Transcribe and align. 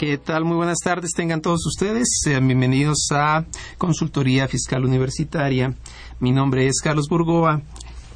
¿Qué 0.00 0.16
tal? 0.16 0.46
Muy 0.46 0.56
buenas 0.56 0.78
tardes, 0.82 1.10
tengan 1.14 1.42
todos 1.42 1.66
ustedes. 1.66 2.08
Sean 2.24 2.46
bienvenidos 2.46 3.08
a 3.10 3.44
Consultoría 3.76 4.48
Fiscal 4.48 4.82
Universitaria. 4.86 5.74
Mi 6.20 6.32
nombre 6.32 6.66
es 6.66 6.80
Carlos 6.82 7.06
Burgoa. 7.06 7.60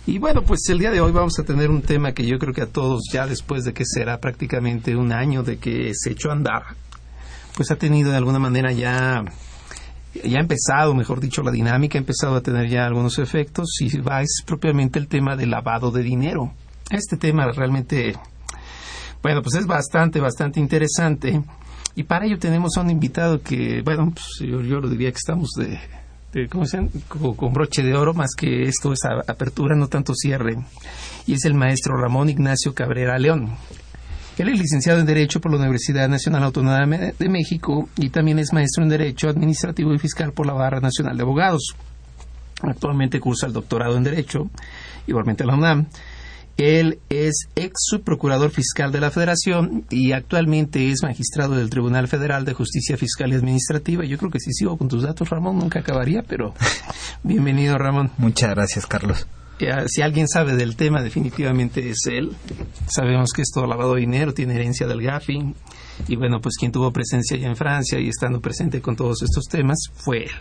Y 0.07 0.19
bueno, 0.19 0.41
pues 0.45 0.67
el 0.71 0.79
día 0.79 0.91
de 0.91 1.03
hoy 1.03 1.13
vamos 1.13 1.39
a 1.39 1.43
tener 1.43 1.69
un 1.69 1.83
tema 1.83 2.13
que 2.13 2.25
yo 2.25 2.39
creo 2.39 2.55
que 2.55 2.63
a 2.63 2.73
todos, 2.73 3.03
ya 3.13 3.27
después 3.27 3.65
de 3.65 3.75
que 3.75 3.85
será 3.85 4.19
prácticamente 4.19 4.97
un 4.97 5.13
año 5.13 5.43
de 5.43 5.59
que 5.59 5.93
se 5.93 6.13
echó 6.13 6.31
a 6.31 6.33
andar, 6.33 6.63
pues 7.55 7.71
ha 7.71 7.77
tenido 7.77 8.11
de 8.13 8.17
alguna 8.17 8.39
manera 8.39 8.73
ya 8.73 9.23
ya 10.15 10.39
ha 10.39 10.41
empezado, 10.41 10.95
mejor 10.95 11.21
dicho, 11.21 11.43
la 11.43 11.51
dinámica, 11.51 11.99
ha 11.99 12.01
empezado 12.01 12.37
a 12.37 12.41
tener 12.41 12.71
ya 12.71 12.87
algunos 12.87 13.19
efectos 13.19 13.77
y 13.81 13.95
va 13.99 14.23
es 14.23 14.43
propiamente 14.47 14.99
el 14.99 15.07
tema 15.07 15.37
del 15.37 15.51
lavado 15.51 15.91
de 15.91 16.03
dinero. 16.03 16.51
Este 16.89 17.19
tema 17.19 17.45
realmente, 17.53 18.15
bueno, 19.23 19.43
pues 19.43 19.57
es 19.57 19.67
bastante, 19.67 20.19
bastante 20.19 20.61
interesante 20.61 21.43
y 21.97 22.03
para 22.03 22.27
ello 22.27 22.39
tenemos 22.39 22.77
a 22.77 22.81
un 22.81 22.91
invitado 22.91 23.41
que, 23.41 23.83
bueno, 23.85 24.13
pues 24.13 24.51
yo, 24.51 24.81
lo 24.81 24.89
diría 24.89 25.11
que 25.11 25.19
estamos 25.19 25.51
de, 25.57 26.49
¿cómo 26.49 26.67
se 26.67 26.79
llama? 26.79 26.89
Con, 27.09 27.53
broche 27.53 27.83
de 27.83 27.95
oro, 27.95 28.15
más 28.15 28.35
que 28.37 28.65
esto 28.65 28.93
es 28.93 29.01
apertura, 29.05 29.77
no 29.77 29.89
tanto 29.89 30.13
cierre. 30.15 30.57
Y 31.27 31.35
es 31.35 31.45
el 31.45 31.55
maestro 31.55 31.97
Ramón 31.97 32.29
Ignacio 32.29 32.75
Cabrera 32.75 33.19
León. 33.19 33.53
Él 34.37 34.49
es 34.49 34.59
licenciado 34.59 34.99
en 34.99 35.07
Derecho 35.07 35.41
por 35.41 35.53
la 35.53 35.59
Universidad 35.59 36.09
Nacional 36.09 36.43
Autónoma 36.43 36.85
de 36.87 37.29
México 37.29 37.89
y 37.97 38.09
también 38.09 38.41
es 38.41 38.53
maestro 38.53 38.83
en 38.83 38.91
Derecho 38.91 39.29
Administrativo 39.29 39.95
y 39.95 39.99
Fiscal 40.01 40.33
por 40.33 40.47
la 40.47 40.55
Barra 40.55 40.81
Nacional 40.81 41.17
de 41.17 41.23
Abogados. 41.23 41.77
Actualmente 42.61 43.21
cursa 43.21 43.47
el 43.47 43.53
doctorado 43.53 43.97
en 43.97 44.03
Derecho, 44.03 44.51
igualmente 45.07 45.45
en 45.45 45.49
la 45.49 45.55
UNAM, 45.55 45.87
él 46.57 47.01
es 47.09 47.49
ex 47.57 47.73
subprocurador 47.77 48.51
fiscal 48.51 48.93
de 48.93 49.01
la 49.01 49.11
Federación 49.11 49.85
y 49.91 50.13
actualmente 50.13 50.91
es 50.91 51.03
magistrado 51.03 51.55
del 51.55 51.71
Tribunal 51.71 52.09
Federal 52.09 52.45
de 52.45 52.55
Justicia 52.55 52.97
Fiscal 52.97 53.33
y 53.33 53.37
Administrativa. 53.37 54.05
Yo 54.05 54.19
creo 54.19 54.31
que 54.31 54.41
si 54.41 54.53
sigo 54.53 54.77
con 54.77 54.89
tus 54.89 55.03
datos, 55.03 55.29
Ramón, 55.31 55.59
nunca 55.59 55.81
acabaría, 55.81 56.23
pero 56.23 56.55
bienvenido, 57.23 57.77
Ramón. 57.77 58.11
Muchas 58.19 58.51
gracias, 58.51 58.87
Carlos. 58.87 59.27
Si 59.87 60.03
alguien 60.03 60.29
sabe 60.29 60.57
del 60.57 60.77
tema, 60.77 61.03
definitivamente 61.03 61.89
es 61.89 62.07
él. 62.07 62.37
Sabemos 62.89 63.31
que 63.35 63.43
es 63.43 63.51
todo 63.53 63.67
lavado 63.67 63.95
de 63.95 64.01
dinero, 64.01 64.35
tiene 64.35 64.55
herencia 64.55 64.87
del 64.87 65.03
GAFI. 65.03 65.55
Y 66.09 66.17
bueno, 66.17 66.41
pues 66.41 66.57
quien 66.59 66.73
tuvo 66.73 66.93
presencia 66.93 67.37
allá 67.37 67.49
en 67.49 67.57
Francia 67.57 67.99
y 68.01 68.09
estando 68.09 68.41
presente 68.41 68.81
con 68.81 68.97
todos 68.97 69.23
estos 69.23 69.45
temas 69.45 69.79
fue 69.95 70.25
él. 70.25 70.33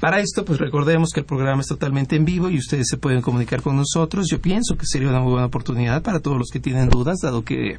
Para 0.00 0.20
esto, 0.20 0.44
pues 0.44 0.58
recordemos 0.58 1.10
que 1.12 1.20
el 1.20 1.26
programa 1.26 1.60
es 1.60 1.68
totalmente 1.68 2.16
en 2.16 2.24
vivo 2.24 2.48
y 2.48 2.56
ustedes 2.56 2.88
se 2.88 2.96
pueden 2.96 3.20
comunicar 3.20 3.60
con 3.60 3.76
nosotros. 3.76 4.28
Yo 4.30 4.40
pienso 4.40 4.76
que 4.76 4.86
sería 4.86 5.08
una 5.08 5.20
muy 5.20 5.32
buena 5.32 5.46
oportunidad 5.46 6.02
para 6.02 6.20
todos 6.20 6.38
los 6.38 6.48
que 6.48 6.58
tienen 6.58 6.88
dudas, 6.88 7.18
dado 7.22 7.44
que 7.44 7.78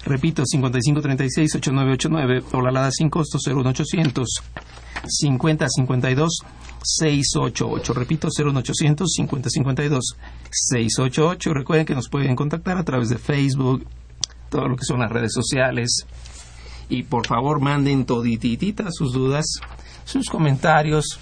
Repito, 0.03 0.43
5536-8989 0.43 2.43
o 2.51 2.61
la 2.61 2.69
alada 2.69 2.91
sin 2.91 3.09
costo 3.09 3.37
01800 3.37 4.43
5052 5.07 6.43
688. 6.83 7.93
Repito, 7.93 8.27
01800 8.27 9.07
5052 9.11 10.17
688. 10.49 11.53
Recuerden 11.53 11.85
que 11.85 11.95
nos 11.95 12.09
pueden 12.09 12.35
contactar 12.35 12.77
a 12.77 12.83
través 12.83 13.09
de 13.09 13.17
Facebook, 13.17 13.85
todo 14.49 14.67
lo 14.67 14.75
que 14.75 14.85
son 14.85 14.99
las 14.99 15.11
redes 15.11 15.33
sociales. 15.33 16.05
Y 16.89 17.03
por 17.03 17.25
favor, 17.25 17.61
manden 17.61 18.05
toditititas 18.05 18.95
sus 18.95 19.13
dudas, 19.13 19.45
sus 20.03 20.29
comentarios 20.29 21.19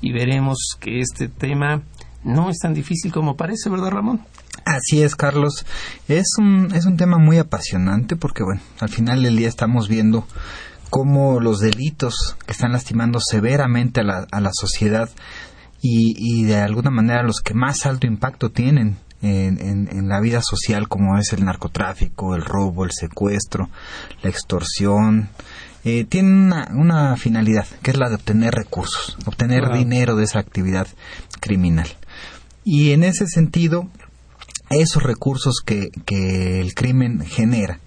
y 0.00 0.12
veremos 0.12 0.76
que 0.78 1.00
este 1.00 1.28
tema 1.28 1.82
no 2.22 2.50
es 2.50 2.58
tan 2.58 2.74
difícil 2.74 3.12
como 3.12 3.36
parece, 3.36 3.70
¿verdad, 3.70 3.90
Ramón? 3.90 4.20
Así 4.64 5.02
es, 5.02 5.16
Carlos. 5.16 5.66
Es 6.08 6.26
un, 6.38 6.72
es 6.74 6.86
un 6.86 6.96
tema 6.96 7.18
muy 7.18 7.38
apasionante 7.38 8.14
porque, 8.16 8.44
bueno, 8.44 8.60
al 8.80 8.88
final 8.88 9.22
del 9.22 9.36
día 9.36 9.48
estamos 9.48 9.88
viendo 9.88 10.26
cómo 10.94 11.40
los 11.40 11.58
delitos 11.58 12.36
que 12.46 12.52
están 12.52 12.70
lastimando 12.70 13.18
severamente 13.18 14.02
a 14.02 14.04
la, 14.04 14.28
a 14.30 14.40
la 14.40 14.52
sociedad 14.52 15.10
y, 15.82 16.14
y, 16.16 16.44
de 16.44 16.54
alguna 16.58 16.90
manera 16.90 17.24
los 17.24 17.40
que 17.40 17.52
más 17.52 17.84
alto 17.84 18.06
impacto 18.06 18.52
tienen 18.52 18.98
en, 19.20 19.58
en, 19.90 20.08
la 20.08 20.20
vida 20.20 20.40
social, 20.40 20.86
como 20.86 21.18
es 21.18 21.32
el 21.32 21.44
narcotráfico, 21.44 22.36
el 22.36 22.44
robo, 22.44 22.84
el 22.84 22.92
secuestro, 22.92 23.70
la 24.22 24.30
extorsión, 24.30 25.30
eh, 25.82 26.04
tienen 26.04 26.44
una, 26.44 26.68
una, 26.70 27.16
finalidad, 27.16 27.66
que 27.82 27.90
es 27.90 27.96
la 27.96 28.08
de 28.08 28.14
obtener 28.14 28.54
recursos, 28.54 29.18
obtener 29.26 29.72
dinero 29.72 30.14
de 30.14 30.22
esa 30.22 30.38
actividad 30.38 30.86
criminal. 31.40 31.88
Y 32.62 32.92
en 32.92 33.02
ese 33.02 33.26
sentido, 33.26 33.88
esos 34.70 35.02
recursos 35.02 35.56
que, 35.66 35.88
que 36.06 36.60
el 36.60 36.72
crimen 36.74 37.26
genera, 37.26 37.80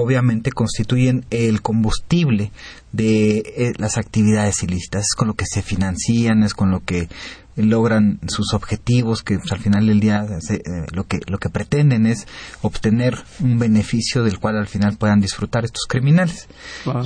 obviamente 0.00 0.52
constituyen 0.52 1.24
el 1.30 1.62
combustible 1.62 2.52
de 2.92 3.38
eh, 3.38 3.72
las 3.78 3.98
actividades 3.98 4.62
ilícitas, 4.62 5.02
es 5.02 5.14
con 5.16 5.28
lo 5.28 5.34
que 5.34 5.44
se 5.46 5.62
financian, 5.62 6.42
es 6.42 6.54
con 6.54 6.70
lo 6.70 6.80
que 6.80 7.08
logran 7.56 8.20
sus 8.28 8.54
objetivos, 8.54 9.22
que 9.22 9.38
pues, 9.38 9.52
al 9.52 9.58
final 9.58 9.86
del 9.86 10.00
día 10.00 10.24
eh, 10.50 10.58
lo, 10.92 11.04
que, 11.04 11.20
lo 11.26 11.38
que 11.38 11.50
pretenden 11.50 12.06
es 12.06 12.26
obtener 12.62 13.18
un 13.40 13.58
beneficio 13.58 14.24
del 14.24 14.38
cual 14.38 14.56
al 14.56 14.68
final 14.68 14.96
puedan 14.96 15.20
disfrutar 15.20 15.64
estos 15.64 15.84
criminales. 15.88 16.48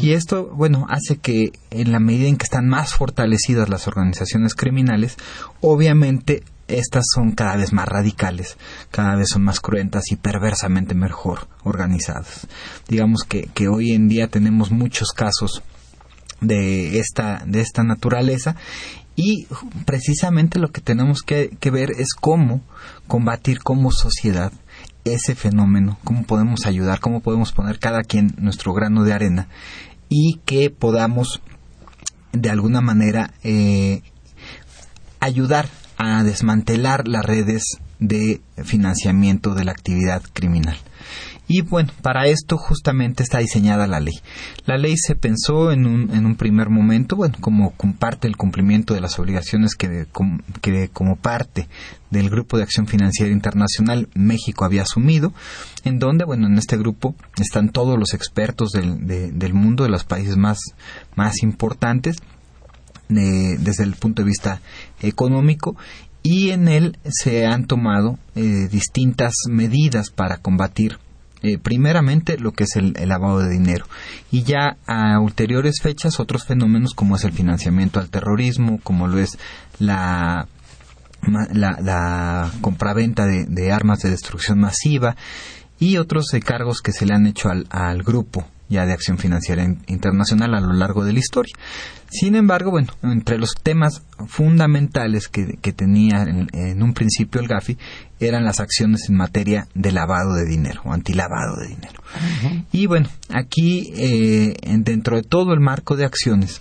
Y 0.00 0.12
esto, 0.12 0.50
bueno, 0.54 0.86
hace 0.88 1.16
que 1.16 1.52
en 1.70 1.92
la 1.92 2.00
medida 2.00 2.28
en 2.28 2.36
que 2.36 2.44
están 2.44 2.68
más 2.68 2.94
fortalecidas 2.94 3.68
las 3.68 3.88
organizaciones 3.88 4.54
criminales, 4.54 5.16
obviamente 5.60 6.42
estas 6.68 7.04
son 7.14 7.32
cada 7.32 7.56
vez 7.56 7.72
más 7.72 7.86
radicales, 7.86 8.56
cada 8.90 9.16
vez 9.16 9.28
son 9.30 9.42
más 9.42 9.60
cruentas 9.60 10.10
y 10.10 10.16
perversamente 10.16 10.94
mejor 10.94 11.48
organizadas. 11.62 12.46
Digamos 12.88 13.24
que, 13.24 13.48
que 13.54 13.68
hoy 13.68 13.92
en 13.92 14.08
día 14.08 14.28
tenemos 14.28 14.70
muchos 14.70 15.12
casos 15.12 15.62
de 16.40 16.98
esta, 16.98 17.42
de 17.46 17.60
esta 17.60 17.82
naturaleza 17.84 18.56
y 19.16 19.46
precisamente 19.84 20.58
lo 20.58 20.72
que 20.72 20.80
tenemos 20.80 21.22
que, 21.22 21.56
que, 21.60 21.70
ver 21.70 21.92
es 21.98 22.14
cómo 22.14 22.62
combatir 23.06 23.60
como 23.60 23.92
sociedad 23.92 24.52
ese 25.04 25.34
fenómeno, 25.34 25.98
cómo 26.02 26.24
podemos 26.24 26.66
ayudar, 26.66 27.00
cómo 27.00 27.20
podemos 27.20 27.52
poner 27.52 27.78
cada 27.78 28.02
quien 28.02 28.34
nuestro 28.38 28.72
grano 28.72 29.04
de 29.04 29.12
arena 29.12 29.48
y 30.08 30.40
que 30.44 30.70
podamos 30.70 31.40
de 32.32 32.50
alguna 32.50 32.80
manera 32.80 33.32
eh, 33.44 34.02
ayudar 35.20 35.68
a 35.96 36.22
desmantelar 36.22 37.08
las 37.08 37.24
redes 37.24 37.78
de 37.98 38.40
financiamiento 38.64 39.54
de 39.54 39.64
la 39.64 39.72
actividad 39.72 40.22
criminal. 40.32 40.76
Y 41.46 41.60
bueno, 41.60 41.92
para 42.00 42.26
esto 42.26 42.56
justamente 42.56 43.22
está 43.22 43.38
diseñada 43.38 43.86
la 43.86 44.00
ley. 44.00 44.14
La 44.64 44.78
ley 44.78 44.96
se 44.96 45.14
pensó 45.14 45.72
en 45.72 45.86
un, 45.86 46.14
en 46.14 46.24
un 46.24 46.36
primer 46.36 46.70
momento, 46.70 47.16
bueno, 47.16 47.36
como 47.38 47.74
parte 47.98 48.26
del 48.26 48.38
cumplimiento 48.38 48.94
de 48.94 49.02
las 49.02 49.18
obligaciones 49.18 49.74
que, 49.74 50.06
que 50.62 50.88
como 50.88 51.16
parte 51.16 51.68
del 52.10 52.30
Grupo 52.30 52.56
de 52.56 52.62
Acción 52.62 52.86
Financiera 52.86 53.30
Internacional 53.30 54.08
México 54.14 54.64
había 54.64 54.82
asumido, 54.82 55.34
en 55.84 55.98
donde, 55.98 56.24
bueno, 56.24 56.46
en 56.46 56.56
este 56.56 56.78
grupo 56.78 57.14
están 57.36 57.68
todos 57.68 57.98
los 57.98 58.14
expertos 58.14 58.70
del, 58.70 59.06
del 59.06 59.52
mundo, 59.52 59.84
de 59.84 59.90
los 59.90 60.04
países 60.04 60.38
más, 60.38 60.58
más 61.14 61.42
importantes, 61.42 62.16
desde 63.08 63.84
el 63.84 63.94
punto 63.94 64.22
de 64.22 64.28
vista 64.28 64.60
económico 65.00 65.76
y 66.26 66.50
en 66.50 66.68
él 66.68 66.98
se 67.04 67.46
han 67.46 67.66
tomado 67.66 68.18
eh, 68.34 68.66
distintas 68.70 69.34
medidas 69.48 70.10
para 70.10 70.38
combatir 70.38 70.98
eh, 71.42 71.58
primeramente 71.58 72.38
lo 72.38 72.52
que 72.52 72.64
es 72.64 72.76
el, 72.76 72.94
lavado 73.06 73.40
de 73.40 73.50
dinero. 73.50 73.84
Y 74.30 74.42
ya 74.42 74.78
a 74.86 75.20
ulteriores 75.20 75.82
fechas 75.82 76.18
otros 76.18 76.46
fenómenos 76.46 76.94
como 76.94 77.16
es 77.16 77.24
el 77.24 77.32
financiamiento 77.32 78.00
al 78.00 78.08
terrorismo 78.08 78.80
como 78.82 79.06
lo 79.06 79.18
es 79.18 79.38
la 79.78 80.48
la, 81.26 82.50
compraventa 82.60 83.26
de, 83.26 83.72
armas 83.72 84.00
de 84.00 84.10
destrucción 84.10 84.60
masiva 84.60 85.16
y 85.78 85.96
otros 85.96 86.26
cargos 86.44 86.82
que 86.82 86.92
se 86.92 87.06
le 87.06 87.14
han 87.14 87.26
hecho 87.26 87.50
al 87.50 88.02
grupo 88.02 88.46
ya 88.68 88.86
de 88.86 88.92
acción 88.92 89.18
financiera 89.18 89.64
internacional 89.86 90.54
a 90.54 90.60
lo 90.60 90.72
largo 90.72 91.04
de 91.04 91.12
la 91.12 91.18
historia. 91.18 91.54
Sin 92.10 92.36
embargo, 92.36 92.70
bueno, 92.70 92.92
entre 93.02 93.38
los 93.38 93.54
temas 93.60 94.02
fundamentales 94.26 95.28
que, 95.28 95.72
tenía 95.72 96.22
en, 96.22 96.82
un 96.82 96.94
principio 96.94 97.40
el 97.40 97.48
GAFI 97.48 97.76
eran 98.20 98.44
las 98.44 98.60
acciones 98.60 99.08
en 99.08 99.16
materia 99.16 99.66
de 99.74 99.90
lavado 99.90 100.34
de 100.34 100.44
dinero 100.44 100.80
o 100.84 100.92
antilavado 100.92 101.56
de 101.56 101.68
dinero. 101.68 102.02
Y 102.72 102.86
bueno, 102.86 103.08
aquí 103.30 103.92
eh, 103.96 104.54
dentro 104.78 105.16
de 105.16 105.22
todo 105.22 105.52
el 105.52 105.60
marco 105.60 105.96
de 105.96 106.04
acciones, 106.04 106.60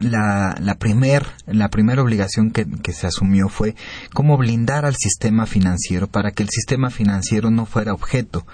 la, 0.00 0.56
la 0.60 0.74
primera 0.76 1.26
la 1.46 1.68
primer 1.68 1.98
obligación 2.00 2.50
que, 2.50 2.92
se 2.92 3.06
asumió 3.06 3.48
fue 3.48 3.74
cómo 4.12 4.36
blindar 4.36 4.84
al 4.84 4.96
sistema 4.96 5.46
financiero 5.46 6.08
para 6.08 6.30
que 6.30 6.42
el 6.42 6.48
sistema 6.50 6.90
financiero 6.90 7.50
no 7.50 7.66
fuera 7.66 7.92
objeto 7.92 8.46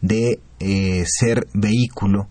de 0.00 0.40
eh, 0.60 1.04
ser 1.06 1.46
vehículo 1.54 2.28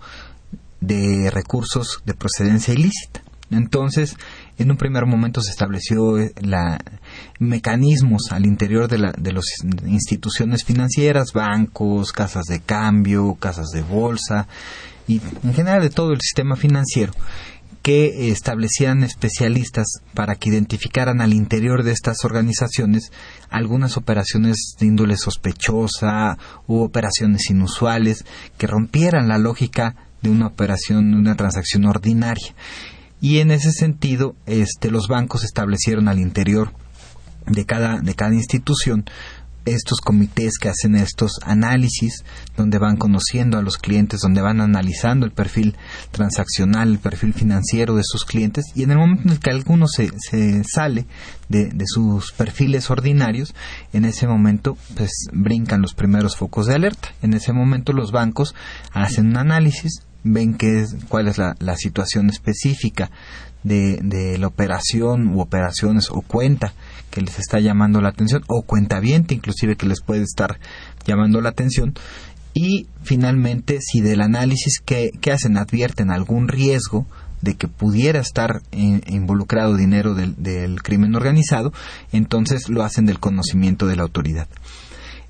de 0.79 1.29
recursos 1.31 2.01
de 2.05 2.13
procedencia 2.13 2.73
ilícita. 2.73 3.21
Entonces, 3.51 4.15
en 4.57 4.71
un 4.71 4.77
primer 4.77 5.05
momento 5.05 5.41
se 5.41 5.51
estableció 5.51 6.17
eh, 6.17 6.33
la, 6.41 6.79
mecanismos 7.39 8.31
al 8.31 8.45
interior 8.45 8.87
de, 8.87 8.97
la, 8.97 9.11
de 9.11 9.33
las 9.33 9.45
instituciones 9.85 10.63
financieras, 10.63 11.33
bancos, 11.33 12.13
casas 12.13 12.45
de 12.45 12.61
cambio, 12.61 13.35
casas 13.35 13.67
de 13.73 13.81
bolsa 13.81 14.47
y 15.07 15.21
en 15.43 15.53
general 15.53 15.81
de 15.81 15.89
todo 15.89 16.13
el 16.13 16.21
sistema 16.21 16.55
financiero 16.55 17.13
que 17.81 18.29
establecían 18.31 19.03
especialistas 19.03 19.87
para 20.13 20.35
que 20.35 20.49
identificaran 20.49 21.19
al 21.19 21.33
interior 21.33 21.83
de 21.83 21.91
estas 21.91 22.23
organizaciones 22.23 23.11
algunas 23.49 23.97
operaciones 23.97 24.75
de 24.79 24.85
índole 24.85 25.17
sospechosa 25.17 26.37
u 26.67 26.81
operaciones 26.81 27.49
inusuales 27.49 28.25
que 28.57 28.67
rompieran 28.67 29.27
la 29.27 29.39
lógica 29.39 29.95
de 30.21 30.29
una 30.29 30.47
operación, 30.47 31.11
de 31.11 31.17
una 31.17 31.35
transacción 31.35 31.85
ordinaria. 31.85 32.53
Y 33.19 33.39
en 33.39 33.51
ese 33.51 33.71
sentido, 33.71 34.35
este, 34.45 34.91
los 34.91 35.07
bancos 35.07 35.43
establecieron 35.43 36.07
al 36.07 36.19
interior 36.19 36.73
de 37.47 37.65
cada, 37.65 37.99
de 37.99 38.13
cada 38.13 38.33
institución 38.35 39.05
estos 39.65 39.99
comités 39.99 40.57
que 40.59 40.69
hacen 40.69 40.95
estos 40.95 41.39
análisis, 41.43 42.23
donde 42.57 42.77
van 42.77 42.97
conociendo 42.97 43.57
a 43.57 43.61
los 43.61 43.77
clientes, 43.77 44.21
donde 44.21 44.41
van 44.41 44.61
analizando 44.61 45.25
el 45.25 45.31
perfil 45.31 45.75
transaccional, 46.11 46.89
el 46.89 46.99
perfil 46.99 47.33
financiero 47.33 47.95
de 47.95 48.03
sus 48.03 48.25
clientes, 48.25 48.65
y 48.75 48.83
en 48.83 48.91
el 48.91 48.97
momento 48.97 49.23
en 49.25 49.29
el 49.31 49.39
que 49.39 49.51
alguno 49.51 49.87
se, 49.87 50.11
se 50.17 50.63
sale 50.63 51.05
de, 51.49 51.71
sus 51.85 52.31
perfiles 52.31 52.89
ordinarios, 52.89 53.53
en 53.93 54.05
ese 54.05 54.27
momento 54.27 54.77
pues 54.95 55.11
brincan 55.33 55.81
los 55.81 55.93
primeros 55.93 56.37
focos 56.37 56.67
de 56.67 56.75
alerta. 56.75 57.09
En 57.21 57.33
ese 57.33 57.53
momento 57.53 57.93
los 57.93 58.11
bancos 58.11 58.55
hacen 58.93 59.27
un 59.27 59.37
análisis, 59.37 60.03
ven 60.23 60.53
qué 60.53 60.81
es, 60.81 60.95
cuál 61.09 61.27
es 61.27 61.37
la, 61.37 61.55
la 61.59 61.75
situación 61.75 62.29
específica 62.29 63.11
de, 63.63 63.99
de 64.01 64.37
la 64.37 64.47
operación 64.47 65.27
u 65.35 65.41
operaciones 65.41 66.09
o 66.09 66.21
cuenta 66.21 66.73
que 67.11 67.21
les 67.21 67.37
está 67.37 67.59
llamando 67.59 68.01
la 68.01 68.09
atención 68.09 68.43
o 68.47 68.63
cuentaviente 68.63 69.35
inclusive 69.35 69.75
que 69.75 69.85
les 69.85 70.01
puede 70.01 70.23
estar 70.23 70.59
llamando 71.05 71.41
la 71.41 71.49
atención 71.49 71.93
y 72.53 72.87
finalmente 73.03 73.79
si 73.81 74.01
del 74.01 74.21
análisis 74.21 74.79
que, 74.83 75.11
hacen 75.31 75.57
advierten 75.57 76.11
algún 76.11 76.47
riesgo 76.47 77.05
de 77.41 77.55
que 77.55 77.67
pudiera 77.67 78.19
estar 78.19 78.61
involucrado 78.71 79.75
dinero 79.75 80.13
del, 80.13 80.81
crimen 80.83 81.15
organizado, 81.15 81.73
entonces 82.11 82.69
lo 82.69 82.83
hacen 82.83 83.05
del 83.05 83.19
conocimiento 83.19 83.87
de 83.87 83.95
la 83.95 84.03
autoridad. 84.03 84.47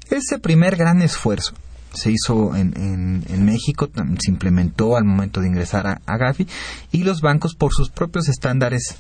Ese 0.09 0.39
primer 0.39 0.75
gran 0.75 1.01
esfuerzo 1.01 1.53
se 1.93 2.11
hizo 2.11 2.55
en, 2.55 3.23
en, 3.29 3.45
México, 3.45 3.89
se 4.19 4.31
implementó 4.31 4.97
al 4.97 5.05
momento 5.05 5.41
de 5.41 5.47
ingresar 5.47 5.87
a, 5.87 6.01
a, 6.05 6.17
Gafi 6.17 6.47
y 6.91 7.03
los 7.03 7.21
bancos 7.21 7.55
por 7.55 7.71
sus 7.73 7.89
propios 7.89 8.27
estándares 8.27 8.95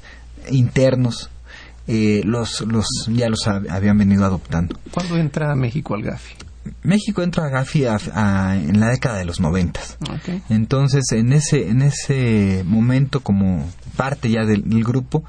internos 0.49 1.29
eh, 1.87 2.21
los, 2.23 2.61
los, 2.61 2.85
ya 3.07 3.29
los 3.29 3.47
habían 3.47 3.97
venido 3.97 4.25
adoptando. 4.25 4.77
¿Cuándo 4.91 5.17
entra 5.17 5.55
México 5.55 5.95
al 5.95 6.03
GAFI? 6.03 6.35
México 6.83 7.23
entra 7.23 7.45
a 7.45 7.49
Gafi 7.49 7.85
en 7.85 8.79
la 8.79 8.89
década 8.89 9.17
de 9.17 9.25
los 9.25 9.39
noventas. 9.39 9.97
Entonces, 10.49 11.11
en 11.11 11.33
ese, 11.33 11.69
en 11.69 11.81
ese 11.81 12.63
momento, 12.65 13.21
como 13.21 13.67
parte 13.97 14.29
ya 14.29 14.45
del, 14.45 14.63
grupo, 14.83 15.23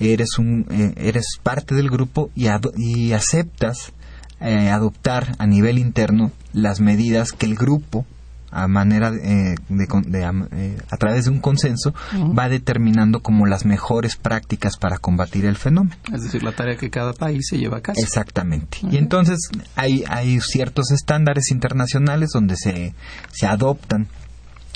eres, 0.00 0.38
un, 0.38 0.66
eh, 0.70 0.92
eres 0.96 1.38
parte 1.42 1.74
del 1.74 1.90
grupo 1.90 2.30
y, 2.34 2.46
y 2.76 3.12
aceptas 3.12 3.92
eh, 4.40 4.68
adoptar 4.70 5.36
a 5.38 5.46
nivel 5.46 5.78
interno 5.78 6.32
las 6.52 6.80
medidas 6.80 7.32
que 7.32 7.46
el 7.46 7.54
grupo 7.54 8.04
a 8.54 8.68
manera 8.68 9.08
eh, 9.08 9.56
de, 9.68 9.84
eh, 9.84 10.76
a 10.88 10.96
través 10.96 11.24
de 11.24 11.30
un 11.30 11.40
consenso 11.40 11.92
va 12.38 12.48
determinando 12.48 13.20
como 13.20 13.46
las 13.46 13.64
mejores 13.64 14.16
prácticas 14.16 14.76
para 14.76 14.98
combatir 14.98 15.44
el 15.44 15.56
fenómeno. 15.56 15.96
Es 16.12 16.22
decir, 16.22 16.42
la 16.42 16.52
tarea 16.52 16.76
que 16.76 16.88
cada 16.88 17.12
país 17.12 17.48
se 17.48 17.58
lleva 17.58 17.78
a 17.78 17.80
cabo. 17.80 17.98
Exactamente. 18.00 18.78
Y 18.90 18.96
entonces 18.96 19.38
hay, 19.74 20.04
hay 20.08 20.40
ciertos 20.40 20.92
estándares 20.92 21.50
internacionales 21.50 22.30
donde 22.32 22.56
se, 22.56 22.94
se 23.32 23.46
adoptan 23.46 24.06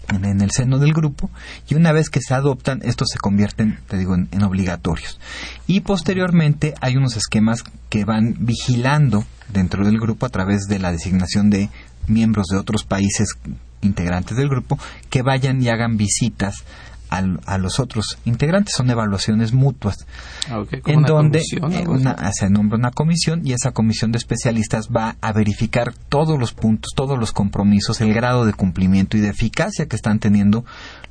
en, 0.09 0.41
el 0.41 0.51
seno 0.51 0.79
del 0.79 0.93
grupo 0.93 1.31
y 1.69 1.75
una 1.75 1.93
vez 1.93 2.11
que 2.11 2.21
se 2.21 2.35
adoptan 2.35 2.81
estos 2.83 3.09
se 3.13 3.19
convierten 3.19 3.79
te 3.89 3.99
digo 3.99 4.15
en, 4.15 4.43
obligatorios 4.43 5.21
y 5.67 5.81
posteriormente 5.81 6.75
hay 6.81 6.97
unos 6.97 7.17
esquemas 7.17 7.63
que 7.91 8.07
van 8.07 8.37
vigilando 8.41 9.25
dentro 9.53 9.85
del 9.85 9.99
grupo 9.99 10.25
a 10.25 10.31
través 10.31 10.63
de 10.67 10.79
la 10.79 10.93
designación 10.93 11.51
de 11.51 11.69
miembros 12.07 12.47
de 12.47 12.57
otros 12.57 12.85
países 12.85 13.37
integrantes 13.83 14.37
del 14.37 14.49
grupo 14.49 14.79
que 15.11 15.23
vayan 15.23 15.63
y 15.63 15.69
hagan 15.69 15.97
visitas 15.97 16.65
a 17.11 17.59
los 17.59 17.81
otros 17.81 18.19
integrantes. 18.25 18.75
Son 18.77 18.91
evaluaciones 18.91 19.53
mutuas. 19.53 20.07
Ah, 20.51 20.65
en 20.87 21.03
donde 21.03 21.43
se 21.43 22.51
nombra 22.51 22.79
una 22.79 22.91
comisión 22.91 23.47
y 23.47 23.53
esa 23.53 23.73
comisión 23.73 24.13
de 24.13 24.19
especialistas 24.19 24.89
va 24.95 25.17
a 25.21 25.33
verificar 25.33 25.95
todos 26.09 26.39
los 26.39 26.53
puntos, 26.53 26.93
todos 26.95 27.19
los 27.19 27.33
compromisos, 27.33 28.01
el 28.01 28.13
grado 28.13 28.45
de 28.45 28.53
cumplimiento 28.53 29.17
y 29.17 29.21
de 29.21 29.29
eficacia 29.29 29.87
que 29.87 29.97
están 29.97 30.19
teniendo 30.19 30.65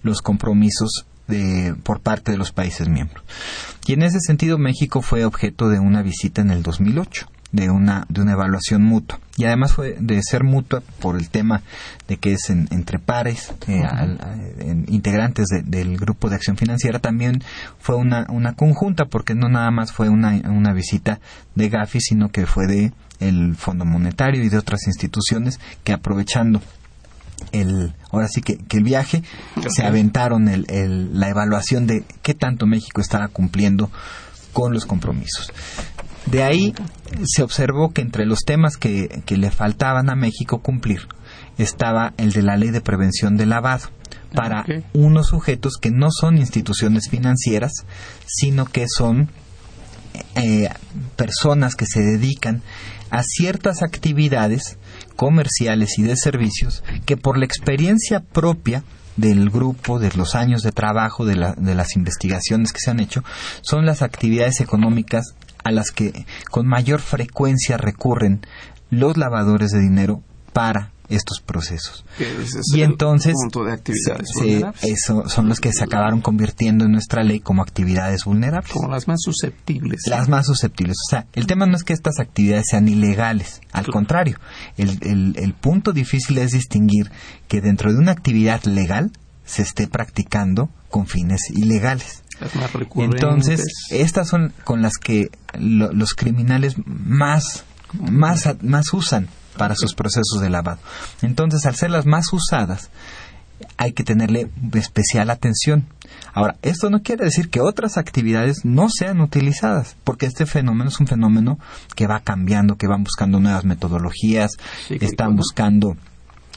los 0.04 0.22
compromisos 0.22 1.06
de, 1.28 1.75
por 1.84 2.00
parte 2.00 2.31
de 2.31 2.38
los 2.38 2.52
países 2.52 2.88
miembros. 2.88 3.24
Y 3.86 3.94
en 3.94 4.04
ese 4.04 4.20
sentido 4.20 4.58
México 4.58 5.02
fue 5.02 5.25
objeto 5.25 5.70
de 5.70 5.80
una 5.80 6.02
visita 6.02 6.42
en 6.42 6.52
el 6.52 6.63
2008 6.63 7.28
de 7.52 7.70
una, 7.70 8.06
de 8.10 8.22
una 8.22 8.34
evaluación 8.34 8.84
mutua. 8.84 9.20
Y 9.38 9.46
además 9.46 9.74
fue 9.74 9.96
de 10.00 10.22
ser 10.22 10.44
mutua 10.44 10.82
por 11.00 11.16
el 11.16 11.30
tema 11.30 11.62
de 12.08 12.18
que 12.18 12.34
es 12.34 12.50
entre 12.50 13.00
pares, 13.00 13.54
eh, 13.68 13.84
integrantes 14.88 15.48
del 15.64 15.98
grupo 15.98 16.30
de 16.30 16.36
acción 16.36 16.58
financiera, 16.58 17.00
también 17.00 17.44
fue 17.80 17.96
una, 17.96 18.25
una 18.30 18.54
conjunta, 18.54 19.06
porque 19.06 19.36
no 19.36 19.48
nada 19.48 19.72
más 19.72 19.92
fue 19.92 20.10
una, 20.10 20.32
una 20.50 20.74
visita 20.74 21.20
de 21.56 21.70
Gafi, 21.70 22.00
sino 22.01 22.30
que 22.30 22.46
fue 22.46 22.68
de 22.68 22.94
el 23.20 23.56
Fondo 23.56 23.86
Monetario 23.86 24.44
y 24.44 24.50
de 24.50 24.58
otras 24.58 24.86
instituciones 24.88 25.60
que 25.84 25.94
aprovechando 25.94 26.62
el 27.51 27.94
ahora 28.12 28.27
sí 28.27 28.42
que, 28.42 28.58
que 28.58 28.77
el 28.77 28.84
viaje 28.84 29.24
se 29.70 29.86
aventaron 29.86 30.48
el, 30.48 30.66
el, 30.70 31.20
la 31.20 31.30
evaluación 31.30 31.86
de 31.88 32.04
qué 32.22 32.34
tanto 32.34 32.66
México 32.66 33.00
estaba 33.00 33.27
cumpliendo 33.27 33.92
con 34.54 34.74
los 34.74 34.86
compromisos. 34.86 35.51
De 36.31 36.43
ahí 36.43 36.74
se 37.25 37.41
observó 37.41 37.91
que 37.93 38.01
entre 38.01 38.25
los 38.25 38.39
temas 38.41 38.75
que, 38.75 39.24
le 39.27 39.51
faltaban 39.51 40.10
a 40.10 40.15
México 40.15 40.60
cumplir 40.60 41.07
estaba 41.57 42.13
el 42.17 42.34
de 42.34 42.43
la 42.43 42.57
ley 42.57 42.72
de 42.72 42.81
prevención 42.81 43.38
del 43.38 43.50
lavado 43.50 43.88
para 44.34 44.65
unos 44.93 45.27
sujetos 45.27 45.77
que 45.81 45.89
no 45.89 46.10
son 46.12 46.38
instituciones 46.38 47.10
financieras, 47.10 47.72
sino 48.25 48.65
que 48.65 48.88
son 48.89 49.29
eh, 50.36 50.69
personas 51.15 51.75
que 51.75 51.86
se 51.86 52.01
dedican 52.01 52.62
a 53.10 53.24
ciertas 53.24 53.81
actividades 53.81 54.77
comerciales 55.15 55.98
y 55.98 56.03
de 56.03 56.17
servicios 56.17 56.84
que 57.05 57.15
por 57.15 57.38
la 57.38 57.46
experiencia 57.46 58.19
propia 58.19 58.84
del 59.15 59.50
grupo, 59.50 59.98
de 59.98 60.12
los 60.12 60.36
años 60.36 60.62
de 60.62 60.72
trabajo, 60.72 61.25
de, 61.25 61.53
de 61.57 61.75
las 61.75 61.96
investigaciones 61.96 62.74
que 62.74 62.79
se 62.79 62.91
han 62.91 63.00
hecho, 63.00 63.24
son 63.62 63.86
las 63.86 64.01
actividades 64.01 64.60
económicas 64.60 65.36
a 65.67 65.71
las 65.71 65.91
que 65.91 66.25
con 66.50 66.67
mayor 66.67 67.01
frecuencia 67.01 67.77
recurren 67.77 68.41
los 68.89 69.17
lavadores 69.17 69.71
de 69.71 69.79
dinero 69.79 70.21
para 70.53 70.91
estos 71.09 71.39
procesos. 71.39 72.05
y 72.74 72.81
entonces 72.81 73.33
eso 74.81 75.29
son 75.29 75.47
los 75.47 75.59
que 75.59 75.71
se 75.71 75.83
acabaron 75.83 76.21
convirtiendo 76.21 76.86
en 76.86 76.91
nuestra 76.91 77.24
ley 77.24 77.39
como 77.39 77.62
actividades 77.62 78.25
vulnerables. 78.25 78.71
Como 78.71 78.89
las 78.89 79.07
más 79.07 79.21
susceptibles. 79.21 80.01
Las 80.07 80.27
más 80.27 80.45
susceptibles. 80.45 80.97
O 81.07 81.09
sea, 81.09 81.27
el 81.33 81.47
tema 81.47 81.65
no 81.65 81.75
es 81.75 81.83
que 81.83 81.93
estas 81.93 82.19
actividades 82.19 82.65
sean 82.69 82.88
ilegales, 82.88 83.62
al 83.71 83.88
contrario, 83.88 84.38
el, 84.77 84.97
el, 85.01 85.36
el 85.38 85.53
punto 85.53 85.93
difícil 85.93 86.38
es 86.39 86.51
distinguir 86.51 87.09
que 87.47 87.62
dentro 87.62 87.93
de 87.93 88.00
una 88.00 88.12
actividad 88.12 88.63
legal 88.63 89.12
se 89.45 89.62
esté 89.62 89.88
practicando 89.88 90.69
con 90.89 91.07
fines 91.07 91.50
ilegales. 91.51 92.24
Entonces, 92.96 93.63
estas 93.89 94.27
son 94.27 94.53
con 94.63 94.82
las 94.82 94.98
que 94.98 95.29
los 95.58 96.13
criminales 96.13 96.75
más, 96.86 97.63
más, 97.94 98.56
más 98.62 98.94
usan 98.94 99.27
para 99.58 99.75
sus 99.75 99.94
procesos 99.94 100.39
de 100.41 100.50
lavado. 100.50 100.79
Entonces, 101.22 101.65
al 101.65 101.75
ser 101.75 101.91
las 101.91 102.06
más 102.06 102.32
usadas, 102.32 102.89
hay 103.77 103.94
que 103.94 104.03
tenerle 104.03 104.50
especial 104.74 105.29
atención. 105.29 105.88
Ahora, 106.34 106.58
esto 106.62 106.89
no 106.89 107.01
quiere 107.01 107.25
decir 107.25 107.50
que 107.50 107.62
otras 107.62 107.98
actividades 107.98 108.63
no 108.63 108.88
sean 108.89 109.22
utilizadas, 109.22 109.96
porque 110.03 110.27
este 110.27 110.46
fenómeno 110.46 110.89
es 110.89 111.00
un 111.00 111.08
fenómeno 111.08 111.58
que 111.96 112.08
va 112.08 112.20
cambiando, 112.20 112.75
que 112.75 112.88
van 112.88 113.03
buscando 113.03 113.39
nuevas 113.39 113.65
metodologías, 113.65 114.51
están 114.89 115.36
buscando 115.36 115.98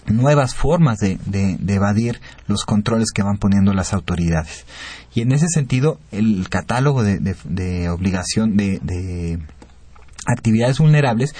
nuevas 0.06 0.54
formas 0.54 0.98
de, 0.98 1.18
evadir 1.68 2.20
los 2.46 2.64
controles 2.64 3.12
que 3.12 3.22
van 3.22 3.38
poniendo 3.38 3.72
las 3.72 3.92
autoridades. 3.92 4.64
Y 5.14 5.22
en 5.22 5.32
ese 5.32 5.48
sentido, 5.48 5.98
el 6.12 6.48
catálogo 6.48 7.02
de, 7.02 7.88
obligación 7.88 8.56
de 8.56 9.38
actividades 10.26 10.78
vulnerables, 10.78 11.34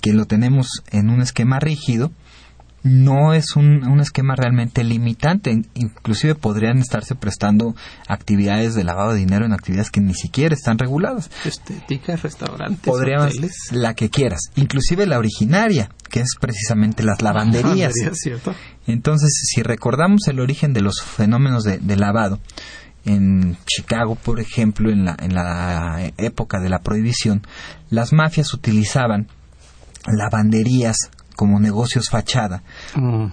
que 0.00 0.12
lo 0.12 0.24
tenemos 0.24 0.82
en 0.90 1.10
un 1.10 1.20
esquema 1.20 1.60
rígido, 1.60 2.10
no 2.82 3.34
es 3.34 3.56
un, 3.56 3.86
un, 3.86 4.00
esquema 4.00 4.34
realmente 4.36 4.84
limitante. 4.84 5.62
Inclusive 5.74 6.34
podrían 6.34 6.78
estarse 6.78 7.14
prestando 7.14 7.74
actividades 8.08 8.74
de 8.74 8.84
lavado 8.84 9.12
de 9.12 9.18
dinero 9.18 9.44
en 9.44 9.52
actividades 9.52 9.90
que 9.90 10.00
ni 10.00 10.14
siquiera 10.14 10.54
están 10.54 10.78
reguladas. 10.78 11.30
Estética, 11.44 12.16
restaurantes, 12.16 12.80
Podríamos, 12.80 13.34
la 13.70 13.94
que 13.94 14.08
quieras. 14.08 14.40
Inclusive 14.56 15.06
la 15.06 15.18
originaria, 15.18 15.90
que 16.10 16.20
es 16.20 16.34
precisamente 16.38 17.02
las 17.02 17.22
lavanderías. 17.22 17.94
Entonces, 18.86 19.30
si 19.46 19.62
recordamos 19.62 20.28
el 20.28 20.40
origen 20.40 20.74
de 20.74 20.82
los 20.82 21.00
fenómenos 21.00 21.64
de, 21.64 21.78
de 21.78 21.96
lavado, 21.96 22.40
en 23.04 23.56
Chicago, 23.64 24.14
por 24.14 24.40
ejemplo, 24.40 24.90
en 24.90 25.06
la, 25.06 25.16
en 25.18 25.34
la 25.34 26.12
época 26.18 26.60
de 26.60 26.68
la 26.68 26.80
prohibición, 26.80 27.46
las 27.88 28.12
mafias 28.12 28.52
utilizaban 28.52 29.28
lavanderías 30.06 30.96
como 31.36 31.60
negocios 31.60 32.10
fachada 32.10 32.62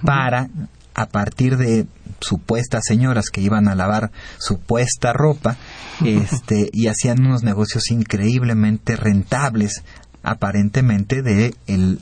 para 0.03 0.49
a 0.93 1.05
partir 1.07 1.57
de 1.57 1.85
supuestas 2.19 2.83
señoras 2.85 3.25
que 3.29 3.41
iban 3.41 3.67
a 3.67 3.75
lavar 3.75 4.11
supuesta 4.39 5.13
ropa 5.13 5.57
este 6.05 6.69
y 6.71 6.87
hacían 6.87 7.25
unos 7.25 7.43
negocios 7.43 7.91
increíblemente 7.91 8.95
rentables 8.95 9.83
aparentemente 10.27 11.21
de 11.21 11.55
el, 11.67 11.99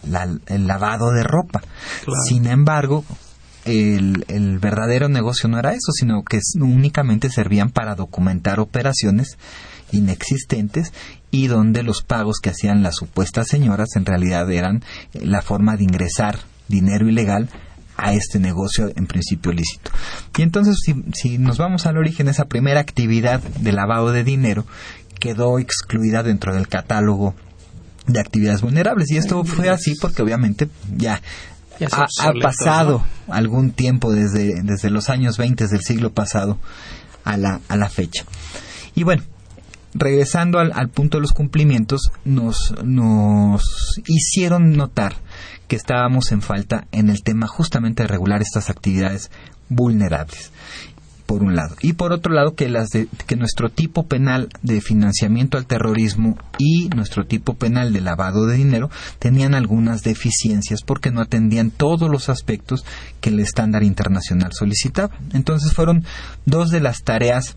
lavado 0.49 1.11
de 1.11 1.23
ropa 1.23 1.61
sin 2.27 2.47
embargo 2.47 3.05
el, 3.65 4.25
el, 4.27 4.59
verdadero 4.59 5.09
negocio 5.09 5.49
no 5.49 5.57
era 5.57 5.71
eso, 5.71 5.91
sino 5.91 6.23
que 6.23 6.39
únicamente 6.59 7.29
servían 7.29 7.71
para 7.71 7.95
documentar 7.95 8.59
operaciones 8.59 9.37
inexistentes 9.91 10.93
y 11.31 11.47
donde 11.47 11.83
los 11.83 12.03
pagos 12.03 12.37
que 12.41 12.49
hacían 12.51 12.83
las 12.83 12.95
supuestas 12.95 13.47
señoras 13.47 13.95
en 13.95 14.05
realidad 14.05 14.51
eran 14.51 14.83
eh, 15.13 15.25
la 15.25 15.41
forma 15.41 15.77
de 15.77 15.83
ingresar 15.83 16.39
dinero 16.67 17.07
ilegal 17.09 17.49
a 17.97 18.13
este 18.13 18.39
negocio 18.39 18.91
en 18.95 19.07
principio 19.07 19.51
lícito. 19.51 19.89
Y 20.37 20.41
entonces 20.41 20.77
si, 20.83 20.93
si 21.13 21.37
nos 21.37 21.57
vamos 21.57 21.85
al 21.85 21.97
origen, 21.97 22.27
esa 22.27 22.45
primera 22.45 22.79
actividad 22.79 23.41
de 23.41 23.71
lavado 23.71 24.11
de 24.11 24.23
dinero 24.23 24.65
quedó 25.19 25.59
excluida 25.59 26.21
dentro 26.23 26.53
del 26.53 26.67
catálogo 26.67 27.35
de 28.07 28.19
actividades 28.19 28.61
vulnerables. 28.61 29.11
Y 29.11 29.17
esto 29.17 29.43
fue 29.43 29.69
así 29.69 29.95
porque 29.99 30.21
obviamente 30.21 30.69
ya, 30.95 31.21
ha, 31.91 32.33
pasado 32.41 33.03
algún 33.27 33.71
tiempo 33.71 34.11
desde, 34.11 34.61
desde 34.63 34.89
los 34.89 35.09
años 35.09 35.37
20 35.37 35.67
del 35.67 35.81
siglo 35.81 36.11
pasado 36.11 36.57
a 37.23 37.37
la, 37.37 37.61
a 37.67 37.77
la 37.77 37.89
fecha. 37.89 38.23
Y 38.95 39.03
bueno, 39.03 39.23
regresando 39.93 40.59
al, 40.59 40.89
punto 40.89 41.17
de 41.17 41.21
los 41.21 41.33
cumplimientos, 41.33 42.11
nos, 42.23 42.73
nos 42.83 43.63
hicieron 44.07 44.73
notar 44.73 45.15
que 45.67 45.75
estábamos 45.75 46.31
en 46.31 46.41
falta 46.41 46.87
en 46.91 47.09
el 47.09 47.23
tema 47.23 47.47
justamente 47.47 48.03
de 48.03 48.07
regular 48.07 48.41
estas 48.41 48.69
actividades 48.69 49.31
vulnerables 49.67 50.51
por 51.25 51.43
un 51.43 51.55
lado. 51.55 51.75
Y 51.81 51.93
por 51.93 52.11
otro 52.11 52.33
lado 52.33 52.55
que 52.55 52.69
las 52.69 52.89
de, 52.89 53.07
que 53.27 53.35
nuestro 53.35 53.69
tipo 53.69 54.07
penal 54.07 54.49
de 54.61 54.81
financiamiento 54.81 55.57
al 55.57 55.65
terrorismo 55.65 56.37
y 56.57 56.89
nuestro 56.95 57.25
tipo 57.25 57.55
penal 57.55 57.93
de 57.93 58.01
lavado 58.01 58.45
de 58.45 58.57
dinero 58.57 58.89
tenían 59.19 59.55
algunas 59.55 60.03
deficiencias 60.03 60.81
porque 60.85 61.11
no 61.11 61.21
atendían 61.21 61.71
todos 61.71 62.09
los 62.09 62.29
aspectos 62.29 62.85
que 63.21 63.29
el 63.29 63.39
estándar 63.39 63.83
internacional 63.83 64.51
solicitaba. 64.53 65.15
Entonces 65.33 65.73
fueron 65.73 66.03
dos 66.45 66.69
de 66.69 66.81
las 66.81 67.03
tareas 67.03 67.55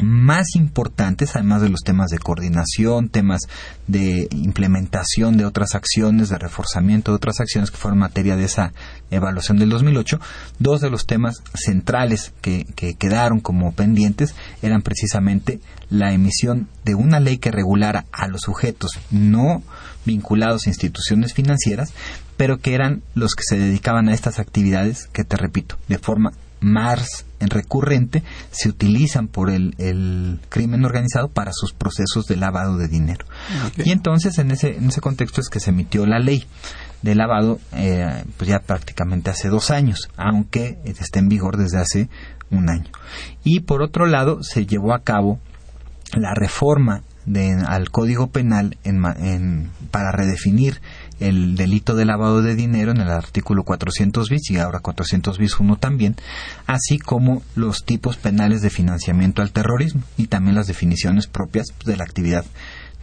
más 0.00 0.54
importantes, 0.54 1.34
además 1.34 1.62
de 1.62 1.68
los 1.68 1.80
temas 1.80 2.10
de 2.10 2.18
coordinación, 2.18 3.08
temas 3.08 3.42
de 3.86 4.28
implementación 4.30 5.36
de 5.36 5.44
otras 5.44 5.74
acciones, 5.74 6.28
de 6.28 6.38
reforzamiento 6.38 7.12
de 7.12 7.16
otras 7.16 7.40
acciones 7.40 7.70
que 7.70 7.76
fueron 7.76 7.98
materia 7.98 8.36
de 8.36 8.44
esa 8.44 8.72
evaluación 9.10 9.58
del 9.58 9.70
2008, 9.70 10.20
dos 10.58 10.80
de 10.80 10.90
los 10.90 11.06
temas 11.06 11.42
centrales 11.54 12.32
que, 12.40 12.66
que 12.76 12.94
quedaron 12.94 13.40
como 13.40 13.72
pendientes 13.72 14.34
eran 14.62 14.82
precisamente 14.82 15.60
la 15.90 16.12
emisión 16.12 16.68
de 16.84 16.94
una 16.94 17.20
ley 17.20 17.38
que 17.38 17.50
regulara 17.50 18.06
a 18.12 18.28
los 18.28 18.42
sujetos 18.42 18.90
no 19.10 19.62
vinculados 20.04 20.66
a 20.66 20.70
instituciones 20.70 21.34
financieras, 21.34 21.92
pero 22.36 22.58
que 22.58 22.74
eran 22.74 23.02
los 23.14 23.34
que 23.34 23.42
se 23.44 23.58
dedicaban 23.58 24.08
a 24.08 24.14
estas 24.14 24.38
actividades 24.38 25.08
que, 25.12 25.24
te 25.24 25.36
repito, 25.36 25.76
de 25.88 25.98
forma 25.98 26.32
más 26.60 27.24
recurrente 27.40 28.22
se 28.50 28.68
utilizan 28.68 29.28
por 29.28 29.50
el, 29.50 29.74
el, 29.78 30.40
crimen 30.48 30.84
organizado 30.84 31.28
para 31.28 31.52
sus 31.52 31.72
procesos 31.72 32.26
de 32.26 32.36
lavado 32.36 32.78
de 32.78 32.88
dinero. 32.88 33.26
Y 33.76 33.90
entonces 33.90 34.38
en 34.38 34.50
ese, 34.50 34.76
en 34.76 34.88
ese 34.88 35.00
contexto 35.00 35.40
es 35.40 35.48
que 35.48 35.60
se 35.60 35.70
emitió 35.70 36.06
la 36.06 36.18
ley 36.18 36.46
de 37.02 37.14
lavado 37.14 37.60
eh, 37.72 38.24
pues 38.36 38.48
ya 38.48 38.60
prácticamente 38.60 39.30
hace 39.30 39.48
dos 39.48 39.70
años, 39.70 40.08
aunque 40.16 40.78
esté 40.84 41.18
en 41.18 41.28
vigor 41.28 41.56
desde 41.56 41.78
hace 41.78 42.08
un 42.50 42.70
año. 42.70 42.90
Y 43.44 43.60
por 43.60 43.82
otro 43.82 44.06
lado 44.06 44.42
se 44.42 44.66
llevó 44.66 44.94
a 44.94 45.02
cabo 45.02 45.38
la 46.14 46.34
reforma 46.34 47.02
de, 47.26 47.52
al 47.66 47.90
Código 47.90 48.28
Penal 48.28 48.78
en, 48.84 49.70
para 49.90 50.12
redefinir 50.12 50.80
el 51.20 51.56
delito 51.56 51.94
de 51.94 52.04
lavado 52.04 52.42
de 52.42 52.54
dinero 52.54 52.90
en 52.90 52.98
el 52.98 53.10
artículo 53.10 53.64
400 53.64 54.28
bis 54.28 54.50
y 54.50 54.58
ahora 54.58 54.80
400 54.80 55.38
bis 55.38 55.58
1 55.58 55.76
también, 55.76 56.16
así 56.66 56.98
como 56.98 57.42
los 57.54 57.84
tipos 57.84 58.16
penales 58.16 58.62
de 58.62 58.70
financiamiento 58.70 59.42
al 59.42 59.52
terrorismo 59.52 60.02
y 60.16 60.26
también 60.26 60.56
las 60.56 60.66
definiciones 60.66 61.26
propias 61.26 61.66
de 61.84 61.96
la 61.96 62.04
actividad 62.04 62.44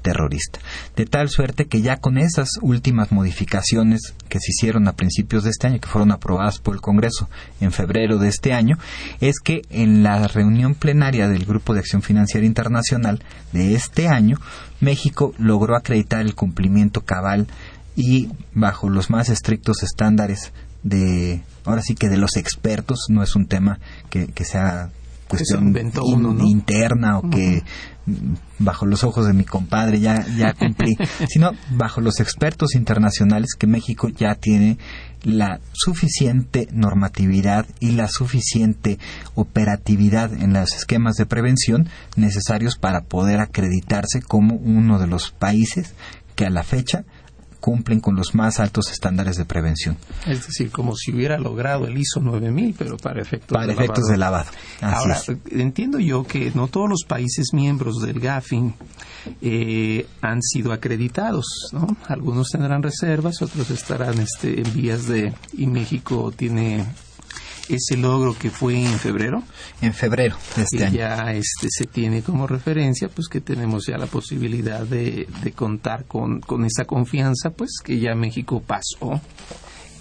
terrorista. 0.04 0.60
De 0.96 1.08
tal 1.08 1.30
suerte 1.30 1.66
que 1.66 1.82
ya 1.82 1.98
con 1.98 2.20
esas 2.20 2.50
últimas 2.62 3.12
modificaciones 3.12 4.14
que 4.30 4.40
se 4.40 4.52
hicieron 4.52 4.88
a 4.88 4.94
principios 4.94 5.44
de 5.44 5.50
este 5.50 5.66
año, 5.66 5.80
que 5.80 5.88
fueron 5.88 6.12
aprobadas 6.12 6.60
por 6.60 6.76
el 6.76 6.82
Congreso 6.82 7.30
en 7.60 7.72
febrero 7.72 8.20
de 8.20 8.28
este 8.28 8.54
año, 8.54 8.78
es 9.22 9.40
que 9.40 9.64
en 9.72 10.04
la 10.04 10.28
reunión 10.28 10.76
plenaria 10.76 11.28
del 11.28 11.46
Grupo 11.46 11.74
de 11.74 11.80
Acción 11.80 12.04
Financiera 12.04 12.46
Internacional 12.46 13.24
de 13.54 13.74
este 13.74 14.08
año, 14.08 14.38
México 14.80 15.34
logró 15.40 15.76
acreditar 15.76 16.20
el 16.20 16.36
cumplimiento 16.36 17.02
cabal 17.02 17.48
y 17.96 18.30
bajo 18.54 18.90
los 18.90 19.10
más 19.10 19.30
estrictos 19.30 19.84
estándares 19.84 20.52
de, 20.84 21.42
ahora 21.66 21.82
sí 21.82 21.96
que 21.96 22.10
de 22.10 22.18
los 22.18 22.36
expertos, 22.36 23.06
no 23.10 23.24
es 23.24 23.36
un 23.36 23.48
tema 23.48 23.80
que, 24.10 24.28
sea 24.44 24.90
cuestión 25.28 25.74
interna 26.42 27.18
o 27.18 27.30
que 27.30 27.64
bajo 28.60 28.86
los 28.86 29.04
ojos 29.04 29.26
de 29.26 29.34
mi 29.34 29.46
compadre 29.46 30.00
ya, 30.00 30.26
ya 30.36 30.54
cumplí, 30.54 30.96
sino 31.30 31.52
bajo 31.72 32.02
los 32.02 32.20
expertos 32.20 32.76
internacionales 32.76 33.56
que 33.58 33.66
México 33.66 34.10
ya 34.10 34.36
tiene 34.36 34.78
la 35.24 35.62
suficiente 35.72 36.68
normatividad 36.72 37.66
y 37.80 37.92
la 37.92 38.10
suficiente 38.10 39.00
operatividad 39.36 40.34
en 40.34 40.54
los 40.54 40.74
esquemas 40.74 41.16
de 41.16 41.26
prevención 41.26 41.88
necesarios 42.18 42.78
para 42.78 43.02
poder 43.02 43.40
acreditarse 43.40 44.22
como 44.22 44.56
uno 44.56 45.00
de 45.00 45.08
los 45.08 45.32
países 45.32 45.94
que 46.36 46.46
a 46.46 46.50
la 46.50 46.64
fecha 46.64 47.06
cumplen 47.64 48.02
con 48.02 48.18
los 48.18 48.36
más 48.36 48.60
altos 48.60 48.92
estándares 48.92 49.38
de 49.38 49.46
prevención. 49.46 49.96
Es 50.28 50.46
decir, 50.46 50.70
como 50.70 50.98
si 50.98 51.14
hubiera 51.14 51.38
logrado 51.38 51.88
el 51.88 51.98
ISO 51.98 52.20
9000, 52.20 52.76
pero 52.78 52.98
para 52.98 53.22
efectos, 53.22 53.56
para 53.56 53.68
de, 53.68 53.72
efectos 53.72 54.04
lavado. 54.18 54.50
de 54.82 54.90
lavado. 54.90 54.98
Ahora, 55.00 55.22
entiendo 55.50 55.98
yo 55.98 56.26
que 56.26 56.52
no 56.54 56.68
todos 56.68 56.90
los 56.90 57.06
países 57.08 57.54
miembros 57.54 58.02
del 58.02 58.20
GAFIN 58.20 58.74
eh, 59.42 60.06
han 60.20 60.42
sido 60.42 60.74
acreditados, 60.74 61.46
¿no? 61.72 61.96
Algunos 62.10 62.50
tendrán 62.50 62.84
reservas, 62.84 63.42
otros 63.42 63.70
estarán 63.70 64.20
este, 64.20 64.60
en 64.60 64.74
vías 64.74 65.08
de... 65.08 65.34
y 65.54 65.66
México 65.68 66.34
tiene 66.36 66.86
ese 67.70 67.98
logro 67.98 68.36
que 68.38 68.50
fue 68.50 68.76
en 68.76 69.00
febrero. 69.00 69.44
En 69.82 69.94
febrero 69.94 70.36
de 70.56 70.64
este 70.64 70.90
y 70.90 70.92
ya 70.92 71.32
este, 71.34 71.68
se 71.70 71.86
tiene 71.86 72.22
como 72.22 72.48
referencia, 72.48 73.10
pues 73.10 73.28
que 73.28 73.42
tenemos 73.42 73.86
ya 73.88 73.98
la 73.98 74.08
posibilidad 74.08 74.82
de, 74.82 75.28
de 75.44 75.52
contar 75.52 76.06
con, 76.06 76.40
con 76.42 76.66
esa 76.66 76.86
confianza, 76.86 77.52
pues 77.52 77.80
que 77.84 78.00
ya 78.00 78.16
México 78.16 78.62
pasó. 78.66 79.22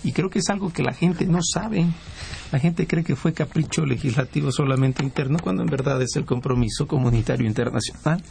Y 0.05 0.13
creo 0.13 0.31
que 0.31 0.41
es 0.41 0.49
algo 0.49 0.73
que 0.73 0.83
la 0.83 0.93
gente 0.93 1.27
no 1.27 1.41
sabe. 1.43 1.87
La 2.51 2.59
gente 2.59 2.87
cree 2.87 3.05
que 3.05 3.17
fue 3.17 3.33
capricho 3.33 3.87
legislativo 3.87 4.51
solamente 4.51 5.03
interno, 5.03 5.39
cuando 5.39 5.63
en 5.63 5.69
verdad 5.69 6.03
es 6.03 6.17
el 6.17 6.25
compromiso 6.25 6.87
comunitario 6.87 7.47
internacional. 7.47 8.23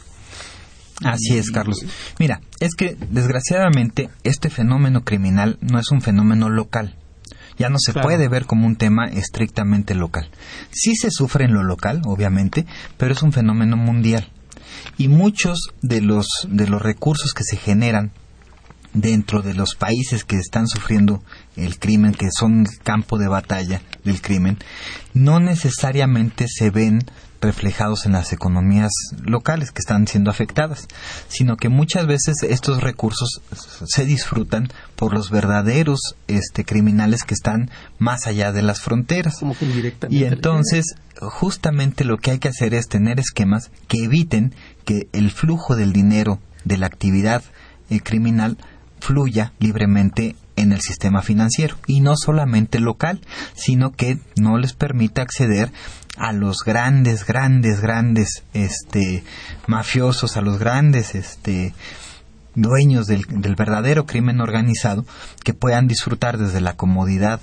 Así 1.04 1.36
es, 1.36 1.50
Carlos. 1.50 1.84
Mira, 2.18 2.40
es 2.60 2.74
que 2.74 2.96
desgraciadamente 3.10 4.10
este 4.22 4.50
fenómeno 4.50 5.02
criminal 5.02 5.58
no 5.60 5.80
es 5.80 5.90
un 5.90 6.00
fenómeno 6.00 6.48
local 6.48 6.96
Ya 7.62 7.68
no 7.68 7.78
se 7.78 7.92
puede 7.92 8.28
ver 8.28 8.46
como 8.46 8.66
un 8.66 8.76
tema 8.76 9.06
estrictamente 9.06 9.94
local. 9.94 10.28
Sí 10.72 10.96
se 10.96 11.10
sufre 11.12 11.44
en 11.44 11.54
lo 11.54 11.62
local, 11.62 12.02
obviamente, 12.04 12.66
pero 12.96 13.12
es 13.12 13.22
un 13.22 13.32
fenómeno 13.32 13.76
mundial. 13.76 14.28
Y 14.98 15.06
muchos 15.06 15.70
de 15.80 16.00
los, 16.00 16.26
de 16.48 16.66
los 16.66 16.82
recursos 16.82 17.32
que 17.34 17.44
se 17.44 17.56
generan 17.56 18.10
dentro 18.94 19.42
de 19.42 19.54
los 19.54 19.76
países 19.76 20.24
que 20.24 20.36
están 20.36 20.66
sufriendo 20.66 21.22
el 21.56 21.78
crimen, 21.78 22.14
que 22.14 22.30
son 22.36 22.62
el 22.62 22.78
campo 22.82 23.16
de 23.16 23.28
batalla 23.28 23.80
del 24.04 24.20
crimen, 24.20 24.58
no 25.14 25.38
necesariamente 25.38 26.46
se 26.48 26.70
ven 26.70 26.98
reflejados 27.42 28.06
en 28.06 28.12
las 28.12 28.32
economías 28.32 28.92
locales 29.22 29.72
que 29.72 29.80
están 29.80 30.06
siendo 30.06 30.30
afectadas, 30.30 30.88
sino 31.28 31.56
que 31.56 31.68
muchas 31.68 32.06
veces 32.06 32.42
estos 32.42 32.80
recursos 32.80 33.42
se 33.84 34.06
disfrutan 34.06 34.68
por 34.96 35.12
los 35.12 35.30
verdaderos 35.30 36.00
este, 36.28 36.64
criminales 36.64 37.24
que 37.24 37.34
están 37.34 37.70
más 37.98 38.26
allá 38.26 38.52
de 38.52 38.62
las 38.62 38.80
fronteras. 38.80 39.40
y 40.08 40.24
entonces, 40.24 40.94
justamente 41.20 42.04
lo 42.04 42.16
que 42.16 42.30
hay 42.30 42.38
que 42.38 42.48
hacer 42.48 42.74
es 42.74 42.88
tener 42.88 43.18
esquemas 43.18 43.70
que 43.88 44.04
eviten 44.04 44.54
que 44.84 45.08
el 45.12 45.30
flujo 45.30 45.76
del 45.76 45.92
dinero 45.92 46.38
de 46.64 46.78
la 46.78 46.86
actividad 46.86 47.42
eh, 47.90 48.00
criminal 48.00 48.56
fluya 49.00 49.52
libremente 49.58 50.36
en 50.54 50.72
el 50.72 50.80
sistema 50.80 51.22
financiero 51.22 51.76
y 51.86 52.00
no 52.00 52.14
solamente 52.16 52.78
local, 52.78 53.20
sino 53.54 53.92
que 53.92 54.18
no 54.36 54.58
les 54.58 54.74
permita 54.74 55.22
acceder 55.22 55.72
a 56.16 56.32
los 56.32 56.58
grandes, 56.64 57.26
grandes, 57.26 57.80
grandes 57.80 58.44
este 58.52 59.24
mafiosos, 59.66 60.36
a 60.36 60.42
los 60.42 60.58
grandes 60.58 61.14
este 61.14 61.74
dueños 62.54 63.06
del, 63.06 63.24
del 63.28 63.54
verdadero 63.54 64.04
crimen 64.04 64.40
organizado 64.40 65.06
que 65.42 65.54
puedan 65.54 65.88
disfrutar 65.88 66.36
desde 66.36 66.60
la 66.60 66.76
comodidad 66.76 67.40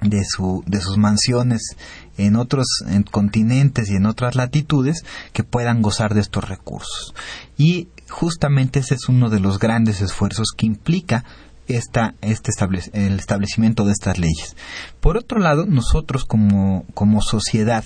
de, 0.00 0.24
su, 0.24 0.62
de 0.66 0.80
sus 0.80 0.96
mansiones 0.96 1.76
en 2.16 2.36
otros 2.36 2.66
continentes 3.10 3.90
y 3.90 3.96
en 3.96 4.06
otras 4.06 4.34
latitudes 4.34 5.04
que 5.32 5.44
puedan 5.44 5.82
gozar 5.82 6.14
de 6.14 6.20
estos 6.20 6.48
recursos. 6.48 7.14
Y 7.56 7.88
justamente 8.08 8.80
ese 8.80 8.94
es 8.94 9.08
uno 9.08 9.30
de 9.30 9.40
los 9.40 9.58
grandes 9.58 10.00
esfuerzos 10.00 10.48
que 10.56 10.66
implica 10.66 11.24
esta, 11.68 12.14
este 12.20 12.50
el 12.92 13.18
establecimiento 13.18 13.84
de 13.84 13.92
estas 13.92 14.18
leyes. 14.18 14.56
Por 15.00 15.16
otro 15.16 15.38
lado, 15.38 15.66
nosotros 15.66 16.24
como, 16.24 16.84
como 16.94 17.20
sociedad, 17.22 17.84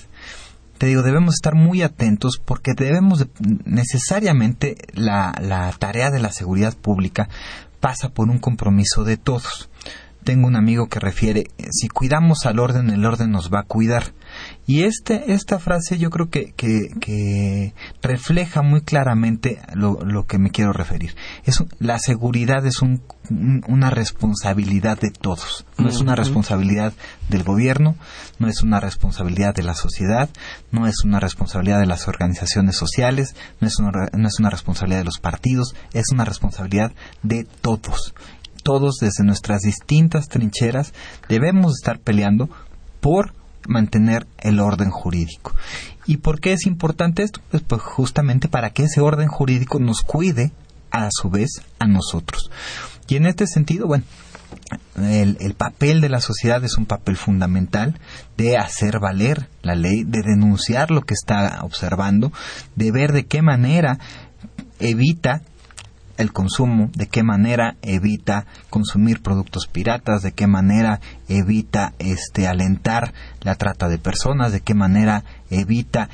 te 0.77 0.87
digo, 0.87 1.03
debemos 1.03 1.35
estar 1.35 1.55
muy 1.55 1.81
atentos 1.81 2.41
porque 2.43 2.73
debemos 2.75 3.25
necesariamente 3.65 4.75
la, 4.93 5.33
la 5.41 5.71
tarea 5.77 6.09
de 6.09 6.19
la 6.19 6.31
seguridad 6.31 6.75
pública 6.75 7.29
pasa 7.79 8.09
por 8.09 8.29
un 8.29 8.39
compromiso 8.39 9.03
de 9.03 9.17
todos 9.17 9.69
tengo 10.23 10.47
un 10.47 10.55
amigo 10.55 10.87
que 10.87 10.99
refiere, 10.99 11.45
si 11.71 11.87
cuidamos 11.87 12.45
al 12.45 12.59
orden, 12.59 12.89
el 12.89 13.05
orden 13.05 13.31
nos 13.31 13.51
va 13.51 13.59
a 13.59 13.63
cuidar. 13.63 14.13
Y 14.65 14.83
este, 14.83 15.33
esta 15.33 15.59
frase 15.59 15.97
yo 15.97 16.09
creo 16.09 16.29
que, 16.29 16.53
que, 16.53 17.73
refleja 18.01 18.61
muy 18.61 18.81
claramente 18.81 19.61
lo, 19.73 19.99
lo, 20.03 20.25
que 20.25 20.39
me 20.39 20.49
quiero 20.49 20.73
referir. 20.73 21.15
Es, 21.43 21.63
la 21.79 21.99
seguridad 21.99 22.65
es 22.65 22.81
un, 22.81 23.01
una 23.67 23.89
responsabilidad 23.89 24.99
de 24.99 25.11
todos. 25.11 25.65
No 25.77 25.89
es 25.89 25.99
una 25.99 26.15
responsabilidad 26.15 26.93
del 27.29 27.43
gobierno, 27.43 27.95
no 28.39 28.47
es 28.47 28.63
una 28.63 28.79
responsabilidad 28.79 29.53
de 29.53 29.63
la 29.63 29.75
sociedad, 29.75 30.29
no 30.71 30.87
es 30.87 31.03
una 31.03 31.19
responsabilidad 31.19 31.79
de 31.79 31.85
las 31.85 32.07
organizaciones 32.07 32.75
sociales, 32.75 33.35
no 33.59 33.67
es 33.67 33.79
una, 33.79 33.91
no 34.13 34.27
es 34.27 34.39
una 34.39 34.49
responsabilidad 34.49 34.99
de 34.99 35.05
los 35.05 35.19
partidos, 35.19 35.75
es 35.93 36.05
una 36.11 36.25
responsabilidad 36.25 36.93
de 37.21 37.45
todos 37.61 38.13
todos 38.63 38.95
desde 38.99 39.23
nuestras 39.23 39.61
distintas 39.61 40.27
trincheras 40.27 40.93
debemos 41.29 41.73
estar 41.73 41.99
peleando 41.99 42.49
por 43.01 43.33
mantener 43.67 44.25
el 44.39 44.59
orden 44.59 44.89
jurídico. 44.89 45.53
¿Y 46.05 46.17
por 46.17 46.39
qué 46.39 46.53
es 46.53 46.65
importante 46.65 47.23
esto? 47.23 47.39
Pues, 47.51 47.63
pues, 47.63 47.81
justamente 47.81 48.47
para 48.47 48.71
que 48.71 48.83
ese 48.83 49.01
orden 49.01 49.27
jurídico 49.27 49.79
nos 49.79 50.01
cuide 50.01 50.51
a 50.91 51.09
su 51.11 51.29
vez 51.29 51.61
a 51.79 51.87
nosotros. 51.87 52.49
Y 53.07 53.15
en 53.15 53.25
este 53.25 53.47
sentido, 53.47 53.87
bueno, 53.87 54.03
el, 54.97 55.37
el, 55.39 55.53
papel 55.55 56.01
de 56.01 56.09
la 56.09 56.21
sociedad 56.21 56.63
es 56.63 56.77
un 56.77 56.85
papel 56.85 57.15
fundamental 57.15 57.99
de 58.37 58.57
hacer 58.57 58.99
valer 58.99 59.47
la 59.61 59.75
ley, 59.75 60.03
de 60.03 60.21
denunciar 60.21 60.91
lo 60.91 61.01
que 61.01 61.13
está 61.13 61.59
observando, 61.63 62.31
de 62.75 62.91
ver 62.91 63.11
de 63.11 63.25
qué 63.25 63.41
manera 63.41 63.97
evita 64.79 65.41
el 66.23 66.33
consumo, 66.33 66.89
de 66.95 67.07
qué 67.07 67.21
manera 67.21 67.75
evita 67.81 68.47
consumir 68.69 69.21
productos 69.21 69.67
piratas, 69.67 70.23
de 70.23 70.31
qué 70.31 70.47
manera 70.47 70.99
evita 71.27 71.93
este 71.99 72.47
alentar 72.47 73.13
la 73.41 73.55
trata 73.55 73.87
de 73.87 73.99
personas, 73.99 74.51
de 74.51 74.61
qué 74.61 74.73
manera 74.73 75.23
evita 75.51 76.09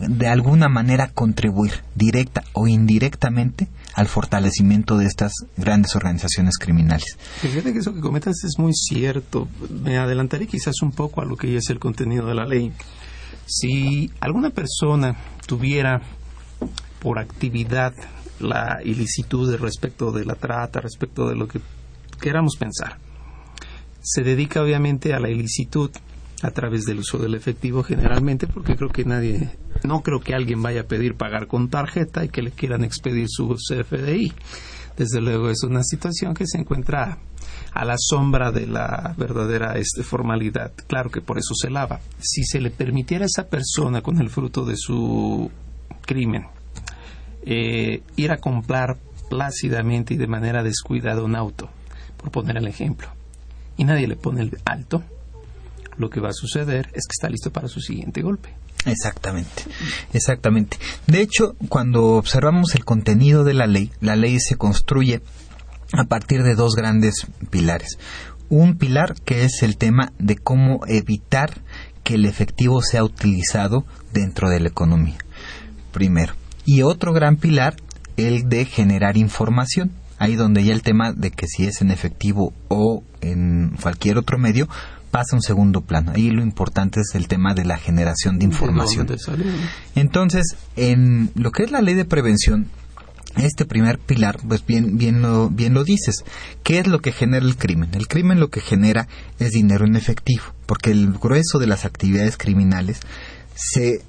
de 0.00 0.28
alguna 0.28 0.68
manera 0.68 1.08
contribuir 1.08 1.84
directa 1.94 2.42
o 2.54 2.66
indirectamente 2.66 3.68
al 3.94 4.08
fortalecimiento 4.08 4.96
de 4.96 5.06
estas 5.06 5.32
grandes 5.56 5.94
organizaciones 5.94 6.56
criminales. 6.58 7.18
Fíjate 7.40 7.72
que 7.72 7.80
eso 7.80 7.94
que 7.94 8.00
comentas 8.00 8.42
es 8.44 8.58
muy 8.58 8.72
cierto. 8.72 9.48
Me 9.68 9.98
adelantaré 9.98 10.46
quizás 10.46 10.80
un 10.82 10.92
poco 10.92 11.20
a 11.20 11.24
lo 11.24 11.36
que 11.36 11.56
es 11.56 11.68
el 11.70 11.78
contenido 11.78 12.26
de 12.26 12.34
la 12.34 12.46
ley. 12.46 12.72
Si 13.46 14.10
alguna 14.20 14.50
persona 14.50 15.16
tuviera 15.46 16.00
por 17.00 17.18
actividad 17.18 17.92
la 18.40 18.80
ilicitud 18.84 19.54
respecto 19.56 20.12
de 20.12 20.24
la 20.24 20.34
trata, 20.34 20.80
respecto 20.80 21.28
de 21.28 21.36
lo 21.36 21.48
que 21.48 21.60
queramos 22.20 22.56
pensar. 22.56 22.98
Se 24.02 24.22
dedica 24.22 24.62
obviamente 24.62 25.12
a 25.12 25.20
la 25.20 25.28
ilicitud 25.28 25.90
a 26.42 26.50
través 26.52 26.84
del 26.84 27.00
uso 27.00 27.18
del 27.18 27.34
efectivo 27.34 27.82
generalmente 27.82 28.46
porque 28.46 28.76
creo 28.76 28.88
que 28.88 29.04
nadie, 29.04 29.50
no 29.84 30.00
creo 30.00 30.20
que 30.20 30.34
alguien 30.34 30.62
vaya 30.62 30.82
a 30.82 30.86
pedir 30.86 31.14
pagar 31.14 31.46
con 31.46 31.68
tarjeta 31.68 32.24
y 32.24 32.28
que 32.28 32.42
le 32.42 32.50
quieran 32.50 32.84
expedir 32.84 33.26
su 33.28 33.56
CFDI. 33.56 34.32
Desde 34.96 35.20
luego 35.20 35.50
es 35.50 35.62
una 35.62 35.82
situación 35.82 36.34
que 36.34 36.46
se 36.46 36.58
encuentra 36.58 37.18
a 37.72 37.84
la 37.84 37.96
sombra 37.98 38.52
de 38.52 38.66
la 38.66 39.14
verdadera 39.16 39.78
este, 39.78 40.02
formalidad. 40.02 40.72
Claro 40.86 41.10
que 41.10 41.20
por 41.20 41.38
eso 41.38 41.54
se 41.54 41.70
lava. 41.70 42.00
Si 42.18 42.42
se 42.44 42.60
le 42.60 42.70
permitiera 42.70 43.24
a 43.24 43.26
esa 43.26 43.48
persona 43.48 44.02
con 44.02 44.20
el 44.20 44.30
fruto 44.30 44.64
de 44.64 44.76
su 44.76 45.50
crimen 46.04 46.46
eh, 47.44 48.02
ir 48.16 48.32
a 48.32 48.38
comprar 48.38 48.98
plácidamente 49.28 50.14
y 50.14 50.16
de 50.16 50.26
manera 50.26 50.62
descuidada 50.62 51.22
un 51.22 51.36
auto, 51.36 51.68
por 52.16 52.30
poner 52.30 52.56
el 52.56 52.66
ejemplo, 52.66 53.08
y 53.76 53.84
nadie 53.84 54.06
le 54.06 54.16
pone 54.16 54.42
el 54.42 54.58
alto, 54.64 55.02
lo 55.96 56.10
que 56.10 56.20
va 56.20 56.30
a 56.30 56.34
suceder 56.34 56.86
es 56.94 57.06
que 57.06 57.12
está 57.12 57.28
listo 57.28 57.50
para 57.50 57.68
su 57.68 57.80
siguiente 57.80 58.22
golpe. 58.22 58.54
Exactamente, 58.86 59.64
exactamente. 60.12 60.78
De 61.06 61.20
hecho, 61.20 61.54
cuando 61.68 62.16
observamos 62.16 62.74
el 62.74 62.84
contenido 62.84 63.44
de 63.44 63.54
la 63.54 63.66
ley, 63.66 63.90
la 64.00 64.16
ley 64.16 64.40
se 64.40 64.56
construye 64.56 65.20
a 65.92 66.04
partir 66.04 66.42
de 66.42 66.54
dos 66.54 66.74
grandes 66.74 67.26
pilares. 67.50 67.98
Un 68.48 68.76
pilar 68.76 69.14
que 69.24 69.44
es 69.44 69.62
el 69.62 69.76
tema 69.76 70.12
de 70.18 70.36
cómo 70.36 70.80
evitar 70.86 71.60
que 72.02 72.14
el 72.14 72.24
efectivo 72.24 72.82
sea 72.82 73.04
utilizado 73.04 73.84
dentro 74.12 74.48
de 74.48 74.60
la 74.60 74.68
economía. 74.68 75.18
Primero. 75.92 76.39
Y 76.64 76.82
otro 76.82 77.12
gran 77.12 77.36
pilar, 77.36 77.76
el 78.16 78.48
de 78.48 78.64
generar 78.64 79.16
información. 79.16 79.92
Ahí 80.18 80.36
donde 80.36 80.62
ya 80.64 80.74
el 80.74 80.82
tema 80.82 81.12
de 81.12 81.30
que 81.30 81.46
si 81.46 81.64
es 81.64 81.80
en 81.80 81.90
efectivo 81.90 82.52
o 82.68 83.02
en 83.22 83.76
cualquier 83.80 84.18
otro 84.18 84.38
medio 84.38 84.68
pasa 85.10 85.34
un 85.34 85.42
segundo 85.42 85.80
plano. 85.80 86.12
Ahí 86.14 86.30
lo 86.30 86.42
importante 86.42 87.00
es 87.00 87.14
el 87.14 87.26
tema 87.26 87.54
de 87.54 87.64
la 87.64 87.78
generación 87.78 88.38
de 88.38 88.44
información. 88.44 89.08
Entonces, 89.94 90.56
en 90.76 91.30
lo 91.34 91.50
que 91.50 91.64
es 91.64 91.70
la 91.70 91.80
ley 91.80 91.94
de 91.94 92.04
prevención, 92.04 92.68
este 93.36 93.64
primer 93.64 93.98
pilar, 93.98 94.38
pues 94.46 94.64
bien, 94.64 94.98
bien, 94.98 95.22
lo, 95.22 95.50
bien 95.50 95.74
lo 95.74 95.84
dices. 95.84 96.24
¿Qué 96.62 96.78
es 96.78 96.86
lo 96.86 97.00
que 97.00 97.12
genera 97.12 97.44
el 97.44 97.56
crimen? 97.56 97.90
El 97.94 98.08
crimen 98.08 98.40
lo 98.40 98.50
que 98.50 98.60
genera 98.60 99.08
es 99.38 99.50
dinero 99.50 99.84
en 99.84 99.96
efectivo, 99.96 100.44
porque 100.66 100.90
el 100.90 101.12
grueso 101.12 101.58
de 101.58 101.66
las 101.66 101.84
actividades 101.84 102.36
criminales 102.36 103.00
se 103.54 104.02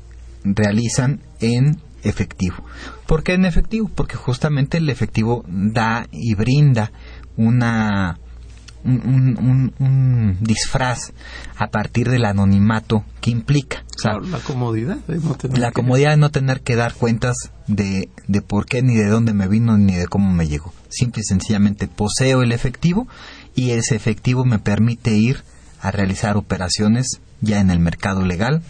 realizan 0.43 1.21
en 1.39 1.79
efectivo. 2.03 2.63
¿Por 3.05 3.23
qué 3.23 3.33
en 3.33 3.45
efectivo? 3.45 3.89
Porque 3.93 4.15
justamente 4.15 4.77
el 4.77 4.89
efectivo 4.89 5.43
da 5.47 6.07
y 6.11 6.35
brinda 6.35 6.91
una 7.37 8.17
un, 8.83 10.37
disfraz 10.41 11.13
a 11.55 11.67
partir 11.67 12.09
del 12.09 12.25
anonimato 12.25 13.03
que 13.19 13.31
implica. 13.31 13.83
la 14.03 14.39
comodidad 14.39 14.97
de 15.07 15.17
no 15.17 15.35
tener 15.35 15.59
la 15.59 15.71
comodidad 15.71 16.11
de 16.11 16.17
no 16.17 16.31
tener 16.31 16.61
que 16.61 16.75
dar 16.75 16.93
cuentas 16.93 17.35
de, 17.67 18.09
de 18.27 18.41
por 18.41 18.65
qué, 18.65 18.81
ni 18.81 18.95
de 18.95 19.07
dónde 19.07 19.33
me 19.33 19.47
vino, 19.47 19.77
ni 19.77 19.95
de 19.95 20.07
cómo 20.07 20.33
me 20.33 20.47
llegó. 20.47 20.73
Simple 20.89 21.21
y 21.21 21.25
sencillamente 21.25 21.87
poseo 21.87 22.41
el 22.41 22.51
efectivo 22.51 23.07
y 23.55 23.71
ese 23.71 23.95
efectivo 23.95 24.45
me 24.45 24.59
permite 24.59 25.11
ir 25.11 25.43
a 25.79 25.91
realizar 25.91 26.37
operaciones 26.37 27.21
ya 27.41 27.59
en 27.59 27.71
el 27.71 27.79
mercado 27.79 28.25
legal 28.25 28.61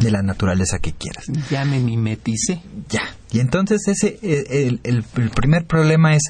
de 0.00 0.10
la 0.10 0.22
naturaleza 0.22 0.78
que 0.78 0.92
quieras. 0.92 1.26
Ya 1.50 1.64
me 1.64 1.78
mimetice. 1.78 2.62
Ya. 2.88 3.14
Y 3.30 3.40
entonces 3.40 3.86
ese 3.86 4.18
el, 4.22 4.80
el, 4.82 5.02
primer 5.30 5.66
problema 5.66 6.14
es 6.14 6.22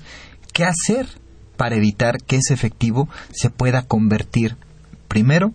qué 0.52 0.64
hacer 0.64 1.06
para 1.56 1.76
evitar 1.76 2.18
que 2.18 2.36
ese 2.36 2.54
efectivo 2.54 3.08
se 3.32 3.50
pueda 3.50 3.82
convertir 3.82 4.56
primero 5.08 5.52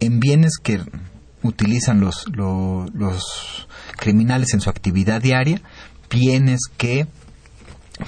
en 0.00 0.20
bienes 0.20 0.58
que 0.62 0.80
utilizan 1.42 2.00
los, 2.00 2.26
los, 2.34 3.66
criminales 3.96 4.54
en 4.54 4.60
su 4.60 4.70
actividad 4.70 5.20
diaria, 5.20 5.60
bienes 6.08 6.60
que 6.76 7.06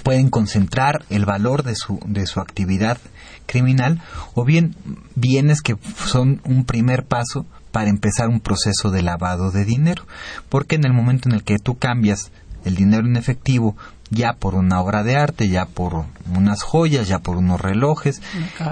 pueden 0.03 0.31
concentrar 0.31 1.05
el 1.11 1.27
valor 1.27 1.65
de 1.65 1.75
su, 1.77 2.01
de 2.07 2.27
su 2.27 2.41
actividad 2.41 2.99
criminal 3.47 4.01
o 4.35 4.45
bien 4.45 4.75
bienes 5.15 5.61
que 5.61 5.77
son 6.07 6.41
un 6.45 6.65
primer 6.65 7.05
paso 7.05 7.45
para 7.73 7.91
empezar 7.91 8.29
un 8.29 8.41
proceso 8.41 8.91
de 8.91 9.03
lavado 9.03 9.51
de 9.51 9.65
dinero. 9.65 10.05
Porque 10.49 10.77
en 10.77 10.85
el 10.85 10.93
momento 10.93 11.29
en 11.29 11.35
el 11.35 11.43
que 11.43 11.59
tú 11.59 11.79
cambias 11.79 12.31
el 12.65 12.77
dinero 12.77 13.07
en 13.07 13.17
efectivo 13.17 13.77
ya 14.13 14.35
por 14.35 14.55
una 14.55 14.81
obra 14.81 15.03
de 15.03 15.17
arte, 15.17 15.49
ya 15.49 15.65
por 15.65 16.05
unas 16.37 16.63
joyas, 16.63 17.09
ya 17.09 17.21
por 17.21 17.37
unos 17.37 17.61
relojes, 17.61 18.21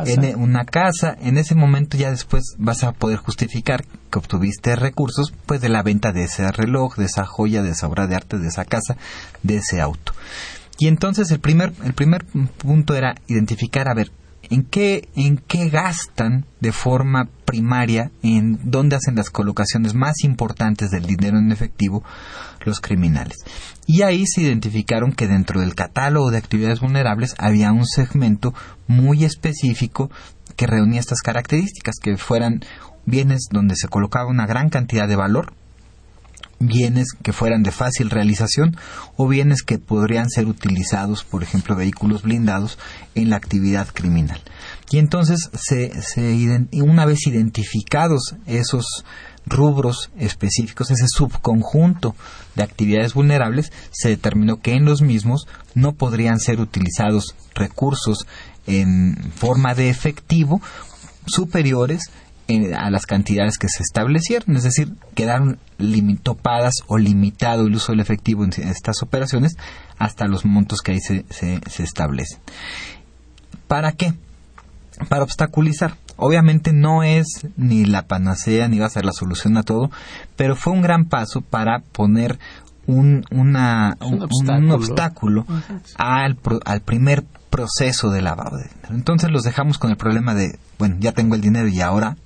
en 0.05 0.25
e, 0.25 0.37
una 0.37 0.67
casa, 0.67 1.17
en 1.21 1.39
ese 1.39 1.55
momento 1.55 1.97
ya 1.97 2.11
después 2.11 2.55
vas 2.59 2.85
a 2.85 2.93
poder 2.93 3.17
justificar 3.17 3.85
que 4.11 4.19
obtuviste 4.19 4.77
recursos 4.77 5.33
pues 5.47 5.63
de 5.63 5.71
la 5.71 5.83
venta 5.83 6.13
de 6.13 6.25
ese 6.25 6.53
reloj, 6.53 6.97
de 6.97 7.07
esa 7.07 7.25
joya, 7.25 7.63
de 7.63 7.71
esa 7.71 7.87
obra 7.87 8.07
de 8.07 8.17
arte, 8.17 8.39
de 8.39 8.49
esa 8.49 8.67
casa, 8.67 8.99
de 9.43 9.57
ese 9.57 9.81
auto. 9.81 10.13
Y 10.79 10.89
entonces 10.89 11.31
el 11.31 11.41
primer, 11.41 11.73
el 11.85 11.95
primer 11.95 12.25
punto 12.59 12.95
era 12.95 13.15
identificar, 13.27 13.89
a 13.89 13.95
ver, 13.95 14.13
en 14.51 14.65
qué, 14.65 15.09
en 15.15 15.39
qué 15.39 15.69
gastan 15.71 16.45
de 16.61 16.73
forma 16.73 17.29
primaria, 17.45 18.11
en 18.23 18.59
dónde 18.71 18.97
hacen 18.97 19.15
las 19.15 19.31
colocaciones 19.31 19.95
más 19.95 20.25
importantes 20.25 20.91
del 20.91 21.07
dinero 21.07 21.39
en 21.39 21.53
efectivo 21.53 22.03
los 22.65 22.81
criminales. 22.81 23.39
Y 23.87 24.03
ahí 24.03 24.25
se 24.27 24.43
identificaron 24.43 25.13
que 25.13 25.29
dentro 25.29 25.61
del 25.61 25.75
catálogo 25.75 26.31
de 26.31 26.39
actividades 26.39 26.81
vulnerables 26.81 27.35
había 27.39 27.73
un 27.73 27.87
segmento 27.87 28.53
muy 28.87 29.25
específico 29.25 30.11
que 30.57 30.67
reunía 30.67 31.01
estas 31.01 31.23
características, 31.23 31.97
que 32.03 32.17
fueran 32.17 32.61
bienes 33.07 33.47
donde 33.51 33.77
se 33.77 33.89
colocaba 33.89 34.29
una 34.29 34.47
gran 34.47 34.69
cantidad 34.69 35.09
de 35.09 35.17
valor, 35.17 35.55
bienes 36.61 37.09
que 37.23 37.33
fueran 37.33 37.63
de 37.63 37.73
fácil 37.73 38.11
realización 38.11 38.77
o 39.17 39.27
bienes 39.27 39.63
que 39.63 39.79
podrían 39.79 40.29
ser 40.29 40.47
utilizados, 40.47 41.25
por 41.25 41.43
ejemplo, 41.43 41.75
vehículos 41.75 42.23
blindados 42.23 42.79
en 43.15 43.31
la 43.31 43.37
actividad 43.37 43.89
criminal. 43.93 44.41
Y 44.91 44.99
entonces, 44.99 45.51
se, 45.55 45.93
una 46.73 47.07
vez 47.07 47.27
identificados 47.27 48.37
esos 48.47 49.05
rubros 49.47 50.11
específicos, 50.19 50.91
ese 50.91 51.07
subconjunto 51.09 52.15
de 52.55 52.63
actividades 52.63 53.15
vulnerables, 53.15 53.73
se 53.91 54.11
determinó 54.11 54.61
que 54.61 54.75
en 54.75 54.85
los 54.85 55.01
mismos 55.01 55.47
no 55.75 55.93
podrían 55.93 56.39
ser 56.39 56.61
utilizados 56.61 57.35
recursos 57.55 58.27
en 58.67 59.17
forma 59.35 59.75
de 59.75 59.89
efectivo 59.89 60.61
superiores 61.27 62.11
a 62.77 62.91
las 62.91 63.07
cantidades 63.07 63.59
que 63.59 63.69
se 63.69 63.83
establecieron, 63.83 64.57
es 64.57 64.65
decir, 64.65 64.95
quedaron 65.15 65.59
topadas 66.23 66.75
o 66.87 66.99
limitado 66.99 67.67
el 67.67 67.75
uso 67.75 67.93
del 67.93 68.01
efectivo 68.01 68.45
en 68.45 68.51
estas 68.51 69.03
operaciones 69.03 69.57
hasta 69.99 70.27
los 70.27 70.45
montos 70.45 70.81
que 70.81 70.93
ahí 70.93 71.01
se, 71.01 71.25
se, 71.31 71.83
establecen. 71.83 72.41
¿Para 73.69 73.93
qué? 73.93 74.15
Para 75.09 75.23
obstaculizar. 75.23 75.97
Obviamente 76.17 76.73
no 76.73 77.03
es 77.03 77.47
ni 77.57 77.85
la 77.85 78.03
panacea 78.03 78.69
ni 78.69 78.79
va 78.79 78.87
a 78.87 78.91
ser 78.91 79.05
la 79.05 79.13
solución 79.13 79.57
a 79.57 79.63
todo, 79.63 79.91
pero 80.37 80.57
fue 80.57 80.73
un 80.73 80.83
gran 80.83 81.07
paso 81.07 81.41
para 81.41 81.81
poner 81.81 82.39
un, 82.87 83.25
una, 83.31 83.97
un, 84.01 84.71
obstáculo, 84.73 85.47
al, 85.97 86.39
al 86.65 86.81
primer 86.81 87.25
proceso 87.51 88.11
de 88.11 88.23
lavado 88.23 88.57
de 88.57 88.65
dinero. 88.65 88.95
Entonces 88.95 89.31
los 89.31 89.45
dejamos 89.45 89.79
con 89.79 89.91
el 89.91 89.97
problema 89.97 90.35
de, 90.35 90.59
bueno, 90.79 90.97
ya 90.99 91.13
tengo 91.13 91.35
el 91.35 91.41
dinero 91.41 91.69
y 91.69 91.81
ahora 91.81 92.17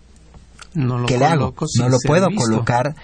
no 0.75 0.99
lo 0.99 1.07
¿Qué 1.07 1.19
le 1.19 1.25
hago? 1.25 1.55
No 1.79 1.89
lo 1.89 1.99
puedo 2.05 2.29
colocar. 2.35 2.95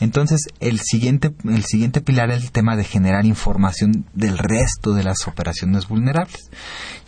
Entonces, 0.00 0.48
el 0.60 0.80
siguiente, 0.80 1.32
el 1.44 1.64
siguiente 1.64 2.00
pilar 2.00 2.30
es 2.30 2.42
el 2.42 2.50
tema 2.50 2.76
de 2.76 2.84
generar 2.84 3.26
información 3.26 4.06
del 4.14 4.38
resto 4.38 4.94
de 4.94 5.04
las 5.04 5.28
operaciones 5.28 5.88
vulnerables. 5.88 6.50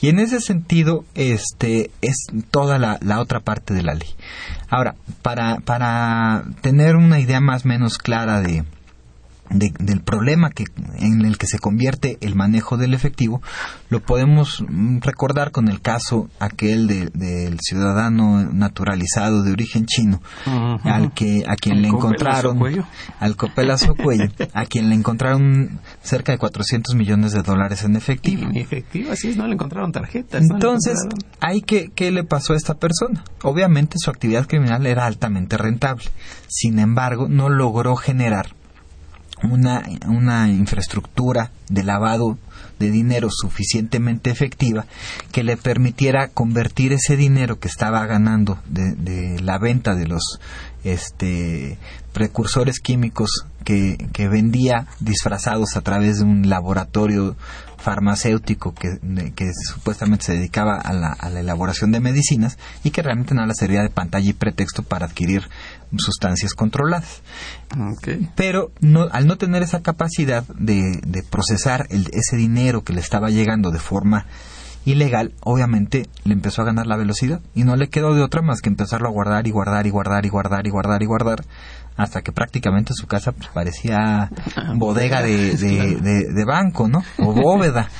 Y 0.00 0.08
en 0.08 0.18
ese 0.18 0.40
sentido, 0.40 1.04
este, 1.14 1.90
es 2.02 2.26
toda 2.50 2.78
la, 2.78 2.98
la 3.00 3.20
otra 3.20 3.40
parte 3.40 3.72
de 3.72 3.82
la 3.82 3.94
ley. 3.94 4.08
Ahora, 4.68 4.94
para, 5.22 5.60
para 5.60 6.44
tener 6.60 6.96
una 6.96 7.18
idea 7.18 7.40
más 7.40 7.64
o 7.64 7.68
menos 7.68 7.98
clara 7.98 8.42
de, 8.42 8.64
del 9.52 10.00
problema 10.00 10.50
que, 10.50 10.64
en 10.98 11.24
el 11.24 11.38
que 11.38 11.46
se 11.46 11.58
convierte 11.58 12.18
el 12.20 12.34
manejo 12.34 12.76
del 12.76 12.94
efectivo, 12.94 13.42
lo 13.88 14.00
podemos 14.00 14.64
mm, 14.66 14.98
recordar 15.00 15.50
con 15.50 15.68
el 15.68 15.80
caso 15.80 16.28
aquel 16.38 16.86
del 16.86 17.58
ciudadano 17.60 18.50
naturalizado 18.52 19.42
de 19.42 19.52
origen 19.52 19.86
chino, 19.86 20.20
al 20.84 21.12
que 21.12 21.44
a 21.46 21.56
quien 21.56 21.82
le 21.82 21.88
encontraron 21.88 22.58
al 23.20 23.36
copelazo 23.36 23.94
cuello, 23.94 24.30
a 24.54 24.64
quien 24.66 24.88
le 24.88 24.94
encontraron 24.94 25.80
cerca 26.02 26.32
de 26.32 26.38
400 26.38 26.94
millones 26.94 27.32
de 27.32 27.42
dólares 27.42 27.84
en 27.84 27.96
efectivo. 27.96 28.44
En 28.44 28.56
efectivo, 28.56 29.12
así 29.12 29.28
es, 29.28 29.36
no 29.36 29.46
le 29.46 29.54
encontraron 29.54 29.92
tarjetas. 29.92 30.42
Entonces, 30.50 30.98
hay 31.40 31.62
que 31.62 31.90
qué 31.94 32.10
le 32.10 32.24
pasó 32.24 32.52
a 32.52 32.56
esta 32.56 32.74
persona? 32.74 33.24
Obviamente 33.42 33.96
su 33.98 34.10
actividad 34.10 34.46
criminal 34.46 34.86
era 34.86 35.06
altamente 35.06 35.56
rentable. 35.56 36.04
Sin 36.48 36.78
embargo, 36.78 37.28
no 37.28 37.48
logró 37.48 37.96
generar 37.96 38.54
una, 39.42 39.82
una 40.06 40.48
infraestructura 40.48 41.50
de 41.68 41.82
lavado 41.82 42.38
de 42.78 42.90
dinero 42.90 43.28
suficientemente 43.30 44.30
efectiva 44.30 44.86
que 45.30 45.44
le 45.44 45.56
permitiera 45.56 46.28
convertir 46.28 46.92
ese 46.92 47.16
dinero 47.16 47.58
que 47.58 47.68
estaba 47.68 48.04
ganando 48.06 48.58
de, 48.66 49.40
la 49.40 49.58
venta 49.58 49.94
de 49.94 50.06
los 50.06 50.40
este, 50.84 51.78
precursores 52.12 52.80
químicos 52.80 53.46
que, 53.64 54.08
que, 54.12 54.28
vendía 54.28 54.88
disfrazados 54.98 55.76
a 55.76 55.82
través 55.82 56.18
de 56.18 56.24
un 56.24 56.48
laboratorio 56.48 57.36
farmacéutico 57.78 58.74
que, 58.74 58.98
que 59.34 59.50
supuestamente 59.54 60.24
se 60.26 60.34
dedicaba 60.34 60.76
a 60.76 60.92
la, 60.92 61.12
a 61.12 61.30
la, 61.30 61.40
elaboración 61.40 61.92
de 61.92 62.00
medicinas 62.00 62.58
y 62.82 62.90
que 62.90 63.02
realmente 63.02 63.34
no 63.34 63.46
la 63.46 63.54
servía 63.54 63.82
de 63.82 63.90
pantalla 63.90 64.28
y 64.28 64.32
pretexto 64.32 64.82
para 64.82 65.06
adquirir 65.06 65.48
sustancias 65.98 66.54
controladas. 66.54 67.22
Pero 68.34 68.72
no, 68.80 69.08
al 69.10 69.26
no 69.26 69.36
tener 69.36 69.62
esa 69.62 69.82
capacidad 69.82 70.44
de, 70.58 71.00
de 71.06 71.22
procesar 71.22 71.86
el, 71.90 72.08
ese 72.12 72.36
dinero 72.36 72.82
que 72.82 72.92
le 72.92 73.00
estaba 73.00 73.30
llegando 73.30 73.70
de 73.70 73.78
forma 73.78 74.26
ilegal, 74.84 75.32
obviamente 75.40 76.08
le 76.24 76.34
empezó 76.34 76.62
a 76.62 76.64
ganar 76.64 76.86
la 76.86 76.96
velocidad 76.96 77.40
y 77.54 77.64
no 77.64 77.76
le 77.76 77.88
quedó 77.88 78.14
de 78.14 78.22
otra 78.22 78.42
más 78.42 78.60
que 78.60 78.68
empezarlo 78.68 79.08
a 79.08 79.12
guardar 79.12 79.46
y 79.46 79.50
guardar 79.50 79.86
y 79.86 79.90
guardar 79.90 80.26
y 80.26 80.28
guardar 80.28 80.66
y 80.66 80.70
guardar 80.70 81.02
y 81.02 81.06
guardar 81.06 81.44
hasta 81.96 82.22
que 82.22 82.32
prácticamente 82.32 82.94
su 82.94 83.06
casa 83.06 83.32
pues, 83.32 83.48
parecía 83.48 84.30
bodega 84.74 85.22
de, 85.22 85.56
de, 85.56 86.44
banco, 86.44 86.88
¿no? 86.88 87.02
O 87.18 87.32
bóveda. 87.32 87.88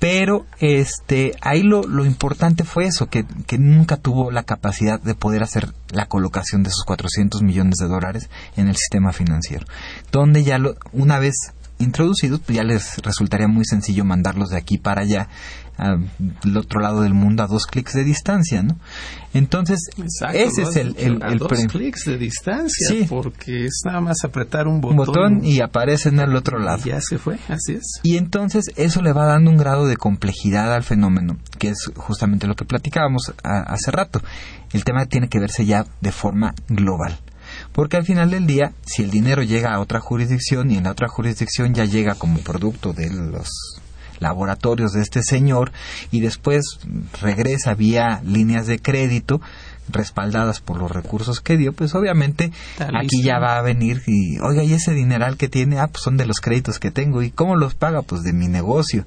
Pero 0.00 0.46
este, 0.60 1.34
ahí 1.42 1.62
lo, 1.62 1.82
lo 1.82 2.06
importante 2.06 2.64
fue 2.64 2.86
eso, 2.86 3.08
que, 3.08 3.26
que, 3.46 3.58
nunca 3.58 3.98
tuvo 3.98 4.30
la 4.30 4.44
capacidad 4.44 4.98
de 4.98 5.14
poder 5.14 5.42
hacer 5.42 5.74
la 5.90 6.06
colocación 6.06 6.62
de 6.62 6.70
esos 6.70 6.84
400 6.84 7.42
millones 7.42 7.76
de 7.76 7.86
dólares 7.86 8.30
en 8.56 8.68
el 8.68 8.76
sistema 8.76 9.12
financiero. 9.12 9.66
Donde 10.10 10.42
ya 10.42 10.58
lo, 10.58 10.76
una 10.92 11.18
vez 11.18 11.52
introducidos, 11.80 12.40
pues 12.40 12.56
ya 12.56 12.64
les 12.64 12.98
resultaría 12.98 13.46
muy 13.46 13.64
sencillo 13.64 14.04
mandarlos 14.04 14.50
de 14.50 14.58
aquí 14.58 14.78
para 14.78 15.02
allá 15.02 15.28
al 15.80 16.56
otro 16.56 16.80
lado 16.80 17.02
del 17.02 17.14
mundo 17.14 17.42
a 17.42 17.46
dos 17.46 17.66
clics 17.66 17.94
de 17.94 18.04
distancia, 18.04 18.62
¿no? 18.62 18.76
Entonces, 19.32 19.90
ese 20.32 20.62
es 20.62 20.76
el, 20.76 20.96
el, 20.98 21.22
a 21.22 21.34
dos 21.34 21.52
clics 21.66 22.04
de 22.04 22.18
distancia, 22.18 22.88
sí. 22.88 23.06
porque 23.08 23.64
es 23.64 23.82
nada 23.84 24.00
más 24.00 24.24
apretar 24.24 24.66
un 24.66 24.80
botón, 24.80 24.96
botón 24.96 25.44
y 25.44 25.60
aparece 25.60 26.10
en 26.10 26.20
el 26.20 26.36
otro 26.36 26.58
lado. 26.58 26.82
ya 26.84 27.00
se 27.00 27.18
fue, 27.18 27.38
así 27.48 27.74
es. 27.74 28.00
Y 28.02 28.16
entonces 28.16 28.70
eso 28.76 29.02
le 29.02 29.12
va 29.12 29.26
dando 29.26 29.50
un 29.50 29.56
grado 29.56 29.86
de 29.86 29.96
complejidad 29.96 30.74
al 30.74 30.82
fenómeno, 30.82 31.38
que 31.58 31.68
es 31.68 31.90
justamente 31.96 32.46
lo 32.46 32.56
que 32.56 32.64
platicábamos 32.64 33.32
hace 33.42 33.90
rato. 33.90 34.20
El 34.72 34.84
tema 34.84 35.06
tiene 35.06 35.28
que 35.28 35.40
verse 35.40 35.64
ya 35.64 35.86
de 36.00 36.12
forma 36.12 36.54
global. 36.68 37.18
Porque 37.72 37.96
al 37.96 38.04
final 38.04 38.30
del 38.30 38.46
día, 38.46 38.72
si 38.84 39.02
el 39.02 39.10
dinero 39.10 39.42
llega 39.42 39.74
a 39.74 39.80
otra 39.80 40.00
jurisdicción 40.00 40.70
y 40.70 40.76
en 40.76 40.84
la 40.84 40.92
otra 40.92 41.08
jurisdicción 41.08 41.74
ya 41.74 41.84
llega 41.84 42.14
como 42.14 42.38
producto 42.40 42.92
de 42.92 43.10
los 43.10 43.48
laboratorios 44.20 44.92
de 44.92 45.02
este 45.02 45.22
señor 45.22 45.72
y 46.10 46.20
después 46.20 46.78
regresa 47.20 47.74
vía 47.74 48.22
líneas 48.24 48.66
de 48.66 48.78
crédito 48.78 49.40
respaldadas 49.88 50.60
por 50.60 50.78
los 50.78 50.90
recursos 50.90 51.40
que 51.40 51.56
dio, 51.56 51.72
pues 51.72 51.94
obviamente 51.94 52.52
aquí 52.78 53.22
ya 53.22 53.38
va 53.38 53.56
a 53.56 53.62
venir 53.62 54.02
y, 54.06 54.38
oiga, 54.38 54.62
y 54.62 54.72
ese 54.72 54.92
dineral 54.92 55.36
que 55.36 55.48
tiene, 55.48 55.80
ah, 55.80 55.88
pues 55.88 56.02
son 56.04 56.16
de 56.16 56.26
los 56.26 56.36
créditos 56.40 56.78
que 56.78 56.90
tengo, 56.90 57.22
¿y 57.22 57.30
cómo 57.30 57.56
los 57.56 57.74
paga? 57.74 58.02
Pues 58.02 58.22
de 58.22 58.32
mi 58.32 58.46
negocio. 58.46 59.04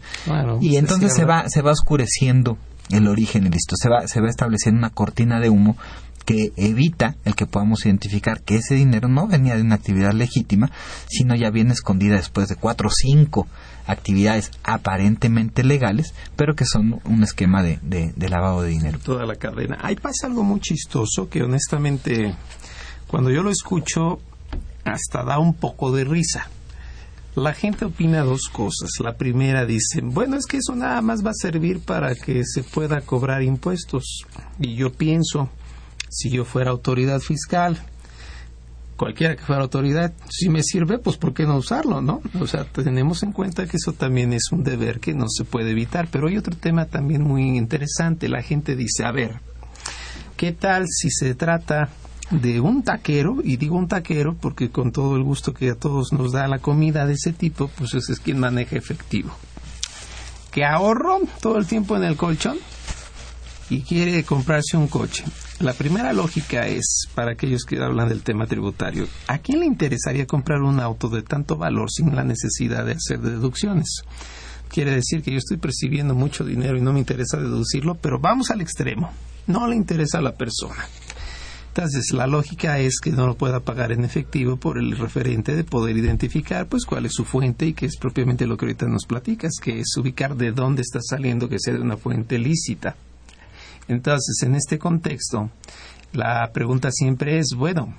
y 0.59 0.75
entonces 0.77 1.13
se 1.13 1.25
va, 1.25 1.47
se 1.47 1.61
va 1.61 1.71
oscureciendo 1.71 2.57
el 2.89 3.07
origen 3.07 3.45
y 3.45 3.49
listo, 3.49 3.75
se 3.77 3.89
va, 3.89 4.07
se 4.07 4.19
va 4.19 4.29
estableciendo 4.29 4.79
una 4.79 4.89
cortina 4.89 5.39
de 5.39 5.49
humo 5.49 5.77
que 6.25 6.53
evita 6.55 7.15
el 7.25 7.35
que 7.35 7.45
podamos 7.45 7.85
identificar 7.85 8.41
que 8.41 8.55
ese 8.55 8.75
dinero 8.75 9.07
no 9.07 9.27
venía 9.27 9.55
de 9.55 9.61
una 9.61 9.75
actividad 9.75 10.13
legítima, 10.13 10.71
sino 11.07 11.35
ya 11.35 11.49
viene 11.49 11.73
escondida 11.73 12.15
después 12.15 12.47
de 12.47 12.55
cuatro 12.55 12.87
o 12.87 12.91
cinco 12.91 13.47
actividades 13.85 14.51
aparentemente 14.63 15.63
legales, 15.63 16.13
pero 16.35 16.55
que 16.55 16.65
son 16.65 17.01
un 17.05 17.23
esquema 17.23 17.63
de, 17.63 17.79
de, 17.81 18.29
lavado 18.29 18.61
de 18.61 18.69
dinero. 18.69 18.99
Toda 19.03 19.25
la 19.25 19.35
cadena. 19.35 19.77
Ahí 19.81 19.95
pasa 19.95 20.27
algo 20.27 20.43
muy 20.43 20.59
chistoso 20.61 21.29
que 21.29 21.43
honestamente 21.43 22.35
cuando 23.07 23.29
yo 23.29 23.43
lo 23.43 23.51
escucho 23.51 24.19
hasta 24.85 25.23
da 25.23 25.39
un 25.39 25.53
poco 25.53 25.91
de 25.91 26.03
risa. 26.03 26.49
La 27.35 27.53
gente 27.53 27.85
opina 27.85 28.21
dos 28.21 28.47
cosas. 28.51 28.89
La 28.99 29.17
primera 29.17 29.65
dice, 29.65 30.01
bueno, 30.03 30.37
es 30.37 30.45
que 30.45 30.57
eso 30.57 30.75
nada 30.75 31.01
más 31.01 31.25
va 31.25 31.31
a 31.31 31.33
servir 31.33 31.79
para 31.79 32.13
que 32.13 32.43
se 32.45 32.63
pueda 32.63 33.01
cobrar 33.01 33.41
impuestos. 33.41 34.25
Y 34.59 34.75
yo 34.75 34.91
pienso, 34.93 35.49
si 36.13 36.29
yo 36.29 36.45
fuera 36.45 36.71
autoridad 36.71 37.19
fiscal, 37.19 37.81
cualquiera 38.97 39.35
que 39.35 39.43
fuera 39.43 39.63
autoridad, 39.63 40.13
si 40.29 40.49
me 40.49 40.63
sirve, 40.63 40.99
pues 40.99 41.17
¿por 41.17 41.33
qué 41.33 41.45
no 41.45 41.57
usarlo, 41.57 42.01
no? 42.01 42.21
O 42.39 42.47
sea, 42.47 42.65
tenemos 42.65 43.23
en 43.23 43.31
cuenta 43.31 43.65
que 43.65 43.77
eso 43.77 43.93
también 43.93 44.33
es 44.33 44.51
un 44.51 44.63
deber 44.63 44.99
que 44.99 45.13
no 45.13 45.25
se 45.27 45.43
puede 45.43 45.71
evitar. 45.71 46.07
Pero 46.11 46.27
hay 46.27 46.37
otro 46.37 46.55
tema 46.55 46.85
también 46.85 47.23
muy 47.23 47.57
interesante. 47.57 48.29
La 48.29 48.41
gente 48.41 48.75
dice, 48.75 49.03
a 49.03 49.11
ver, 49.11 49.39
¿qué 50.37 50.51
tal 50.51 50.85
si 50.87 51.09
se 51.09 51.35
trata 51.35 51.89
de 52.31 52.59
un 52.59 52.83
taquero, 52.83 53.37
y 53.43 53.57
digo 53.57 53.77
un 53.77 53.87
taquero 53.87 54.35
porque 54.35 54.69
con 54.69 54.91
todo 54.91 55.15
el 55.15 55.23
gusto 55.23 55.53
que 55.53 55.69
a 55.69 55.75
todos 55.75 56.13
nos 56.13 56.31
da 56.31 56.47
la 56.47 56.59
comida 56.59 57.05
de 57.05 57.13
ese 57.13 57.33
tipo, 57.33 57.67
pues 57.67 57.93
ese 57.93 58.13
es 58.13 58.19
quien 58.19 58.39
maneja 58.39 58.75
efectivo. 58.75 59.31
Que 60.51 60.65
ahorro 60.65 61.19
todo 61.41 61.57
el 61.57 61.67
tiempo 61.67 61.95
en 61.97 62.03
el 62.03 62.15
colchón 62.15 62.57
y 63.69 63.81
quiere 63.81 64.23
comprarse 64.23 64.77
un 64.77 64.87
coche. 64.87 65.23
La 65.59 65.73
primera 65.73 66.13
lógica 66.13 66.67
es, 66.67 67.07
para 67.13 67.33
aquellos 67.33 67.63
que 67.63 67.81
hablan 67.81 68.09
del 68.09 68.23
tema 68.23 68.47
tributario, 68.47 69.07
¿a 69.27 69.37
quién 69.37 69.59
le 69.59 69.65
interesaría 69.65 70.25
comprar 70.25 70.61
un 70.61 70.79
auto 70.79 71.09
de 71.09 71.21
tanto 71.21 71.57
valor 71.57 71.91
sin 71.91 72.15
la 72.15 72.23
necesidad 72.23 72.85
de 72.85 72.93
hacer 72.93 73.19
deducciones? 73.19 74.03
Quiere 74.67 74.95
decir 74.95 75.21
que 75.21 75.31
yo 75.31 75.37
estoy 75.37 75.57
percibiendo 75.57 76.15
mucho 76.15 76.43
dinero 76.43 76.77
y 76.77 76.81
no 76.81 76.91
me 76.91 76.99
interesa 76.99 77.37
deducirlo, 77.37 77.95
pero 77.95 78.19
vamos 78.19 78.49
al 78.49 78.61
extremo. 78.61 79.11
No 79.45 79.67
le 79.67 79.75
interesa 79.75 80.17
a 80.17 80.21
la 80.21 80.35
persona. 80.35 80.87
Entonces, 81.75 82.11
la 82.13 82.27
lógica 82.27 82.79
es 82.79 82.99
que 82.99 83.11
no 83.11 83.27
lo 83.27 83.35
pueda 83.35 83.59
pagar 83.59 83.91
en 83.91 84.03
efectivo 84.03 84.57
por 84.57 84.77
el 84.77 84.97
referente 84.97 85.55
de 85.55 85.63
poder 85.63 85.97
identificar 85.97 86.67
pues 86.67 86.85
cuál 86.85 87.05
es 87.05 87.13
su 87.13 87.25
fuente 87.25 87.67
y 87.67 87.73
que 87.73 87.85
es 87.85 87.97
propiamente 87.97 88.45
lo 88.47 88.57
que 88.57 88.65
ahorita 88.65 88.87
nos 88.87 89.05
platicas, 89.05 89.53
que 89.61 89.79
es 89.79 89.95
ubicar 89.97 90.35
de 90.35 90.51
dónde 90.51 90.81
está 90.81 90.99
saliendo 91.01 91.49
que 91.49 91.59
sea 91.59 91.73
de 91.73 91.81
una 91.81 91.97
fuente 91.97 92.37
lícita. 92.37 92.95
Entonces, 93.87 94.41
en 94.43 94.55
este 94.55 94.79
contexto, 94.79 95.49
la 96.13 96.49
pregunta 96.53 96.91
siempre 96.91 97.39
es, 97.39 97.49
bueno, 97.55 97.95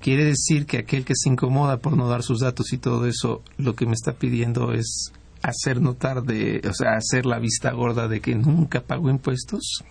quiere 0.00 0.24
decir 0.24 0.66
que 0.66 0.78
aquel 0.78 1.04
que 1.04 1.14
se 1.16 1.28
incomoda 1.28 1.78
por 1.78 1.96
no 1.96 2.08
dar 2.08 2.22
sus 2.22 2.40
datos 2.40 2.72
y 2.72 2.78
todo 2.78 3.06
eso, 3.06 3.42
lo 3.56 3.74
que 3.74 3.86
me 3.86 3.94
está 3.94 4.12
pidiendo 4.12 4.72
es 4.72 5.12
hacer 5.42 5.80
notar 5.80 6.22
de, 6.22 6.60
o 6.68 6.74
sea, 6.74 6.96
hacer 6.96 7.26
la 7.26 7.38
vista 7.38 7.72
gorda 7.72 8.08
de 8.08 8.20
que 8.20 8.34
nunca 8.34 8.80
pagó 8.80 9.10
impuestos. 9.10 9.84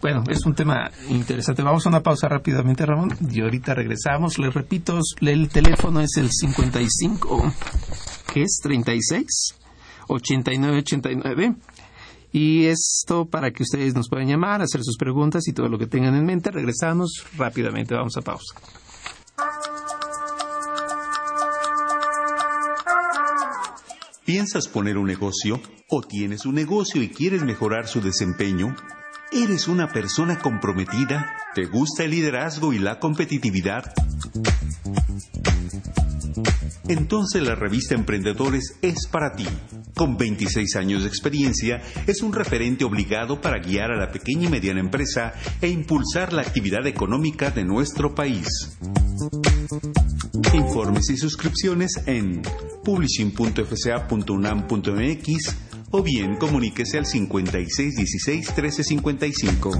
Bueno, 0.00 0.24
es 0.28 0.44
un 0.44 0.54
tema 0.54 0.90
interesante. 1.08 1.62
Vamos 1.62 1.86
a 1.86 1.88
una 1.88 2.02
pausa 2.02 2.28
rápidamente, 2.28 2.84
Ramón, 2.84 3.16
y 3.30 3.40
ahorita 3.40 3.72
regresamos. 3.72 4.38
Les 4.38 4.52
repito, 4.52 5.00
el 5.22 5.48
teléfono 5.48 6.00
es 6.00 6.18
el 6.18 6.30
55, 6.30 7.52
que 8.32 8.42
es 8.42 8.60
36 8.62 9.54
89 10.08 10.78
89. 10.78 11.54
Y 12.36 12.66
esto 12.66 13.26
para 13.26 13.52
que 13.52 13.62
ustedes 13.62 13.94
nos 13.94 14.08
puedan 14.08 14.26
llamar, 14.26 14.60
hacer 14.60 14.82
sus 14.82 14.96
preguntas 14.96 15.46
y 15.46 15.52
todo 15.52 15.68
lo 15.68 15.78
que 15.78 15.86
tengan 15.86 16.16
en 16.16 16.26
mente. 16.26 16.50
Regresamos 16.50 17.24
rápidamente. 17.36 17.94
Vamos 17.94 18.16
a 18.16 18.22
pausa. 18.22 18.56
¿Piensas 24.26 24.66
poner 24.66 24.98
un 24.98 25.06
negocio? 25.06 25.60
¿O 25.88 26.02
tienes 26.02 26.44
un 26.44 26.56
negocio 26.56 27.00
y 27.04 27.10
quieres 27.10 27.44
mejorar 27.44 27.86
su 27.86 28.00
desempeño? 28.00 28.74
¿Eres 29.30 29.68
una 29.68 29.92
persona 29.92 30.40
comprometida? 30.40 31.36
¿Te 31.54 31.66
gusta 31.66 32.02
el 32.02 32.10
liderazgo 32.10 32.72
y 32.72 32.80
la 32.80 32.98
competitividad? 32.98 33.94
Entonces 36.88 37.42
la 37.42 37.54
revista 37.54 37.94
Emprendedores 37.94 38.76
es 38.82 39.06
para 39.10 39.34
ti. 39.34 39.46
Con 39.94 40.16
26 40.16 40.76
años 40.76 41.02
de 41.02 41.08
experiencia, 41.08 41.82
es 42.06 42.22
un 42.22 42.32
referente 42.32 42.84
obligado 42.84 43.40
para 43.40 43.58
guiar 43.58 43.92
a 43.92 43.96
la 43.96 44.10
pequeña 44.10 44.48
y 44.48 44.50
mediana 44.50 44.80
empresa 44.80 45.34
e 45.60 45.68
impulsar 45.68 46.32
la 46.32 46.42
actividad 46.42 46.86
económica 46.86 47.50
de 47.50 47.64
nuestro 47.64 48.14
país. 48.14 48.48
Informes 50.52 51.10
y 51.10 51.16
suscripciones 51.16 51.92
en 52.06 52.42
publishing.fca.unam.mx 52.84 55.56
o 55.90 56.02
bien 56.02 56.36
comuníquese 56.36 56.98
al 56.98 57.06
5616 57.06 58.56
1355. 58.56 59.70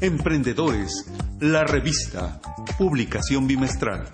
Emprendedores, 0.00 1.06
la 1.40 1.64
revista, 1.64 2.40
publicación 2.78 3.46
bimestral. 3.46 4.10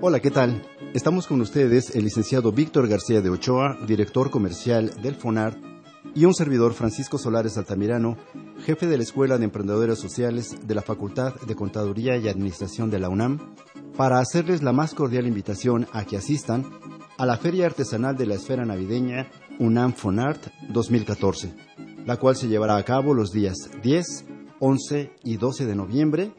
Hola, 0.00 0.20
¿qué 0.20 0.30
tal? 0.30 0.62
Estamos 0.92 1.26
con 1.26 1.40
ustedes 1.40 1.96
el 1.96 2.04
licenciado 2.04 2.52
Víctor 2.52 2.88
García 2.88 3.20
de 3.20 3.30
Ochoa, 3.30 3.76
director 3.86 4.30
comercial 4.30 4.92
del 5.02 5.14
FONART, 5.14 5.73
y 6.14 6.24
un 6.24 6.34
servidor 6.34 6.74
Francisco 6.74 7.18
Solares 7.18 7.56
Altamirano, 7.56 8.16
jefe 8.64 8.86
de 8.86 8.96
la 8.96 9.02
Escuela 9.02 9.38
de 9.38 9.44
Emprendedores 9.44 9.98
Sociales 9.98 10.56
de 10.66 10.74
la 10.74 10.82
Facultad 10.82 11.34
de 11.46 11.54
Contaduría 11.54 12.16
y 12.16 12.28
Administración 12.28 12.90
de 12.90 12.98
la 12.98 13.08
UNAM, 13.08 13.54
para 13.96 14.18
hacerles 14.18 14.62
la 14.62 14.72
más 14.72 14.94
cordial 14.94 15.26
invitación 15.26 15.86
a 15.92 16.04
que 16.04 16.16
asistan 16.16 16.64
a 17.16 17.26
la 17.26 17.36
Feria 17.36 17.66
Artesanal 17.66 18.16
de 18.16 18.26
la 18.26 18.34
Esfera 18.34 18.64
Navideña 18.64 19.30
UNAM 19.58 19.94
FONART 19.94 20.48
2014, 20.70 21.54
la 22.04 22.16
cual 22.16 22.36
se 22.36 22.48
llevará 22.48 22.76
a 22.76 22.84
cabo 22.84 23.14
los 23.14 23.30
días 23.30 23.54
10, 23.82 24.24
11 24.58 25.12
y 25.22 25.36
12 25.36 25.66
de 25.66 25.74
noviembre 25.74 26.32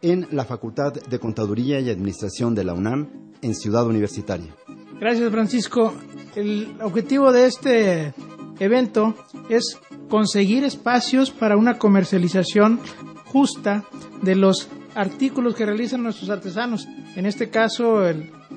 en 0.00 0.26
la 0.30 0.44
Facultad 0.44 0.92
de 0.92 1.18
Contaduría 1.18 1.80
y 1.80 1.90
Administración 1.90 2.54
de 2.54 2.64
la 2.64 2.74
UNAM 2.74 3.32
en 3.42 3.54
Ciudad 3.54 3.86
Universitaria. 3.86 4.54
Gracias, 5.00 5.30
Francisco. 5.30 5.92
El 6.34 6.76
objetivo 6.82 7.32
de 7.32 7.46
este 7.46 8.14
evento 8.58 9.14
es 9.48 9.78
conseguir 10.08 10.64
espacios 10.64 11.30
para 11.30 11.56
una 11.56 11.78
comercialización 11.78 12.80
justa 13.26 13.84
de 14.22 14.36
los 14.36 14.68
artículos 14.94 15.54
que 15.54 15.66
realizan 15.66 16.02
nuestros 16.02 16.30
artesanos. 16.30 16.86
En 17.16 17.26
este 17.26 17.50
caso, 17.50 18.00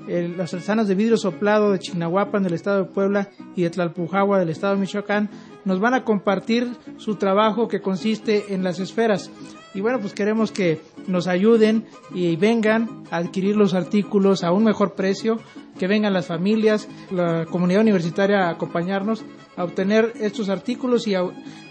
los 0.07 0.53
artesanos 0.53 0.88
de 0.88 0.95
vidrio 0.95 1.17
soplado 1.17 1.71
de 1.71 1.79
Chignahuapan 1.79 2.43
del 2.43 2.53
estado 2.53 2.83
de 2.83 2.89
Puebla 2.91 3.29
y 3.55 3.63
de 3.63 3.69
Tlalpujagua 3.69 4.39
del 4.39 4.49
estado 4.49 4.75
de 4.75 4.81
Michoacán 4.81 5.29
nos 5.65 5.79
van 5.79 5.93
a 5.93 6.03
compartir 6.03 6.69
su 6.97 7.15
trabajo 7.15 7.67
que 7.67 7.81
consiste 7.81 8.53
en 8.53 8.63
las 8.63 8.79
esferas. 8.79 9.31
Y 9.73 9.81
bueno, 9.81 9.99
pues 9.99 10.13
queremos 10.13 10.51
que 10.51 10.81
nos 11.07 11.27
ayuden 11.27 11.86
y 12.13 12.36
vengan 12.36 13.03
a 13.12 13.17
adquirir 13.17 13.55
los 13.55 13.73
artículos 13.73 14.43
a 14.43 14.51
un 14.51 14.63
mejor 14.63 14.93
precio, 14.95 15.39
que 15.77 15.88
vengan 15.88 16.13
las 16.13 16.27
familias, 16.27 16.88
la 17.12 17.45
comunidad 17.45 17.81
universitaria 17.81 18.47
a 18.47 18.51
acompañarnos 18.51 19.23
a 19.58 19.63
obtener 19.63 20.13
estos 20.22 20.50
artículos 20.50 21.08
y 21.08 21.15
a 21.15 21.24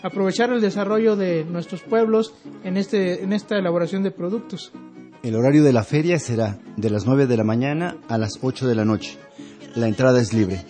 aprovechar 0.02 0.50
el 0.50 0.60
desarrollo 0.60 1.14
de 1.16 1.44
nuestros 1.44 1.82
pueblos 1.82 2.34
en, 2.64 2.76
este, 2.76 3.22
en 3.22 3.32
esta 3.32 3.56
elaboración 3.56 4.02
de 4.02 4.10
productos. 4.10 4.72
El 5.22 5.36
horario 5.36 5.62
de 5.64 5.72
la 5.72 5.84
feria 5.84 6.18
será 6.18 6.58
de 6.76 6.90
las 6.90 7.06
9 7.06 7.26
de 7.26 7.36
la 7.36 7.44
mañana 7.44 7.96
a 8.08 8.18
las 8.18 8.40
8 8.42 8.66
de 8.66 8.74
la 8.74 8.84
noche. 8.84 9.16
La 9.74 9.88
entrada 9.88 10.20
es 10.20 10.34
libre. 10.34 10.62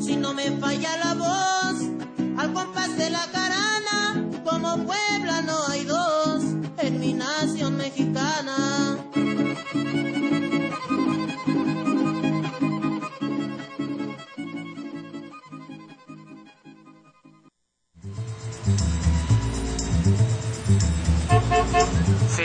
Si 0.00 0.16
no 0.16 0.32
me 0.34 0.50
falla 0.58 0.96
la 0.96 1.14
voz, 1.14 1.76
al 2.38 2.52
compás 2.52 2.96
de 2.96 3.10
la 3.10 3.26
carana, 3.32 4.24
como 4.44 4.84
Puebla 4.84 5.42
no 5.42 5.68
hay 5.68 5.84
dos 5.84 6.42
en 6.78 7.00
mi 7.00 7.12
nación 7.12 7.76
mexicana. 7.76 8.98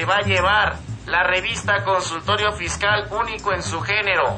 va 0.05 0.17
a 0.17 0.21
llevar 0.21 0.77
la 1.05 1.23
revista 1.23 1.83
Consultorio 1.83 2.51
Fiscal 2.53 3.07
único 3.12 3.53
en 3.53 3.63
su 3.63 3.79
género 3.81 4.38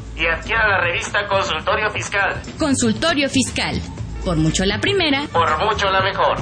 y 0.15 0.25
adquiera 0.25 0.67
la 0.67 0.81
revista 0.81 1.27
Consultorio 1.27 1.89
Fiscal. 1.89 2.41
Consultorio 2.57 3.29
Fiscal. 3.29 3.81
Por 4.23 4.37
mucho 4.37 4.65
la 4.65 4.79
primera. 4.79 5.27
Por 5.31 5.65
mucho 5.65 5.89
la 5.89 6.01
mejor. 6.01 6.37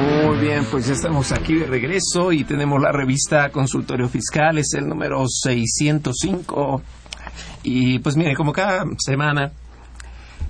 Muy 0.00 0.38
bien, 0.38 0.64
pues 0.70 0.86
ya 0.86 0.94
estamos 0.94 1.30
aquí 1.32 1.54
de 1.54 1.66
regreso 1.66 2.32
y 2.32 2.44
tenemos 2.44 2.80
la 2.80 2.90
revista 2.90 3.50
Consultorio 3.50 4.08
Fiscal, 4.08 4.58
es 4.58 4.74
el 4.74 4.88
número 4.88 5.24
605. 5.28 6.82
Y 7.62 7.98
pues 8.00 8.16
miren, 8.16 8.34
como 8.34 8.52
cada 8.52 8.84
semana, 8.98 9.52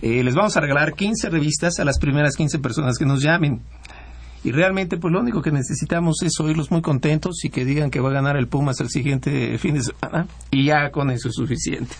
eh, 0.00 0.22
les 0.24 0.34
vamos 0.34 0.56
a 0.56 0.60
regalar 0.60 0.94
15 0.94 1.28
revistas 1.28 1.78
a 1.78 1.84
las 1.84 1.98
primeras 1.98 2.36
15 2.36 2.58
personas 2.58 2.96
que 2.96 3.04
nos 3.04 3.22
llamen. 3.22 3.60
Y 4.42 4.52
realmente, 4.52 4.96
pues 4.96 5.12
lo 5.12 5.20
único 5.20 5.42
que 5.42 5.50
necesitamos 5.50 6.22
es 6.22 6.40
oírlos 6.40 6.70
muy 6.70 6.80
contentos 6.80 7.44
y 7.44 7.50
que 7.50 7.64
digan 7.64 7.90
que 7.90 8.00
va 8.00 8.08
a 8.08 8.12
ganar 8.12 8.36
el 8.36 8.48
Pumas 8.48 8.80
el 8.80 8.88
siguiente 8.88 9.58
fin 9.58 9.74
de 9.74 9.82
semana. 9.82 10.26
Y 10.50 10.66
ya 10.66 10.90
con 10.90 11.10
eso 11.10 11.28
es 11.28 11.34
suficiente. 11.34 11.94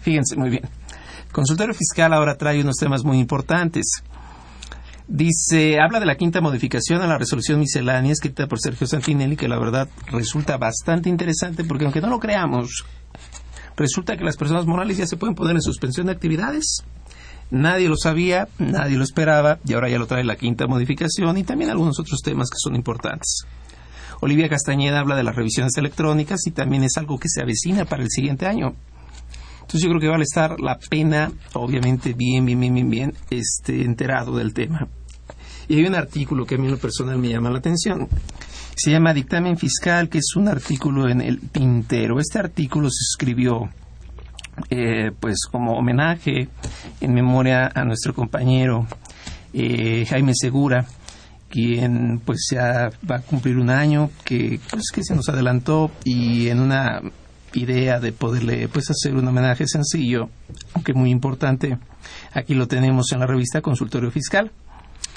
Fíjense 0.00 0.36
muy 0.36 0.50
bien. 0.50 0.64
Consultorio 1.30 1.74
Fiscal 1.74 2.12
ahora 2.12 2.36
trae 2.36 2.60
unos 2.60 2.76
temas 2.76 3.04
muy 3.04 3.18
importantes. 3.18 4.02
Dice, 5.06 5.78
habla 5.80 6.00
de 6.00 6.06
la 6.06 6.16
quinta 6.16 6.40
modificación 6.40 7.02
a 7.02 7.06
la 7.06 7.18
resolución 7.18 7.60
miscelánea 7.60 8.12
escrita 8.12 8.46
por 8.46 8.58
Sergio 8.58 8.86
Santinelli, 8.86 9.36
que 9.36 9.48
la 9.48 9.58
verdad 9.58 9.88
resulta 10.10 10.56
bastante 10.56 11.08
interesante 11.08 11.62
porque 11.64 11.84
aunque 11.84 12.00
no 12.00 12.08
lo 12.08 12.18
creamos, 12.18 12.84
resulta 13.76 14.16
que 14.16 14.24
las 14.24 14.36
personas 14.36 14.66
morales 14.66 14.96
ya 14.96 15.06
se 15.06 15.16
pueden 15.16 15.34
poner 15.34 15.56
en 15.56 15.62
suspensión 15.62 16.06
de 16.06 16.12
actividades. 16.12 16.84
Nadie 17.50 17.88
lo 17.88 17.96
sabía, 17.96 18.48
nadie 18.58 18.96
lo 18.96 19.04
esperaba 19.04 19.58
y 19.66 19.74
ahora 19.74 19.88
ya 19.88 19.98
lo 19.98 20.06
trae 20.06 20.24
la 20.24 20.36
quinta 20.36 20.66
modificación 20.66 21.36
y 21.38 21.44
también 21.44 21.70
algunos 21.70 22.00
otros 22.00 22.20
temas 22.22 22.50
que 22.50 22.58
son 22.58 22.74
importantes. 22.74 23.46
Olivia 24.20 24.48
Castañeda 24.48 25.00
habla 25.00 25.16
de 25.16 25.22
las 25.22 25.36
revisiones 25.36 25.76
electrónicas 25.76 26.46
y 26.46 26.50
también 26.50 26.84
es 26.84 26.96
algo 26.96 27.18
que 27.18 27.28
se 27.28 27.42
avecina 27.42 27.84
para 27.84 28.02
el 28.02 28.10
siguiente 28.10 28.46
año. 28.46 28.74
Entonces 29.60 29.82
yo 29.82 29.88
creo 29.90 30.00
que 30.00 30.08
vale 30.08 30.24
estar 30.24 30.60
la 30.60 30.78
pena, 30.78 31.32
obviamente, 31.54 32.12
bien, 32.12 32.44
bien, 32.44 32.60
bien, 32.60 32.74
bien, 32.74 32.90
bien, 32.90 33.14
este, 33.30 33.82
enterado 33.82 34.36
del 34.36 34.52
tema. 34.52 34.88
Y 35.68 35.76
hay 35.76 35.86
un 35.86 35.94
artículo 35.94 36.44
que 36.44 36.56
a 36.56 36.58
mí 36.58 36.66
en 36.66 36.72
lo 36.72 36.78
personal 36.78 37.18
me 37.18 37.28
llama 37.28 37.50
la 37.50 37.58
atención. 37.58 38.08
Se 38.76 38.90
llama 38.90 39.14
Dictamen 39.14 39.56
Fiscal, 39.56 40.08
que 40.08 40.18
es 40.18 40.36
un 40.36 40.48
artículo 40.48 41.08
en 41.08 41.20
el 41.20 41.40
tintero. 41.50 42.20
Este 42.20 42.38
artículo 42.38 42.90
se 42.90 43.02
escribió 43.12 43.70
eh, 44.70 45.10
pues 45.18 45.46
como 45.50 45.76
homenaje 45.76 46.48
en 47.00 47.14
memoria 47.14 47.70
a 47.74 47.84
nuestro 47.84 48.14
compañero 48.14 48.86
eh, 49.52 50.04
Jaime 50.08 50.32
Segura, 50.34 50.86
quien 51.48 52.20
pues 52.24 52.48
ya 52.50 52.90
va 53.08 53.16
a 53.16 53.20
cumplir 53.22 53.58
un 53.58 53.70
año 53.70 54.10
que 54.24 54.60
pues 54.70 54.90
que 54.92 55.04
se 55.04 55.14
nos 55.14 55.28
adelantó 55.28 55.90
y 56.04 56.48
en 56.48 56.60
una 56.60 57.00
idea 57.54 58.00
de 58.00 58.12
poderle 58.12 58.68
pues 58.68 58.90
hacer 58.90 59.14
un 59.14 59.28
homenaje 59.28 59.66
sencillo, 59.66 60.28
aunque 60.74 60.92
muy 60.92 61.10
importante. 61.10 61.78
Aquí 62.32 62.54
lo 62.54 62.66
tenemos 62.66 63.12
en 63.12 63.20
la 63.20 63.26
revista 63.26 63.60
Consultorio 63.60 64.10
Fiscal. 64.10 64.50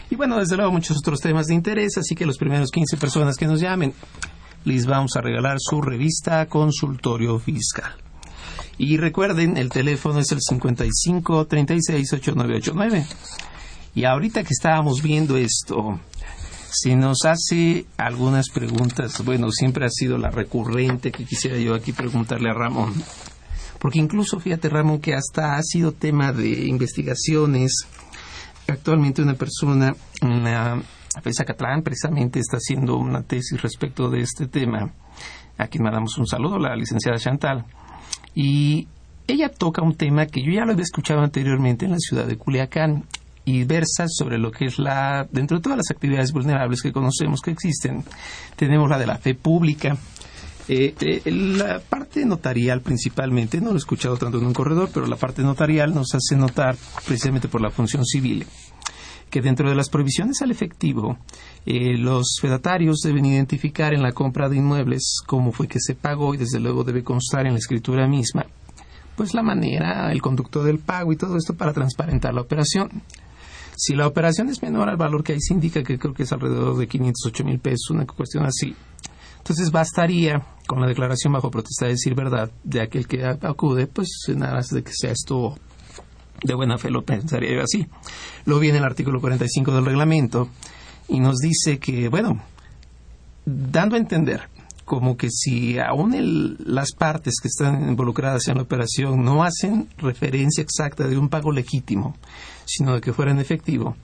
Y 0.09 0.15
bueno, 0.15 0.37
desde 0.37 0.55
luego 0.55 0.71
muchos 0.71 0.97
otros 0.97 1.19
temas 1.19 1.47
de 1.47 1.55
interés, 1.55 1.97
así 1.97 2.15
que 2.15 2.25
los 2.25 2.37
primeros 2.37 2.71
15 2.71 2.97
personas 2.97 3.35
que 3.35 3.47
nos 3.47 3.59
llamen 3.59 3.93
les 4.63 4.85
vamos 4.85 5.15
a 5.15 5.21
regalar 5.21 5.57
su 5.59 5.81
revista 5.81 6.45
Consultorio 6.45 7.39
Fiscal. 7.39 8.06
Y 8.77 8.97
recuerden, 8.97 9.57
el 9.57 9.69
teléfono 9.69 10.19
es 10.19 10.31
el 10.31 10.39
55 10.41 11.47
36 11.47 12.13
8989. 12.13 13.05
Y 13.95 14.05
ahorita 14.05 14.43
que 14.43 14.53
estábamos 14.53 15.01
viendo 15.01 15.37
esto, 15.37 15.99
si 16.69 16.95
nos 16.95 17.25
hace 17.25 17.87
algunas 17.97 18.49
preguntas, 18.49 19.23
bueno, 19.25 19.49
siempre 19.51 19.85
ha 19.85 19.89
sido 19.89 20.19
la 20.19 20.29
recurrente 20.29 21.11
que 21.11 21.25
quisiera 21.25 21.57
yo 21.57 21.73
aquí 21.73 21.91
preguntarle 21.91 22.51
a 22.51 22.53
Ramón. 22.53 22.93
Porque 23.79 23.99
incluso, 23.99 24.39
fíjate 24.39 24.69
Ramón, 24.69 24.99
que 24.99 25.15
hasta 25.15 25.55
ha 25.55 25.63
sido 25.63 25.91
tema 25.93 26.31
de 26.31 26.67
investigaciones. 26.67 27.87
Actualmente 28.67 29.23
una 29.23 29.33
persona 29.33 29.95
en 30.21 30.43
la 30.43 30.81
FESA 31.23 31.45
Catlán 31.45 31.81
precisamente 31.81 32.39
está 32.39 32.57
haciendo 32.57 32.97
una 32.97 33.23
tesis 33.23 33.59
respecto 33.61 34.09
de 34.09 34.21
este 34.21 34.47
tema. 34.47 34.91
A 35.57 35.67
quien 35.67 35.83
mandamos 35.83 36.17
un 36.19 36.27
saludo, 36.27 36.59
la 36.59 36.75
licenciada 36.75 37.17
Chantal. 37.17 37.65
Y 38.39 38.87
ella 39.25 39.49
toca 39.49 39.81
un 39.81 39.95
tema 39.95 40.27
que 40.27 40.43
yo 40.43 40.51
ya 40.51 40.63
lo 40.63 40.73
había 40.73 40.83
escuchado 40.83 41.21
anteriormente 41.21 41.85
en 41.85 41.91
la 41.93 41.97
ciudad 41.97 42.27
de 42.27 42.37
Culiacán 42.37 43.03
y 43.45 43.63
versa 43.63 44.05
sobre 44.07 44.37
lo 44.37 44.51
que 44.51 44.65
es 44.65 44.77
la, 44.77 45.27
dentro 45.31 45.57
de 45.57 45.63
todas 45.63 45.77
las 45.77 45.89
actividades 45.89 46.31
vulnerables 46.31 46.83
que 46.83 46.91
conocemos 46.91 47.41
que 47.41 47.49
existen, 47.49 48.03
tenemos 48.55 48.91
la 48.91 48.99
de 48.99 49.07
la 49.07 49.17
fe 49.17 49.33
pública, 49.33 49.97
eh, 50.67 50.93
eh, 51.01 51.31
la 51.31 51.79
parte 51.79 52.25
notarial 52.25 52.81
principalmente, 52.81 53.59
no 53.59 53.69
lo 53.69 53.75
he 53.75 53.77
escuchado 53.77 54.17
tanto 54.17 54.37
en 54.37 54.45
un 54.45 54.53
corredor, 54.53 54.91
pero 54.93 55.07
la 55.07 55.15
parte 55.15 55.41
notarial 55.41 55.95
nos 55.95 56.13
hace 56.13 56.35
notar 56.35 56.75
precisamente 57.07 57.47
por 57.47 57.61
la 57.61 57.71
función 57.71 58.05
civil 58.05 58.45
que 59.29 59.41
dentro 59.41 59.69
de 59.69 59.75
las 59.75 59.89
prohibiciones 59.89 60.41
al 60.41 60.51
efectivo, 60.51 61.17
eh, 61.65 61.97
los 61.97 62.37
fedatarios 62.41 62.99
deben 63.03 63.25
identificar 63.25 63.93
en 63.93 64.01
la 64.01 64.11
compra 64.11 64.49
de 64.49 64.57
inmuebles 64.57 65.21
cómo 65.25 65.51
fue 65.51 65.67
que 65.67 65.79
se 65.79 65.95
pagó 65.95 66.33
y 66.33 66.37
desde 66.37 66.59
luego 66.59 66.83
debe 66.83 67.03
constar 67.03 67.45
en 67.45 67.53
la 67.53 67.59
escritura 67.59 68.07
misma, 68.07 68.45
pues 69.15 69.33
la 69.33 69.43
manera, 69.43 70.11
el 70.11 70.21
conducto 70.21 70.63
del 70.63 70.79
pago 70.79 71.11
y 71.11 71.17
todo 71.17 71.37
esto 71.37 71.55
para 71.55 71.73
transparentar 71.73 72.33
la 72.33 72.41
operación. 72.41 72.89
Si 73.75 73.93
la 73.93 74.07
operación 74.07 74.49
es 74.49 74.63
menor 74.63 74.89
al 74.89 74.97
valor 74.97 75.23
que 75.23 75.33
ahí 75.33 75.41
se 75.41 75.53
indica, 75.53 75.83
que 75.83 75.99
creo 75.99 76.13
que 76.13 76.23
es 76.23 76.31
alrededor 76.31 76.77
de 76.77 76.87
508 76.87 77.43
mil 77.43 77.59
pesos, 77.59 77.91
una 77.91 78.07
cuestión 78.07 78.45
así, 78.45 78.75
entonces 79.37 79.71
bastaría 79.71 80.43
con 80.67 80.81
la 80.81 80.87
declaración 80.87 81.31
bajo 81.31 81.51
protesta 81.51 81.85
de 81.85 81.91
decir 81.91 82.15
verdad 82.15 82.51
de 82.63 82.81
aquel 82.81 83.07
que 83.07 83.23
acude, 83.25 83.87
pues 83.87 84.09
en 84.27 84.43
aras 84.43 84.67
de 84.69 84.83
que 84.83 84.91
sea 84.93 85.11
esto 85.11 85.57
de 86.43 86.53
buena 86.53 86.77
fe, 86.77 86.89
lo 86.89 87.03
pensaría 87.03 87.61
así. 87.61 87.87
Luego 88.45 88.61
viene 88.61 88.77
el 88.77 88.83
artículo 88.83 89.19
45 89.21 89.73
del 89.73 89.85
reglamento 89.85 90.49
y 91.07 91.19
nos 91.19 91.37
dice 91.37 91.79
que, 91.79 92.09
bueno, 92.09 92.41
dando 93.45 93.95
a 93.95 93.99
entender 93.99 94.49
como 94.87 95.17
que 95.17 95.29
si 95.29 95.77
aún 95.79 96.55
las 96.59 96.93
partes 96.93 97.35
que 97.41 97.49
están 97.49 97.89
involucradas 97.89 98.47
en 98.47 98.55
la 98.55 98.63
operación 98.63 99.21
no 99.21 99.43
hacen 99.43 99.89
referencia 99.97 100.61
exacta 100.61 101.07
de 101.07 101.17
un 101.17 101.27
pago 101.27 101.51
legítimo, 101.51 102.15
sino 102.63 102.95
de 102.95 103.01
que 103.01 103.11
fuera 103.11 103.31
en 103.31 103.39
efectivo, 103.39 103.97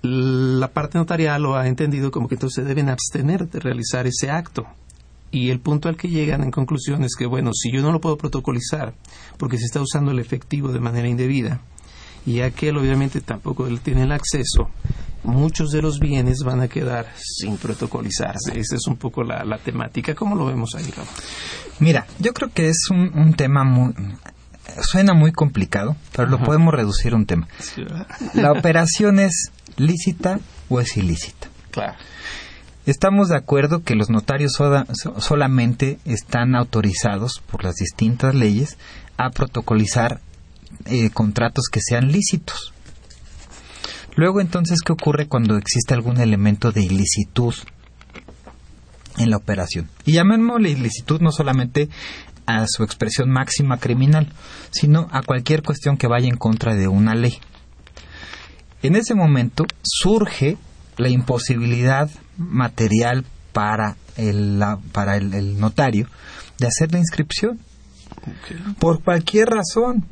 la 0.00 0.68
parte 0.68 0.96
notarial 0.96 1.42
lo 1.42 1.56
ha 1.56 1.66
entendido 1.66 2.10
como 2.10 2.28
que 2.28 2.36
entonces 2.36 2.64
deben 2.66 2.88
abstener 2.88 3.48
de 3.48 3.60
realizar 3.60 4.06
ese 4.06 4.30
acto. 4.30 4.66
Y 5.34 5.50
el 5.50 5.58
punto 5.58 5.88
al 5.88 5.96
que 5.96 6.06
llegan 6.06 6.44
en 6.44 6.52
conclusión 6.52 7.02
es 7.02 7.16
que, 7.18 7.26
bueno, 7.26 7.50
si 7.52 7.72
yo 7.72 7.82
no 7.82 7.90
lo 7.90 8.00
puedo 8.00 8.16
protocolizar 8.16 8.94
porque 9.36 9.58
se 9.58 9.64
está 9.64 9.80
usando 9.80 10.12
el 10.12 10.20
efectivo 10.20 10.70
de 10.70 10.78
manera 10.78 11.08
indebida 11.08 11.60
y 12.24 12.40
aquel 12.40 12.76
obviamente 12.76 13.20
tampoco 13.20 13.66
tiene 13.82 14.04
el 14.04 14.12
acceso, 14.12 14.70
muchos 15.24 15.72
de 15.72 15.82
los 15.82 15.98
bienes 15.98 16.44
van 16.44 16.60
a 16.60 16.68
quedar 16.68 17.08
sin 17.16 17.56
protocolizarse. 17.56 18.56
Esa 18.56 18.76
es 18.76 18.86
un 18.86 18.94
poco 18.94 19.24
la, 19.24 19.58
temática. 19.58 20.14
¿Cómo 20.14 20.36
lo 20.36 20.46
vemos 20.46 20.76
ahí? 20.76 20.88
Mira, 21.80 22.06
yo 22.20 22.32
creo 22.32 22.50
que 22.54 22.68
es 22.68 22.86
un, 22.90 23.34
tema 23.34 23.64
muy... 23.64 23.92
Suena 24.82 25.14
muy 25.14 25.32
complicado, 25.32 25.96
pero 26.14 26.28
lo 26.28 26.44
podemos 26.44 26.72
reducir 26.72 27.12
a 27.12 27.16
un 27.16 27.26
tema. 27.26 27.48
¿La 28.34 28.52
operación 28.52 29.18
es 29.18 29.50
lícita 29.78 30.38
o 30.68 30.80
es 30.80 30.96
ilícita? 30.96 31.48
Claro. 31.72 31.94
Estamos 32.86 33.28
de 33.30 33.36
acuerdo 33.36 33.82
que 33.82 33.94
los 33.94 34.10
notarios 34.10 34.58
solamente 35.18 35.98
están 36.04 36.54
autorizados 36.54 37.42
por 37.50 37.64
las 37.64 37.76
distintas 37.76 38.34
leyes 38.34 38.76
a 39.16 39.30
protocolizar 39.30 40.20
eh, 40.84 41.08
contratos 41.08 41.68
que 41.72 41.80
sean 41.80 42.12
lícitos. 42.12 42.74
Luego, 44.16 44.42
entonces, 44.42 44.80
¿qué 44.84 44.92
ocurre 44.92 45.28
cuando 45.28 45.56
existe 45.56 45.94
algún 45.94 46.20
elemento 46.20 46.72
de 46.72 46.82
ilicitud 46.82 47.54
en 49.16 49.30
la 49.30 49.38
operación? 49.38 49.88
Y 50.04 50.12
llamémosle 50.12 50.70
ilicitud 50.70 51.22
no 51.22 51.32
solamente 51.32 51.88
a 52.44 52.66
su 52.68 52.84
expresión 52.84 53.30
máxima 53.30 53.78
criminal, 53.78 54.30
sino 54.70 55.08
a 55.10 55.22
cualquier 55.22 55.62
cuestión 55.62 55.96
que 55.96 56.06
vaya 56.06 56.28
en 56.28 56.36
contra 56.36 56.74
de 56.74 56.86
una 56.86 57.14
ley. 57.14 57.38
En 58.82 58.94
ese 58.94 59.14
momento 59.14 59.64
surge 59.82 60.58
la 60.98 61.08
imposibilidad 61.08 62.10
material 62.36 63.24
para 63.52 63.96
el, 64.16 64.62
para 64.92 65.16
el, 65.16 65.58
notario 65.58 66.08
de 66.58 66.66
hacer 66.66 66.92
la 66.92 66.98
inscripción. 66.98 67.58
Por 68.78 69.02
cualquier 69.02 69.48
razón, 69.48 70.06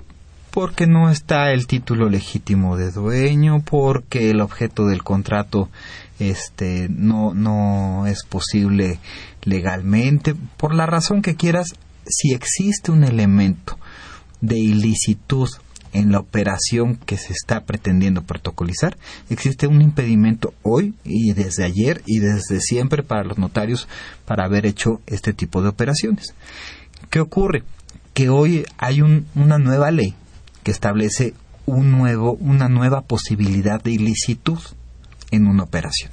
porque 0.51 0.87
no 0.87 1.11
está 1.11 1.53
el 1.53 1.67
título 1.67 2.09
legítimo 2.09 2.77
de 2.77 2.91
dueño, 2.91 3.63
porque 3.65 4.31
el 4.31 4.41
objeto 4.41 4.87
del 4.87 5.03
contrato 5.03 5.71
este 6.19 6.89
no 6.89 7.35
no 7.35 8.07
es 8.07 8.25
posible 8.25 9.01
legalmente, 9.43 10.35
por 10.57 10.75
la 10.75 10.87
razón 10.87 11.23
que 11.23 11.37
quieras, 11.37 11.75
si 12.07 12.33
existe 12.33 12.93
un 12.93 13.05
elemento 13.05 13.79
de 14.41 14.59
ilicitud 14.59 15.49
en 15.93 16.11
la 16.11 16.19
operación 16.21 16.97
que 16.97 17.17
se 17.17 17.33
está 17.33 17.65
pretendiendo 17.65 18.23
protocolizar, 18.23 18.97
existe 19.31 19.67
un 19.67 19.83
impedimento 19.83 20.55
hoy 20.63 20.95
y 21.05 21.33
desde 21.33 21.65
ayer 21.65 22.03
y 22.07 22.19
desde 22.19 22.61
siempre 22.61 23.03
para 23.03 23.25
los 23.25 23.39
notarios 23.39 23.89
para 24.25 24.45
haber 24.45 24.67
hecho 24.67 25.01
este 25.07 25.33
tipo 25.33 25.63
de 25.63 25.69
operaciones. 25.69 26.35
¿Qué 27.11 27.21
ocurre? 27.21 27.63
Que 28.15 28.29
hoy 28.29 28.65
hay 28.79 29.03
una 29.03 29.59
nueva 29.59 29.91
ley 29.91 30.15
que 30.63 30.71
establece 30.71 31.35
un 31.67 31.91
nuevo, 31.91 32.33
una 32.35 32.69
nueva 32.69 33.03
posibilidad 33.03 33.83
de 33.83 33.93
ilicitud 33.93 34.59
en 35.31 35.47
una 35.47 35.65
operación. 35.65 36.11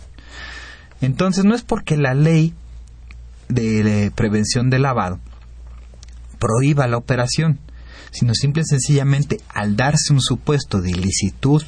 Entonces 1.01 1.45
no 1.45 1.55
es 1.55 1.63
porque 1.63 1.97
la 1.97 2.13
ley 2.13 2.53
de 3.47 4.11
prevención 4.15 4.69
de 4.69 4.79
lavado 4.79 5.19
prohíba 6.39 6.87
la 6.87 6.97
operación, 6.97 7.59
sino 8.11 8.33
simple 8.33 8.63
y 8.63 8.65
sencillamente 8.65 9.39
al 9.49 9.75
darse 9.75 10.13
un 10.13 10.21
supuesto 10.21 10.81
de 10.81 10.91
ilicitud 10.91 11.63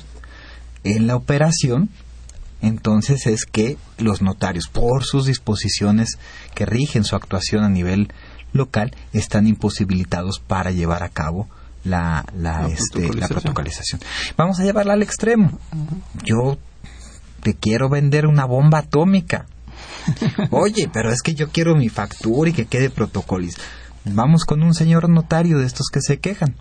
en 0.83 1.07
la 1.07 1.15
operación, 1.15 1.89
entonces 2.61 3.25
es 3.27 3.45
que 3.45 3.77
los 3.97 4.21
notarios, 4.21 4.67
por 4.67 5.03
sus 5.03 5.25
disposiciones 5.25 6.17
que 6.53 6.65
rigen 6.65 7.03
su 7.03 7.15
actuación 7.15 7.63
a 7.63 7.69
nivel 7.69 8.13
local, 8.53 8.95
están 9.13 9.47
imposibilitados 9.47 10.39
para 10.39 10.71
llevar 10.71 11.03
a 11.03 11.09
cabo 11.09 11.47
la, 11.83 12.25
la, 12.35 12.67
este, 12.67 13.09
protocolización. 13.09 14.01
Vamos 14.37 14.59
a 14.59 14.63
llevarla 14.63 14.93
al 14.93 15.01
extremo. 15.01 15.59
Yo 16.23 16.57
te 17.41 17.55
quiero 17.55 17.89
vender 17.89 18.27
una 18.27 18.45
bomba 18.45 18.79
atómica. 18.79 19.47
Oye, 20.51 20.89
pero 20.91 21.11
es 21.11 21.21
que 21.21 21.33
yo 21.33 21.49
quiero 21.49 21.75
mi 21.75 21.89
factura 21.89 22.51
y 22.51 22.53
que 22.53 22.65
quede 22.65 22.89
protocolizado 22.89 23.63
vamos 24.05 24.45
con 24.45 24.63
un 24.63 24.73
señor 24.73 25.09
notario 25.09 25.59
de 25.59 25.65
estos 25.65 25.87
que 25.91 26.01
se 26.01 26.19
quejan. 26.19 26.55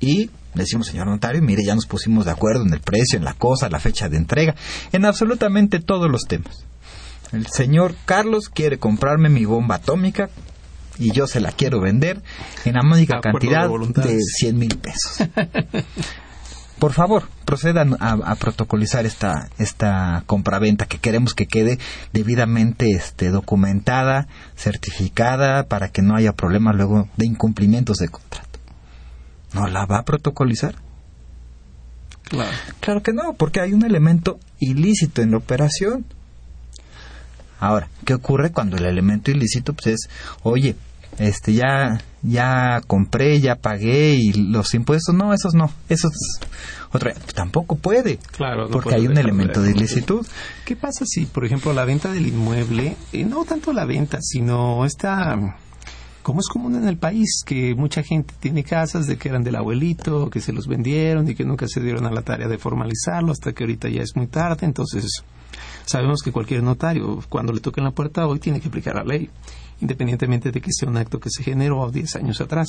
Y 0.00 0.30
decimos, 0.54 0.86
señor 0.86 1.06
notario, 1.06 1.42
mire, 1.42 1.64
ya 1.64 1.74
nos 1.74 1.86
pusimos 1.86 2.24
de 2.24 2.30
acuerdo 2.30 2.62
en 2.62 2.72
el 2.72 2.80
precio, 2.80 3.18
en 3.18 3.24
la 3.24 3.34
cosa, 3.34 3.68
la 3.70 3.80
fecha 3.80 4.08
de 4.08 4.16
entrega, 4.16 4.54
en 4.92 5.04
absolutamente 5.04 5.80
todos 5.80 6.10
los 6.10 6.24
temas. 6.24 6.64
El 7.32 7.46
señor 7.46 7.94
Carlos 8.04 8.48
quiere 8.48 8.78
comprarme 8.78 9.28
mi 9.28 9.44
bomba 9.44 9.76
atómica 9.76 10.30
y 10.98 11.10
yo 11.10 11.26
se 11.26 11.40
la 11.40 11.50
quiero 11.50 11.80
vender 11.80 12.22
en 12.64 12.74
la 12.74 12.82
módica 12.82 13.20
cantidad 13.20 13.68
de, 13.68 14.02
de 14.02 14.18
100 14.20 14.58
mil 14.58 14.78
pesos. 14.78 15.28
por 16.78 16.92
favor, 16.92 17.28
procedan 17.44 17.96
a, 18.00 18.34
protocolizar 18.34 19.06
esta, 19.06 19.48
esta 19.58 20.22
compraventa 20.26 20.86
que 20.86 20.98
queremos 20.98 21.34
que 21.34 21.46
quede 21.46 21.78
debidamente 22.12 22.90
este, 22.90 23.30
documentada, 23.30 24.26
certificada, 24.56 25.66
para 25.68 25.88
que 25.88 26.02
no 26.02 26.16
haya 26.16 26.32
problemas 26.32 26.74
luego 26.76 27.08
de 27.16 27.26
incumplimientos 27.26 27.98
de 27.98 28.08
contrato. 28.08 28.58
¿No 29.52 29.68
la 29.68 29.86
va 29.86 29.98
a 29.98 30.04
protocolizar? 30.04 30.74
Claro. 32.24 32.56
Claro 32.80 33.02
que 33.02 33.12
no, 33.12 33.34
porque 33.34 33.60
hay 33.60 33.72
un 33.72 33.84
elemento 33.84 34.38
ilícito 34.58 35.22
en 35.22 35.30
la 35.30 35.36
operación. 35.36 36.04
Ahora, 37.60 37.88
¿qué 38.04 38.14
ocurre 38.14 38.50
cuando 38.50 38.76
el 38.76 38.84
elemento 38.84 39.30
ilícito 39.30 39.74
pues 39.74 39.86
es, 39.86 40.10
oye, 40.42 40.76
este 41.18 41.54
ya 41.54 42.00
ya 42.24 42.80
compré, 42.86 43.40
ya 43.40 43.56
pagué 43.56 44.14
y 44.14 44.32
los 44.32 44.74
impuestos 44.74 45.14
no, 45.14 45.32
esos 45.32 45.54
no, 45.54 45.70
esos 45.88 46.12
otra 46.90 47.12
tampoco 47.34 47.76
puede. 47.76 48.18
Claro, 48.36 48.68
porque 48.70 48.94
hay 48.94 49.06
un 49.06 49.18
elemento 49.18 49.60
de 49.60 49.72
ilicitud. 49.72 50.26
¿Qué 50.64 50.74
pasa 50.74 51.04
si, 51.06 51.26
por 51.26 51.44
ejemplo, 51.44 51.72
la 51.72 51.84
venta 51.84 52.10
del 52.10 52.26
inmueble, 52.26 52.96
eh, 53.12 53.24
no 53.24 53.44
tanto 53.44 53.72
la 53.72 53.84
venta, 53.84 54.18
sino 54.20 54.84
esta 54.84 55.36
como 56.22 56.40
es 56.40 56.48
común 56.48 56.74
en 56.76 56.88
el 56.88 56.96
país, 56.96 57.42
que 57.44 57.74
mucha 57.74 58.02
gente 58.02 58.32
tiene 58.40 58.64
casas 58.64 59.06
de 59.06 59.18
que 59.18 59.28
eran 59.28 59.44
del 59.44 59.56
abuelito, 59.56 60.30
que 60.30 60.40
se 60.40 60.54
los 60.54 60.66
vendieron 60.66 61.28
y 61.28 61.34
que 61.34 61.44
nunca 61.44 61.68
se 61.68 61.80
dieron 61.80 62.06
a 62.06 62.10
la 62.10 62.22
tarea 62.22 62.48
de 62.48 62.56
formalizarlo 62.56 63.30
hasta 63.30 63.52
que 63.52 63.64
ahorita 63.64 63.90
ya 63.90 64.00
es 64.00 64.16
muy 64.16 64.26
tarde, 64.26 64.64
entonces 64.64 65.22
sabemos 65.84 66.20
que 66.22 66.32
cualquier 66.32 66.62
notario, 66.62 67.20
cuando 67.28 67.52
le 67.52 67.60
toque 67.60 67.80
en 67.80 67.84
la 67.84 67.90
puerta 67.92 68.26
hoy, 68.26 68.38
tiene 68.38 68.60
que 68.60 68.68
aplicar 68.68 68.94
la 68.94 69.04
ley 69.04 69.30
independientemente 69.80 70.50
de 70.50 70.60
que 70.60 70.70
sea 70.72 70.88
un 70.88 70.96
acto 70.96 71.20
que 71.20 71.30
se 71.30 71.42
generó 71.42 71.90
10 71.90 72.16
años 72.16 72.40
atrás. 72.40 72.68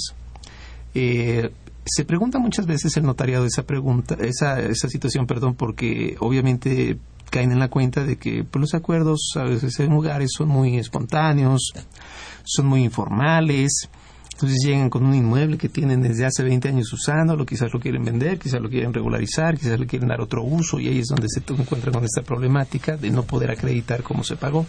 Eh, 0.93 1.51
se 1.85 2.05
pregunta 2.05 2.39
muchas 2.39 2.65
veces 2.65 2.97
el 2.97 3.03
notariado 3.03 3.45
esa 3.45 3.63
pregunta, 3.63 4.17
esa, 4.19 4.59
esa 4.59 4.89
situación, 4.89 5.27
perdón, 5.27 5.55
porque 5.55 6.15
obviamente 6.19 6.97
caen 7.29 7.51
en 7.51 7.59
la 7.59 7.69
cuenta 7.69 8.03
de 8.03 8.17
que 8.17 8.43
pues, 8.43 8.61
los 8.61 8.73
acuerdos 8.73 9.33
a 9.35 9.43
veces 9.43 9.79
en 9.79 9.91
lugares 9.91 10.31
son 10.35 10.47
muy 10.47 10.77
espontáneos, 10.77 11.73
son 12.43 12.65
muy 12.67 12.83
informales, 12.83 13.89
entonces 14.35 14.65
llegan 14.65 14.89
con 14.89 15.05
un 15.05 15.15
inmueble 15.15 15.57
que 15.57 15.69
tienen 15.69 16.01
desde 16.01 16.25
hace 16.25 16.43
20 16.43 16.67
años 16.67 16.91
usándolo, 16.91 17.45
quizás 17.45 17.73
lo 17.73 17.79
quieren 17.79 18.03
vender, 18.03 18.37
quizás 18.37 18.59
lo 18.59 18.69
quieren 18.69 18.93
regularizar, 18.93 19.57
quizás 19.57 19.79
le 19.79 19.87
quieren 19.87 20.09
dar 20.09 20.19
otro 20.19 20.43
uso 20.43 20.77
y 20.77 20.89
ahí 20.89 20.99
es 20.99 21.07
donde 21.07 21.29
se 21.29 21.39
encuentran 21.53 21.93
con 21.93 22.03
esta 22.03 22.21
problemática 22.21 22.97
de 22.97 23.11
no 23.11 23.23
poder 23.23 23.49
acreditar 23.49 24.03
cómo 24.03 24.25
se 24.25 24.35
pagó. 24.35 24.65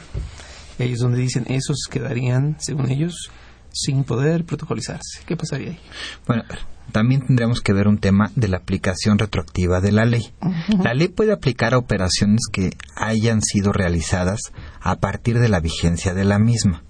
Y 0.79 0.85
ahí 0.85 0.93
es 0.93 1.01
donde 1.01 1.19
dicen, 1.19 1.47
esos 1.49 1.89
quedarían, 1.91 2.55
según 2.61 2.93
ellos, 2.93 3.33
sin 3.73 4.05
poder 4.05 4.45
protocolizarse. 4.45 5.23
¿Qué 5.27 5.37
pasaría 5.37 5.71
ahí? 5.71 5.81
Bueno, 6.29 6.45
también 6.93 7.27
tendríamos 7.27 7.61
que 7.61 7.73
ver 7.73 7.89
un 7.89 7.99
tema 7.99 8.31
de 8.37 8.47
la 8.47 8.59
aplicación 8.59 9.19
retroactiva 9.19 9.81
de 9.81 9.91
la 9.91 10.05
ley. 10.05 10.33
La 10.79 10.95
ley 10.95 11.09
puede 11.09 11.33
aplicar 11.33 11.75
a 11.75 11.79
operaciones 11.79 12.43
que 12.53 12.71
hayan 12.95 13.43
sido 13.43 13.73
realizadas 13.73 14.53
a 14.87 14.97
partir 15.01 15.41
de 15.41 15.49
la 15.49 15.59
vigencia 15.59 16.15
de 16.15 16.25
la 16.25 16.39
misma. 16.39 16.85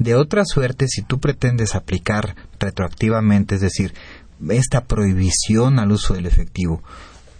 De 0.00 0.16
otra 0.16 0.44
suerte, 0.44 0.86
si 0.88 1.02
tú 1.02 1.20
pretendes 1.20 1.76
aplicar 1.76 2.34
retroactivamente, 2.58 3.54
es 3.54 3.60
decir, 3.60 3.94
esta 4.50 4.84
prohibición 4.84 5.78
al 5.78 5.92
uso 5.92 6.14
del 6.14 6.26
efectivo, 6.26 6.82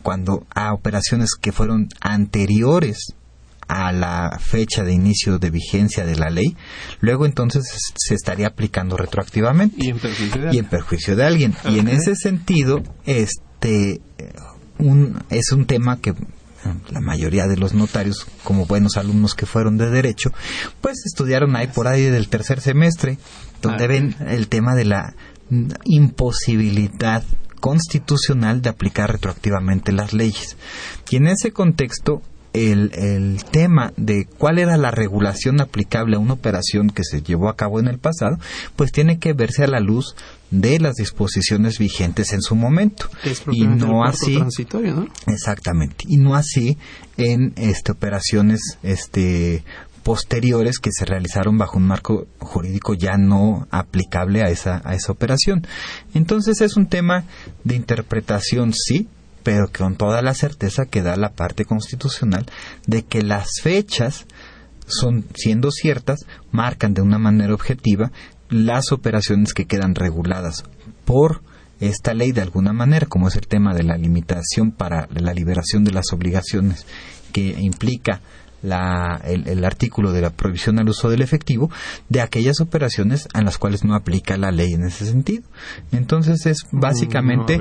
cuando 0.03 0.47
a 0.55 0.73
operaciones 0.73 1.31
que 1.41 1.51
fueron 1.51 1.89
anteriores 2.01 3.15
a 3.67 3.91
la 3.91 4.39
fecha 4.41 4.85
de 4.85 4.93
inicio 4.93 5.41
de 5.41 5.51
vigencia 5.51 6.07
de 6.07 6.15
la 6.15 6.31
ley, 6.31 6.57
luego 7.01 7.27
entonces 7.27 7.65
se 7.97 8.15
estaría 8.15 8.47
aplicando 8.47 8.97
retroactivamente 8.97 9.77
y 9.79 9.89
en 9.91 9.99
perjuicio 10.67 11.17
de, 11.17 11.25
alguien. 11.25 11.55
Y 11.65 11.81
en 11.81 11.89
ese 11.89 12.15
sentido, 12.15 12.85
este 13.05 14.01
un, 14.79 15.25
es 15.29 15.51
un 15.51 15.67
tema 15.67 15.99
que 15.99 16.15
la 16.91 17.01
mayoría 17.01 17.47
de 17.47 17.57
los 17.57 17.75
notarios, 17.75 18.27
como 18.45 18.67
buenos 18.67 18.97
alumnos 18.97 19.35
que 19.35 19.47
fueron 19.47 19.79
de 19.79 19.91
derecho, 19.91 20.31
pues 20.81 20.97
estudiaron 21.07 21.57
ahí 21.57 21.69
por 21.69 21.89
ahí 21.89 22.05
del 22.05 22.29
tercer 22.29 22.61
semestre, 22.61 23.19
donde 23.63 23.85
ah, 23.85 23.89
ven 23.89 24.17
el 24.27 24.49
tema 24.49 24.75
de 24.75 24.85
la 24.85 25.15
imposibilidad 25.85 27.23
constitucional 27.61 28.63
de 28.63 28.71
aplicar 28.71 29.11
retroactivamente 29.11 29.93
las 29.93 30.13
leyes. 30.13 30.57
Y 31.11 31.17
en 31.17 31.29
ese 31.29 31.53
contexto, 31.53 32.23
el, 32.53 32.93
el, 32.95 33.45
tema 33.45 33.93
de 33.97 34.27
cuál 34.27 34.59
era 34.59 34.77
la 34.77 34.91
regulación 34.91 35.61
aplicable 35.61 36.17
a 36.17 36.21
una 36.21 36.35
operación 36.35 36.91
que 36.91 37.05
se 37.05 37.23
llevó 37.23 37.49
a 37.49 37.57
cabo 37.57 37.79
en 37.81 37.89
el 37.89 37.99
pasado, 37.99 38.39
pues 38.77 38.93
tiene 38.93 39.19
que 39.19 39.33
verse 39.33 39.65
a 39.65 39.69
la 39.69 39.81
luz 39.81 40.15
de 40.51 40.79
las 40.81 40.97
disposiciones 40.97 41.79
vigentes 41.79 42.33
en 42.33 42.41
su 42.41 42.55
momento 42.55 43.09
y 43.53 43.67
no 43.67 44.05
así 44.05 44.37
transitorio, 44.37 44.95
¿no? 44.95 45.09
exactamente 45.27 46.05
y 46.09 46.17
no 46.17 46.35
así 46.35 46.79
en 47.17 47.53
este 47.57 47.93
operaciones 47.93 48.61
este 48.83 49.63
posteriores 50.09 50.79
que 50.79 50.91
se 50.91 51.05
realizaron 51.05 51.59
bajo 51.59 51.77
un 51.77 51.87
marco 51.87 52.27
jurídico 52.39 52.95
ya 52.95 53.19
no 53.19 53.67
aplicable 53.71 54.43
a 54.43 54.49
esa, 54.49 54.81
a 54.83 54.95
esa 54.95 55.13
operación. 55.13 55.67
Entonces 56.15 56.63
es 56.63 56.79
un 56.79 56.87
tema 56.87 57.25
de 57.65 57.75
interpretación, 57.75 58.73
sí, 58.73 59.07
pero 59.43 59.71
con 59.71 59.97
toda 59.97 60.23
la 60.23 60.33
certeza 60.33 60.87
que 60.87 61.03
da 61.03 61.17
la 61.17 61.33
parte 61.33 61.67
constitucional 61.67 62.47
de 62.87 63.03
que 63.03 63.21
las 63.21 63.61
fechas 63.63 64.25
son, 64.87 65.27
siendo 65.35 65.71
ciertas, 65.71 66.21
marcan 66.53 66.95
de 66.95 67.03
una 67.03 67.19
manera 67.19 67.53
objetiva 67.53 68.11
las 68.49 68.93
operaciones 68.93 69.53
que 69.53 69.67
quedan 69.67 69.95
reguladas 69.95 70.65
por 71.05 71.43
esta 71.81 72.15
ley 72.15 72.33
de 72.33 72.41
alguna 72.41 72.73
manera, 72.73 73.07
como 73.07 73.29
es 73.29 73.37
el 73.37 73.47
tema 73.47 73.75
de 73.75 73.85
la 73.85 73.97
limitación 73.97 74.73
para 74.73 75.09
la 75.15 75.33
liberación 75.33 75.85
de 75.85 75.93
las 75.93 76.13
obligaciones 76.13 76.87
que 77.33 77.61
implica 77.61 78.21
el, 78.63 79.65
artículo 79.65 80.13
de 80.13 80.23
la 80.23 80.31
prohibición 80.31 80.79
al 80.79 80.89
uso 80.89 81.09
del 81.09 81.23
efectivo 81.23 81.71
de 82.09 82.21
aquellas 82.21 82.61
operaciones 82.61 83.29
a 83.35 83.43
las 83.43 83.59
cuales 83.59 83.85
no 83.85 83.95
aplica 83.95 84.37
la 84.37 84.51
ley 84.51 84.73
en 84.73 84.85
ese 84.85 85.07
sentido. 85.07 85.43
Entonces 85.93 86.47
es 86.47 86.59
básicamente 86.73 87.59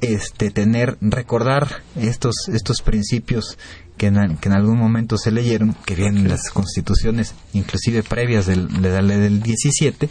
este 0.00 0.50
tener 0.50 0.96
recordar 1.00 1.82
estos 1.96 2.34
estos 2.52 2.82
principios 2.82 3.58
que 3.96 4.06
en, 4.06 4.38
que 4.38 4.48
en, 4.48 4.54
algún 4.54 4.78
momento 4.78 5.18
se 5.18 5.30
leyeron, 5.30 5.74
que 5.84 5.94
vienen 5.94 6.26
las 6.26 6.48
constituciones, 6.50 7.34
inclusive 7.52 8.02
previas 8.02 8.46
de 8.46 8.56
la 8.56 9.02
ley 9.02 9.18
del 9.18 9.42
17, 9.42 10.08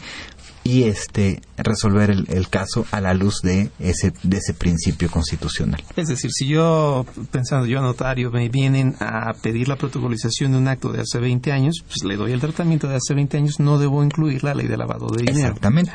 y 0.64 0.84
este 0.84 1.42
resolver 1.58 2.10
el, 2.10 2.50
caso 2.50 2.86
a 2.92 3.02
la 3.02 3.14
luz 3.14 3.42
de 3.42 3.72
ese 3.80 4.14
de 4.24 4.38
ese 4.38 4.54
principio 4.54 5.10
constitucional. 5.10 5.82
Es 5.96 6.08
decir, 6.08 6.32
si 6.32 6.48
yo 6.48 7.06
pensando 7.32 7.66
yo 7.66 7.82
notario 7.82 8.32
me 8.32 8.50
vienen 8.50 8.96
a 9.00 9.34
pedir 9.42 9.68
la 9.68 9.78
protocolización 9.78 10.52
de 10.52 10.58
un 10.58 10.68
acto 10.68 10.92
de 10.92 11.02
hace 11.02 11.20
20 11.20 11.52
años, 11.52 11.84
pues 11.86 12.04
le 12.04 12.18
doy 12.18 12.34
el 12.34 12.40
tratamiento 12.40 12.88
de 12.88 12.96
hace 12.96 13.14
20 13.14 13.38
años, 13.38 13.60
no 13.60 13.78
debo 13.78 14.04
incluir 14.04 14.44
la 14.44 14.54
ley 14.54 14.68
de 14.68 14.78
lavado 14.78 15.08
de 15.08 15.24
dinero. 15.24 15.48
Exactamente. 15.48 15.94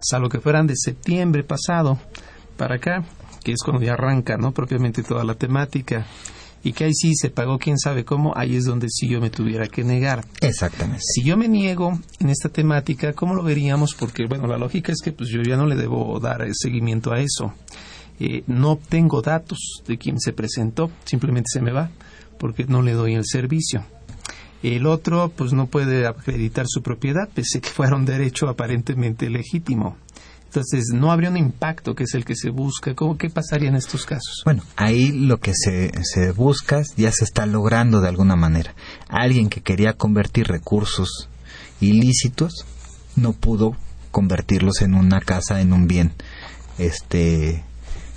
Salvo 0.00 0.28
que 0.28 0.40
fueran 0.40 0.66
de 0.66 0.74
septiembre 0.76 1.44
pasado 1.44 1.98
para 2.56 2.76
acá, 2.76 3.04
que 3.42 3.52
es 3.52 3.62
cuando 3.64 3.84
ya 3.84 3.94
arranca, 3.94 4.36
¿no? 4.36 4.52
propiamente 4.52 5.02
toda 5.02 5.24
la 5.24 5.34
temática 5.34 6.06
y 6.64 6.72
que 6.72 6.84
ahí 6.84 6.94
sí 6.94 7.14
se 7.14 7.30
pagó 7.30 7.58
quién 7.58 7.78
sabe 7.78 8.04
cómo, 8.04 8.32
ahí 8.36 8.56
es 8.56 8.64
donde 8.64 8.88
sí 8.88 9.08
yo 9.08 9.20
me 9.20 9.30
tuviera 9.30 9.66
que 9.66 9.84
negar. 9.84 10.24
Exactamente. 10.40 11.02
Si 11.02 11.24
yo 11.24 11.36
me 11.36 11.48
niego 11.48 11.98
en 12.20 12.30
esta 12.30 12.48
temática, 12.48 13.12
¿cómo 13.12 13.34
lo 13.34 13.42
veríamos? 13.42 13.94
Porque, 13.94 14.26
bueno, 14.26 14.46
la 14.46 14.58
lógica 14.58 14.92
es 14.92 15.00
que 15.02 15.12
pues 15.12 15.30
yo 15.30 15.42
ya 15.42 15.56
no 15.56 15.66
le 15.66 15.76
debo 15.76 16.18
dar 16.20 16.46
seguimiento 16.52 17.12
a 17.12 17.20
eso. 17.20 17.52
Eh, 18.20 18.44
no 18.46 18.72
obtengo 18.72 19.22
datos 19.22 19.82
de 19.86 19.98
quién 19.98 20.20
se 20.20 20.32
presentó, 20.32 20.90
simplemente 21.04 21.48
se 21.52 21.60
me 21.60 21.72
va, 21.72 21.90
porque 22.38 22.64
no 22.64 22.82
le 22.82 22.92
doy 22.92 23.14
el 23.14 23.24
servicio. 23.24 23.84
El 24.62 24.86
otro, 24.86 25.32
pues 25.34 25.52
no 25.52 25.66
puede 25.66 26.06
acreditar 26.06 26.66
su 26.68 26.82
propiedad, 26.82 27.28
pese 27.34 27.60
que 27.60 27.68
fuera 27.68 27.96
un 27.96 28.04
derecho 28.04 28.48
aparentemente 28.48 29.28
legítimo. 29.28 29.96
Entonces, 30.54 30.90
no 30.92 31.10
habría 31.10 31.30
un 31.30 31.38
impacto 31.38 31.94
que 31.94 32.04
es 32.04 32.12
el 32.12 32.26
que 32.26 32.36
se 32.36 32.50
busca. 32.50 32.94
¿Cómo, 32.94 33.16
¿Qué 33.16 33.30
pasaría 33.30 33.70
en 33.70 33.74
estos 33.74 34.04
casos? 34.04 34.42
Bueno, 34.44 34.62
ahí 34.76 35.10
lo 35.10 35.40
que 35.40 35.54
se, 35.54 35.90
se 36.02 36.30
busca 36.32 36.82
ya 36.94 37.10
se 37.10 37.24
está 37.24 37.46
logrando 37.46 38.02
de 38.02 38.08
alguna 38.08 38.36
manera. 38.36 38.74
Alguien 39.08 39.48
que 39.48 39.62
quería 39.62 39.94
convertir 39.94 40.48
recursos 40.48 41.30
ilícitos 41.80 42.66
no 43.16 43.32
pudo 43.32 43.78
convertirlos 44.10 44.82
en 44.82 44.92
una 44.92 45.22
casa, 45.22 45.62
en 45.62 45.72
un 45.72 45.88
bien, 45.88 46.12
este, 46.76 47.64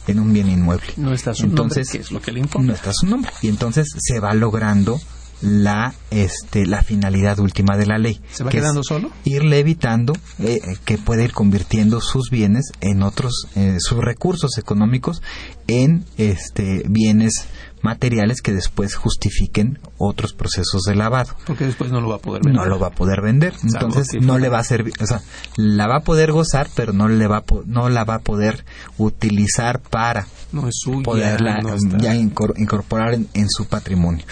en 0.06 0.20
un 0.20 0.34
bien 0.34 0.50
inmueble. 0.50 0.92
No 0.98 1.14
está 1.14 1.34
su 1.34 1.46
entonces, 1.46 1.88
nombre, 1.88 2.02
es 2.02 2.12
lo 2.12 2.22
que 2.22 2.34
le 2.34 2.42
importa. 2.42 2.68
No 2.68 2.74
está 2.74 2.92
su 2.92 3.06
nombre. 3.08 3.32
Y 3.44 3.48
entonces 3.48 3.88
se 3.98 4.20
va 4.20 4.34
logrando 4.34 5.00
la 5.42 5.94
este 6.12 6.66
la 6.66 6.82
finalidad 6.82 7.40
última 7.40 7.78
de 7.78 7.86
la 7.86 7.98
ley 7.98 8.22
se 8.32 8.44
va 8.44 8.50
quedando 8.50 8.84
solo 8.84 9.12
irle 9.26 9.60
evitando 9.60 10.14
eh, 10.40 10.60
que 10.86 10.98
puede 10.98 11.26
ir 11.26 11.34
convirtiendo 11.34 12.02
sus 12.02 12.30
bienes 12.30 12.72
en 12.82 13.04
otros 13.04 13.48
eh, 13.56 13.78
sus 13.80 14.00
recursos 14.00 14.58
económicos 14.58 15.22
en 15.68 16.06
este 16.18 16.84
bienes 16.88 17.48
materiales 17.86 18.42
que 18.42 18.52
después 18.52 18.96
justifiquen 18.96 19.78
otros 20.00 20.34
procesos 20.34 20.82
de 20.88 20.96
lavado. 20.96 21.36
Porque 21.46 21.66
después 21.66 21.92
no 21.92 22.02
lo 22.02 22.10
va 22.10 22.16
a 22.16 22.20
poder 22.20 22.42
vender. 22.44 22.64
No 22.64 22.68
lo 22.68 22.80
va 22.80 22.88
a 22.88 22.92
poder 22.92 23.22
vender. 23.22 23.54
Entonces 23.64 24.08
no 24.20 24.40
le 24.40 24.50
va 24.50 24.58
a 24.58 24.64
servir, 24.64 24.94
o 25.00 25.06
sea, 25.06 25.22
la 25.56 25.88
va 25.88 25.98
a 25.98 26.00
poder 26.00 26.32
gozar, 26.32 26.68
pero 26.76 26.94
no 26.94 27.08
le 27.08 27.28
va 27.28 27.44
no 27.68 27.90
la 27.90 28.04
va 28.04 28.16
a 28.16 28.20
poder 28.20 28.66
utilizar 28.98 29.80
para 29.80 30.26
no 30.52 30.68
es 30.68 30.84
poderla 31.04 31.62
ya 32.00 32.16
incorporar 32.16 33.14
en, 33.14 33.50
su 33.50 33.66
patrimonio. 33.68 34.26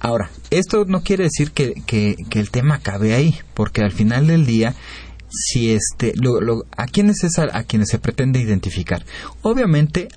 Ahora, 0.00 0.30
esto 0.50 0.84
no 0.86 1.02
quiere 1.02 1.24
decir 1.24 1.50
que, 1.52 1.74
que, 1.86 2.16
el 2.32 2.50
tema 2.50 2.76
acabe 2.76 3.14
ahí, 3.14 3.34
porque 3.54 3.82
al 3.82 3.92
final 3.92 4.28
del 4.28 4.46
día, 4.46 4.74
si 5.28 5.72
este, 5.72 6.12
lo, 6.16 6.64
a 6.76 6.86
quiénes 6.86 7.24
es 7.24 7.38
a, 7.38 7.62
quienes 7.64 7.88
se 7.88 7.98
pretende 7.98 8.40
identificar. 8.40 9.04
Obviamente 9.42 10.08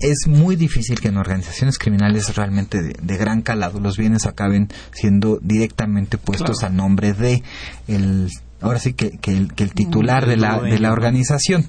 es 0.00 0.26
muy 0.26 0.56
difícil 0.56 1.00
que 1.00 1.08
en 1.08 1.16
organizaciones 1.16 1.78
criminales 1.78 2.34
realmente 2.36 2.82
de, 2.82 3.16
gran 3.16 3.40
calado 3.42 3.80
los 3.80 3.96
bienes 3.96 4.26
acaben 4.26 4.68
siendo 4.92 5.38
directamente 5.40 6.18
puestos 6.18 6.62
al 6.64 6.76
nombre 6.76 7.14
de 7.14 7.42
el 7.88 8.28
ahora 8.60 8.78
sí 8.78 8.92
que, 8.92 9.12
que, 9.18 9.32
el, 9.32 9.54
que 9.54 9.64
el 9.64 9.72
titular 9.72 10.26
de 10.26 10.36
la, 10.36 10.60
de 10.60 10.78
la 10.78 10.92
organización 10.92 11.66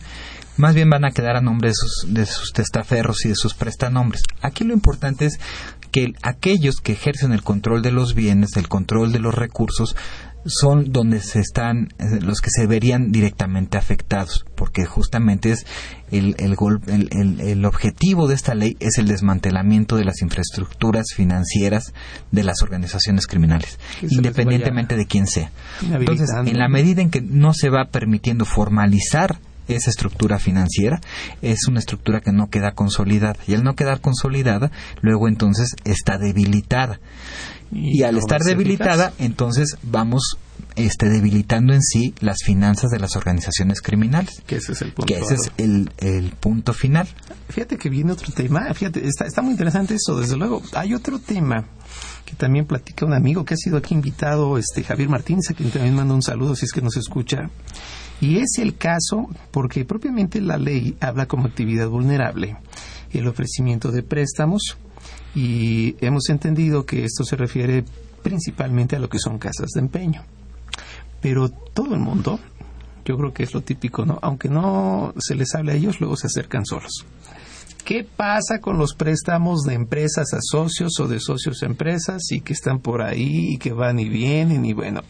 más 0.57 0.73
bien 0.73 0.89
van 0.89 1.05
a 1.05 1.11
quedar 1.11 1.37
a 1.37 1.41
nombre 1.41 1.69
de 1.69 1.75
sus, 1.75 2.13
de 2.13 2.25
sus 2.25 2.51
testaferros 2.51 3.23
y 3.25 3.29
de 3.29 3.35
sus 3.35 3.53
prestanombres. 3.53 4.23
Aquí 4.41 4.63
lo 4.63 4.73
importante 4.73 5.25
es 5.25 5.39
que 5.87 6.13
aquellos 6.21 6.75
que 6.77 6.93
ejercen 6.93 7.31
el 7.31 7.43
control 7.43 7.81
de 7.81 7.91
los 7.91 8.13
bienes, 8.13 8.55
el 8.55 8.67
control 8.67 9.11
de 9.11 9.19
los 9.19 9.35
recursos, 9.35 9.95
son 10.47 10.91
donde 10.91 11.19
se 11.19 11.39
están 11.39 11.89
eh, 11.99 12.19
los 12.21 12.39
que 12.41 12.49
se 12.49 12.67
verían 12.67 13.11
directamente 13.11 13.77
afectados, 13.77 14.45
porque 14.55 14.85
justamente 14.85 15.51
es 15.51 15.65
el, 16.11 16.35
el, 16.39 16.55
el, 16.87 17.41
el, 17.41 17.65
objetivo 17.65 18.27
de 18.27 18.35
esta 18.35 18.55
ley 18.55 18.77
es 18.79 18.97
el 18.97 19.07
desmantelamiento 19.07 19.97
de 19.97 20.05
las 20.05 20.21
infraestructuras 20.21 21.07
financieras 21.13 21.93
de 22.31 22.43
las 22.43 22.61
organizaciones 22.61 23.27
criminales, 23.27 23.77
independientemente 24.01 24.95
de 24.95 25.05
quién 25.05 25.27
sea. 25.27 25.51
Entonces, 25.81 26.29
en 26.45 26.57
la 26.57 26.69
medida 26.69 27.01
en 27.01 27.09
que 27.09 27.21
no 27.21 27.53
se 27.53 27.69
va 27.69 27.85
permitiendo 27.85 28.45
formalizar 28.45 29.39
esa 29.67 29.89
estructura 29.89 30.39
financiera 30.39 31.01
es 31.41 31.67
una 31.67 31.79
estructura 31.79 32.21
que 32.21 32.31
no 32.31 32.49
queda 32.49 32.71
consolidada 32.71 33.37
y 33.47 33.53
al 33.53 33.63
no 33.63 33.75
quedar 33.75 34.01
consolidada 34.01 34.71
luego 35.01 35.27
entonces 35.27 35.75
está 35.83 36.17
debilitada 36.17 36.99
y, 37.71 38.03
al 38.03 38.17
estar 38.17 38.41
debilitada 38.41 39.13
entonces 39.19 39.77
vamos 39.83 40.37
este, 40.77 41.09
debilitando 41.09 41.73
en 41.73 41.81
sí 41.81 42.13
las 42.19 42.37
finanzas 42.43 42.91
de 42.91 42.99
las 42.99 43.15
organizaciones 43.15 43.81
criminales. 43.81 44.41
Que 44.45 44.57
ese 44.57 44.73
es 44.73 44.81
el 44.83 44.93
punto. 44.93 45.11
Que 45.11 45.19
ese 45.19 45.33
es 45.33 45.51
el, 45.57 45.91
el, 45.97 46.31
punto 46.31 46.71
final. 46.71 47.07
Fíjate 47.49 47.77
que 47.77 47.89
viene 47.89 48.11
otro 48.11 48.31
tema, 48.31 48.71
fíjate, 48.73 49.05
está, 49.07 49.25
está 49.25 49.41
muy 49.41 49.51
interesante 49.51 49.95
eso, 49.95 50.19
desde 50.19 50.37
luego. 50.37 50.61
Hay 50.73 50.93
otro 50.93 51.19
tema 51.19 51.65
que 52.25 52.35
también 52.35 52.65
platica 52.65 53.05
un 53.05 53.13
amigo 53.13 53.43
que 53.43 53.55
ha 53.55 53.57
sido 53.57 53.77
aquí 53.77 53.95
invitado, 53.95 54.57
este 54.57 54.83
Javier 54.83 55.09
Martínez, 55.09 55.49
a 55.49 55.53
quien 55.53 55.71
también 55.71 55.95
mando 55.95 56.13
un 56.13 56.21
saludo 56.21 56.55
si 56.55 56.65
es 56.65 56.71
que 56.71 56.81
nos 56.81 56.95
escucha. 56.97 57.49
Y 58.19 58.37
es 58.37 58.57
el 58.57 58.77
caso 58.77 59.29
porque 59.51 59.85
propiamente 59.85 60.41
la 60.41 60.57
ley 60.57 60.97
habla 60.99 61.27
como 61.27 61.45
actividad 61.45 61.87
vulnerable 61.87 62.57
el 63.11 63.27
ofrecimiento 63.27 63.91
de 63.91 64.03
préstamos 64.03 64.77
y 65.35 65.95
hemos 66.03 66.29
entendido 66.29 66.85
que 66.85 67.05
esto 67.05 67.23
se 67.23 67.35
refiere 67.35 67.85
principalmente 68.23 68.95
a 68.95 68.99
lo 68.99 69.09
que 69.09 69.19
son 69.19 69.37
casas 69.37 69.69
de 69.73 69.81
empeño. 69.81 70.23
Pero 71.21 71.49
todo 71.49 71.93
el 71.93 71.99
mundo, 71.99 72.39
yo 73.05 73.17
creo 73.17 73.33
que 73.33 73.43
es 73.43 73.53
lo 73.53 73.61
típico, 73.61 74.05
¿no? 74.05 74.19
Aunque 74.21 74.49
no 74.49 75.13
se 75.19 75.35
les 75.35 75.53
hable 75.55 75.73
a 75.73 75.75
ellos, 75.75 75.99
luego 75.99 76.15
se 76.15 76.27
acercan 76.27 76.65
solos. 76.65 77.05
¿Qué 77.85 78.03
pasa 78.03 78.59
con 78.59 78.77
los 78.77 78.95
préstamos 78.95 79.61
de 79.61 79.75
empresas 79.75 80.33
a 80.33 80.39
socios 80.41 80.99
o 80.99 81.07
de 81.07 81.19
socios 81.19 81.63
a 81.63 81.67
empresas 81.67 82.21
y 82.31 82.41
que 82.41 82.53
están 82.53 82.79
por 82.79 83.01
ahí 83.01 83.53
y 83.53 83.57
que 83.57 83.71
van 83.71 83.99
y 83.99 84.09
vienen 84.09 84.65
y 84.65 84.73
bueno, 84.73 85.01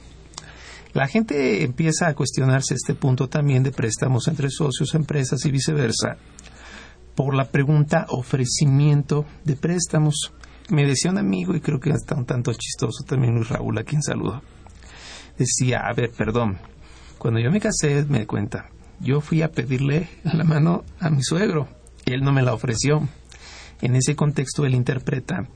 la 0.97 1.07
gente 1.07 1.63
empieza 1.63 2.07
a 2.07 2.15
cuestionarse 2.15 2.73
este 2.73 2.95
punto 2.95 3.29
también 3.29 3.61
de 3.61 3.71
préstamos 3.71 4.27
entre 4.27 4.49
socios, 4.49 4.95
empresas 4.95 5.45
y 5.45 5.51
viceversa 5.51 6.17
por 7.13 7.35
la 7.35 7.51
pregunta 7.51 8.07
ofrecimiento 8.09 9.23
de 9.43 9.55
préstamos. 9.57 10.33
Me 10.69 10.87
decía 10.87 11.11
un 11.11 11.19
amigo, 11.19 11.55
y 11.55 11.61
creo 11.61 11.79
que 11.79 11.91
está 11.91 12.15
un 12.15 12.25
tanto 12.25 12.51
chistoso 12.51 13.03
también 13.03 13.35
Luis 13.35 13.47
Raúl, 13.47 13.77
a 13.77 13.83
quien 13.83 14.01
saludo. 14.01 14.41
Decía, 15.37 15.81
a 15.81 15.93
ver, 15.93 16.09
perdón, 16.17 16.57
cuando 17.19 17.39
yo 17.39 17.51
me 17.51 17.61
casé, 17.61 18.03
me 18.09 18.25
cuenta, 18.25 18.71
yo 18.99 19.21
fui 19.21 19.43
a 19.43 19.51
pedirle 19.51 20.09
la 20.23 20.45
mano 20.45 20.83
a 20.99 21.11
mi 21.11 21.21
suegro, 21.21 21.67
él 22.07 22.23
no 22.23 22.33
me 22.33 22.41
la 22.41 22.55
ofreció. 22.55 23.07
En 23.81 23.95
ese 23.95 24.15
contexto 24.15 24.65
él 24.65 24.73
interpreta 24.73 25.47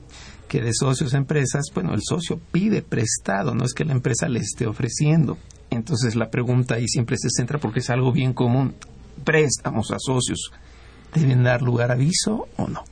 que 0.52 0.60
de 0.60 0.74
socios 0.74 1.14
a 1.14 1.16
empresas, 1.16 1.64
bueno, 1.72 1.94
el 1.94 2.02
socio 2.06 2.38
pide 2.52 2.82
prestado, 2.82 3.54
no 3.54 3.64
es 3.64 3.72
que 3.72 3.86
la 3.86 3.92
empresa 3.92 4.28
le 4.28 4.40
esté 4.40 4.66
ofreciendo. 4.66 5.38
Entonces 5.70 6.14
la 6.14 6.28
pregunta 6.28 6.74
ahí 6.74 6.86
siempre 6.88 7.16
se 7.16 7.30
centra 7.34 7.58
porque 7.58 7.78
es 7.78 7.88
algo 7.88 8.12
bien 8.12 8.34
común. 8.34 8.74
préstamos 9.24 9.90
a 9.92 9.96
socios, 9.98 10.50
¿deben 11.14 11.42
dar 11.42 11.62
lugar 11.62 11.90
a 11.90 11.94
aviso 11.94 12.48
o 12.58 12.68
no? 12.68 12.84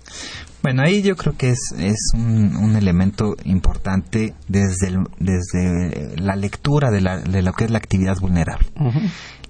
Bueno, 0.62 0.80
ahí 0.80 1.02
yo 1.02 1.16
creo 1.16 1.36
que 1.36 1.50
es, 1.50 1.74
es 1.78 2.12
un, 2.14 2.76
elemento 2.76 3.36
importante 3.44 4.32
desde, 4.48 4.96
desde 5.18 6.16
la 6.16 6.36
lectura 6.36 6.90
de, 6.90 7.02
la, 7.02 7.18
de, 7.18 7.42
lo 7.42 7.52
que 7.52 7.64
es 7.64 7.70
la 7.70 7.76
actividad 7.76 8.16
vulnerable. 8.20 8.68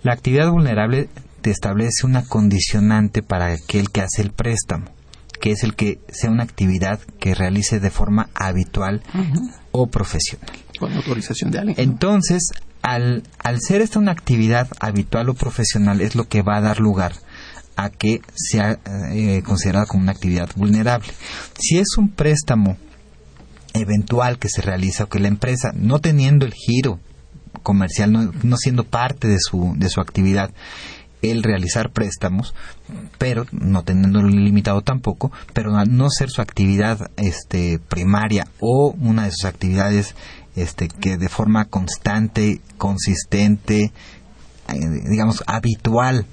La 0.02 0.14
actividad 0.14 0.50
vulnerable 0.50 1.08
te 1.42 1.50
establece 1.52 2.06
una 2.06 2.24
condicionante 2.24 3.22
para 3.22 3.52
aquel 3.52 3.90
que 3.90 4.00
hace 4.00 4.22
el 4.22 4.32
préstamo, 4.32 4.86
que 5.40 5.52
es 5.52 5.64
el 5.64 5.74
que 5.74 5.98
sea 6.08 6.30
una 6.30 6.44
actividad 6.44 7.00
que 7.18 7.34
realice 7.34 7.80
de 7.80 7.90
forma 7.90 8.28
habitual 8.34 9.02
o 9.72 9.86
profesional. 9.88 10.50
Con 10.78 10.92
autorización 10.92 11.50
de 11.50 11.58
alguien. 11.58 11.76
Entonces, 11.78 12.52
al, 12.82 13.24
al 13.38 13.60
ser 13.60 13.82
esta 13.82 13.98
una 13.98 14.12
actividad 14.12 14.68
habitual 14.78 15.28
o 15.30 15.34
profesional, 15.34 16.00
es 16.00 16.14
lo 16.14 16.28
que 16.28 16.42
va 16.42 16.58
a 16.58 16.60
dar 16.60 16.78
lugar 16.78 17.14
a 17.76 17.90
que 17.90 18.20
sea 18.34 18.78
eh, 19.12 19.42
considerada 19.44 19.86
como 19.86 20.02
una 20.02 20.12
actividad 20.12 20.50
vulnerable. 20.54 21.12
Si 21.58 21.78
es 21.78 21.96
un 21.96 22.10
préstamo 22.10 22.76
eventual 23.72 24.38
que 24.38 24.48
se 24.48 24.62
realiza 24.62 25.04
o 25.04 25.08
que 25.08 25.20
la 25.20 25.28
empresa, 25.28 25.72
no 25.74 25.98
teniendo 26.00 26.44
el 26.44 26.52
giro 26.52 27.00
comercial, 27.62 28.12
no, 28.12 28.32
no 28.42 28.56
siendo 28.56 28.84
parte 28.84 29.28
de 29.28 29.38
su, 29.40 29.74
de 29.76 29.88
su 29.88 30.00
actividad, 30.00 30.50
el 31.22 31.42
realizar 31.42 31.90
préstamos, 31.90 32.54
pero 33.18 33.46
no 33.52 33.82
teniendo 33.82 34.22
limitado 34.22 34.82
tampoco, 34.82 35.32
pero 35.52 35.72
no 35.84 36.10
ser 36.10 36.30
su 36.30 36.40
actividad 36.40 37.10
este, 37.16 37.78
primaria 37.78 38.46
o 38.60 38.94
una 39.00 39.24
de 39.24 39.30
sus 39.30 39.44
actividades 39.44 40.14
este, 40.56 40.88
que 40.88 41.16
de 41.16 41.28
forma 41.28 41.66
constante, 41.66 42.60
consistente, 42.76 43.92
eh, 44.68 44.74
digamos, 45.08 45.42
habitual, 45.46 46.26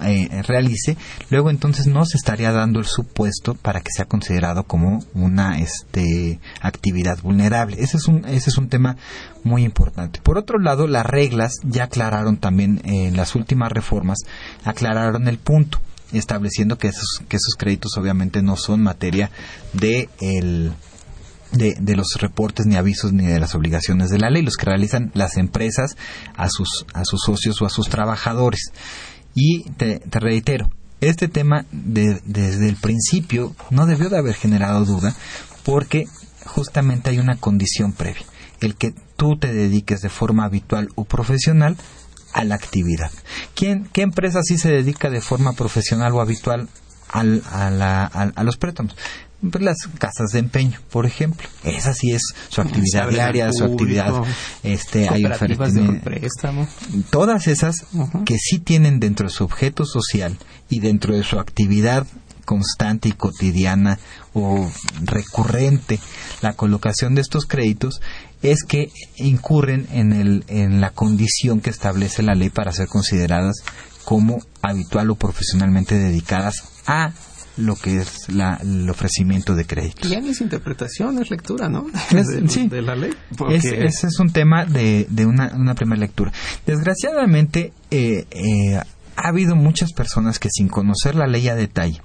eh, 0.00 0.42
realice, 0.42 0.96
luego 1.30 1.50
entonces 1.50 1.86
no 1.86 2.04
se 2.04 2.16
estaría 2.16 2.52
dando 2.52 2.80
el 2.80 2.86
supuesto 2.86 3.54
para 3.54 3.80
que 3.80 3.90
sea 3.92 4.04
considerado 4.04 4.64
como 4.64 5.04
una 5.14 5.58
este, 5.58 6.40
actividad 6.60 7.18
vulnerable. 7.22 7.76
Ese 7.80 7.96
es, 7.96 8.08
un, 8.08 8.24
ese 8.26 8.50
es 8.50 8.58
un 8.58 8.68
tema 8.68 8.96
muy 9.44 9.64
importante. 9.64 10.20
Por 10.22 10.38
otro 10.38 10.58
lado, 10.58 10.86
las 10.86 11.06
reglas 11.06 11.54
ya 11.62 11.84
aclararon 11.84 12.36
también 12.36 12.80
en 12.84 13.16
las 13.16 13.34
últimas 13.34 13.72
reformas, 13.72 14.18
aclararon 14.64 15.28
el 15.28 15.38
punto 15.38 15.80
estableciendo 16.12 16.78
que 16.78 16.88
esos, 16.88 17.22
que 17.28 17.36
esos 17.36 17.54
créditos 17.56 17.96
obviamente 17.98 18.42
no 18.42 18.56
son 18.56 18.82
materia 18.82 19.30
de 19.74 20.08
el, 20.20 20.72
de, 21.52 21.76
de, 21.80 21.96
los 21.96 22.08
reportes 22.20 22.66
ni 22.66 22.76
avisos 22.76 23.12
ni 23.12 23.26
de 23.26 23.40
las 23.40 23.54
obligaciones 23.54 24.10
de 24.10 24.18
la 24.18 24.30
ley, 24.30 24.42
los 24.42 24.56
que 24.56 24.66
realizan 24.66 25.10
las 25.14 25.36
empresas 25.36 25.96
a 26.36 26.48
sus, 26.48 26.86
a 26.94 27.04
sus 27.04 27.22
socios 27.22 27.60
o 27.62 27.66
a 27.66 27.70
sus 27.70 27.88
trabajadores. 27.88 28.72
Y 29.40 29.62
te, 29.70 30.02
reitero, 30.10 30.68
este 31.00 31.28
tema 31.28 31.64
desde 31.70 32.68
el 32.68 32.74
principio 32.74 33.54
no 33.70 33.86
debió 33.86 34.08
de 34.08 34.18
haber 34.18 34.34
generado 34.34 34.84
duda 34.84 35.14
porque 35.62 36.06
justamente 36.44 37.10
hay 37.10 37.20
una 37.20 37.36
condición 37.36 37.92
previa, 37.92 38.26
el 38.60 38.74
que 38.74 38.92
tú 39.16 39.38
te 39.38 39.52
dediques 39.52 40.00
de 40.00 40.08
forma 40.08 40.44
habitual 40.44 40.88
o 40.96 41.04
profesional 41.04 41.76
a 42.32 42.42
la 42.42 42.56
actividad. 42.56 43.12
¿Quién, 43.54 43.88
¿Qué 43.92 44.02
empresa 44.02 44.40
sí 44.42 44.58
se 44.58 44.72
dedica 44.72 45.08
de 45.08 45.20
forma 45.20 45.52
profesional 45.52 46.12
o 46.14 46.20
habitual 46.20 46.68
al, 47.08 47.44
a, 47.46 48.06
a, 48.06 48.42
los 48.42 48.56
préstamos? 48.56 48.96
Pues, 49.40 49.62
las 49.62 49.76
casas 49.98 50.30
de 50.32 50.40
empeño, 50.40 50.80
por 50.90 51.06
ejemplo. 51.06 51.48
Esa 51.62 51.94
sí 51.94 52.12
es 52.12 52.22
su 52.48 52.60
actividad 52.60 53.08
diaria, 53.08 53.52
su 53.52 53.64
actividad, 53.64 54.12
este, 54.64 55.08
hay 55.08 55.22
de 55.22 56.00
préstamo. 56.02 56.66
Todas 57.10 57.46
esas 57.46 57.86
que 58.24 58.36
sí 58.38 58.58
tienen 58.58 58.98
dentro 58.98 59.28
de 59.28 59.32
su 59.32 59.44
objeto 59.44 59.84
social 59.84 60.36
y 60.68 60.80
dentro 60.80 61.14
de 61.14 61.22
su 61.22 61.38
actividad 61.38 62.06
constante 62.44 63.10
y 63.10 63.12
cotidiana 63.12 63.98
o 64.32 64.70
recurrente 65.04 66.00
la 66.40 66.54
colocación 66.54 67.14
de 67.14 67.20
estos 67.20 67.44
créditos 67.44 68.00
es 68.40 68.62
que 68.62 68.90
incurren 69.16 69.86
en, 69.92 70.14
el, 70.14 70.44
en 70.48 70.80
la 70.80 70.90
condición 70.90 71.60
que 71.60 71.68
establece 71.68 72.22
la 72.22 72.34
ley 72.34 72.48
para 72.48 72.72
ser 72.72 72.88
consideradas 72.88 73.56
como 74.04 74.38
habitual 74.62 75.10
o 75.10 75.16
profesionalmente 75.16 75.98
dedicadas 75.98 76.64
a 76.86 77.12
lo 77.58 77.76
que 77.76 77.98
es 77.98 78.28
el 78.28 78.88
ofrecimiento 78.88 79.54
de 79.54 79.66
créditos. 79.66 80.08
Ya 80.08 80.18
es 80.18 80.40
interpretación, 80.40 81.18
es 81.18 81.30
lectura, 81.30 81.68
¿no? 81.68 81.86
sí. 82.48 82.68
De 82.68 82.82
la 82.82 82.94
ley. 82.94 83.12
ese 83.50 84.06
es 84.06 84.18
un 84.20 84.30
tema 84.30 84.64
de, 84.64 85.06
de 85.10 85.26
una, 85.26 85.52
una, 85.54 85.74
primera 85.74 86.00
lectura. 86.00 86.32
Desgraciadamente, 86.66 87.72
eh, 87.90 88.26
eh, 88.30 88.76
ha 89.16 89.28
habido 89.28 89.56
muchas 89.56 89.92
personas 89.92 90.38
que 90.38 90.48
sin 90.50 90.68
conocer 90.68 91.16
la 91.16 91.26
ley 91.26 91.48
a 91.48 91.56
detalle, 91.56 92.00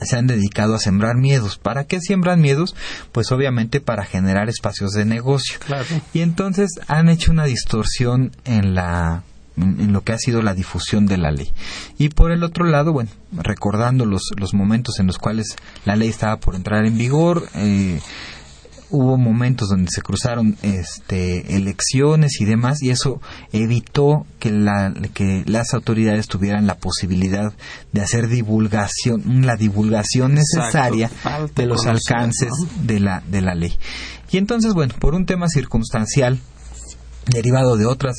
se 0.00 0.16
han 0.16 0.26
dedicado 0.26 0.74
a 0.74 0.78
sembrar 0.78 1.16
miedos. 1.16 1.58
¿Para 1.58 1.84
qué 1.84 2.00
siembran 2.00 2.40
miedos? 2.40 2.74
Pues 3.12 3.32
obviamente 3.32 3.80
para 3.80 4.04
generar 4.04 4.48
espacios 4.48 4.92
de 4.92 5.04
negocio. 5.04 5.58
Claro. 5.64 5.86
Y 6.12 6.20
entonces 6.20 6.70
han 6.86 7.08
hecho 7.08 7.32
una 7.32 7.44
distorsión 7.44 8.32
en 8.44 8.74
la 8.74 9.22
en 9.56 9.92
lo 9.92 10.02
que 10.02 10.12
ha 10.12 10.18
sido 10.18 10.42
la 10.42 10.54
difusión 10.54 11.06
de 11.06 11.16
la 11.16 11.30
ley. 11.30 11.52
Y 11.98 12.10
por 12.10 12.30
el 12.30 12.42
otro 12.42 12.64
lado, 12.64 12.92
bueno, 12.92 13.10
recordando 13.32 14.04
los, 14.04 14.22
los 14.36 14.54
momentos 14.54 14.98
en 15.00 15.06
los 15.06 15.18
cuales 15.18 15.56
la 15.84 15.96
ley 15.96 16.08
estaba 16.08 16.38
por 16.38 16.54
entrar 16.54 16.84
en 16.84 16.98
vigor, 16.98 17.48
eh, 17.54 18.00
hubo 18.90 19.16
momentos 19.16 19.68
donde 19.68 19.90
se 19.90 20.02
cruzaron 20.02 20.56
este, 20.62 21.56
elecciones 21.56 22.40
y 22.40 22.44
demás 22.44 22.82
y 22.82 22.90
eso 22.90 23.20
evitó 23.52 24.26
que, 24.38 24.50
la, 24.50 24.92
que 25.12 25.42
las 25.46 25.74
autoridades 25.74 26.28
tuvieran 26.28 26.66
la 26.66 26.76
posibilidad 26.76 27.52
de 27.92 28.00
hacer 28.00 28.28
divulgación, 28.28 29.44
la 29.44 29.56
divulgación 29.56 30.34
necesaria 30.34 31.10
de 31.54 31.66
los 31.66 31.86
alcances 31.86 32.52
de, 32.82 33.00
la, 33.00 33.22
de 33.28 33.40
la 33.40 33.54
ley. 33.54 33.76
Y 34.30 34.38
entonces, 34.38 34.74
bueno, 34.74 34.94
por 34.98 35.14
un 35.14 35.26
tema 35.26 35.48
circunstancial, 35.48 36.38
derivado 37.26 37.76
de 37.76 37.86
otras 37.86 38.16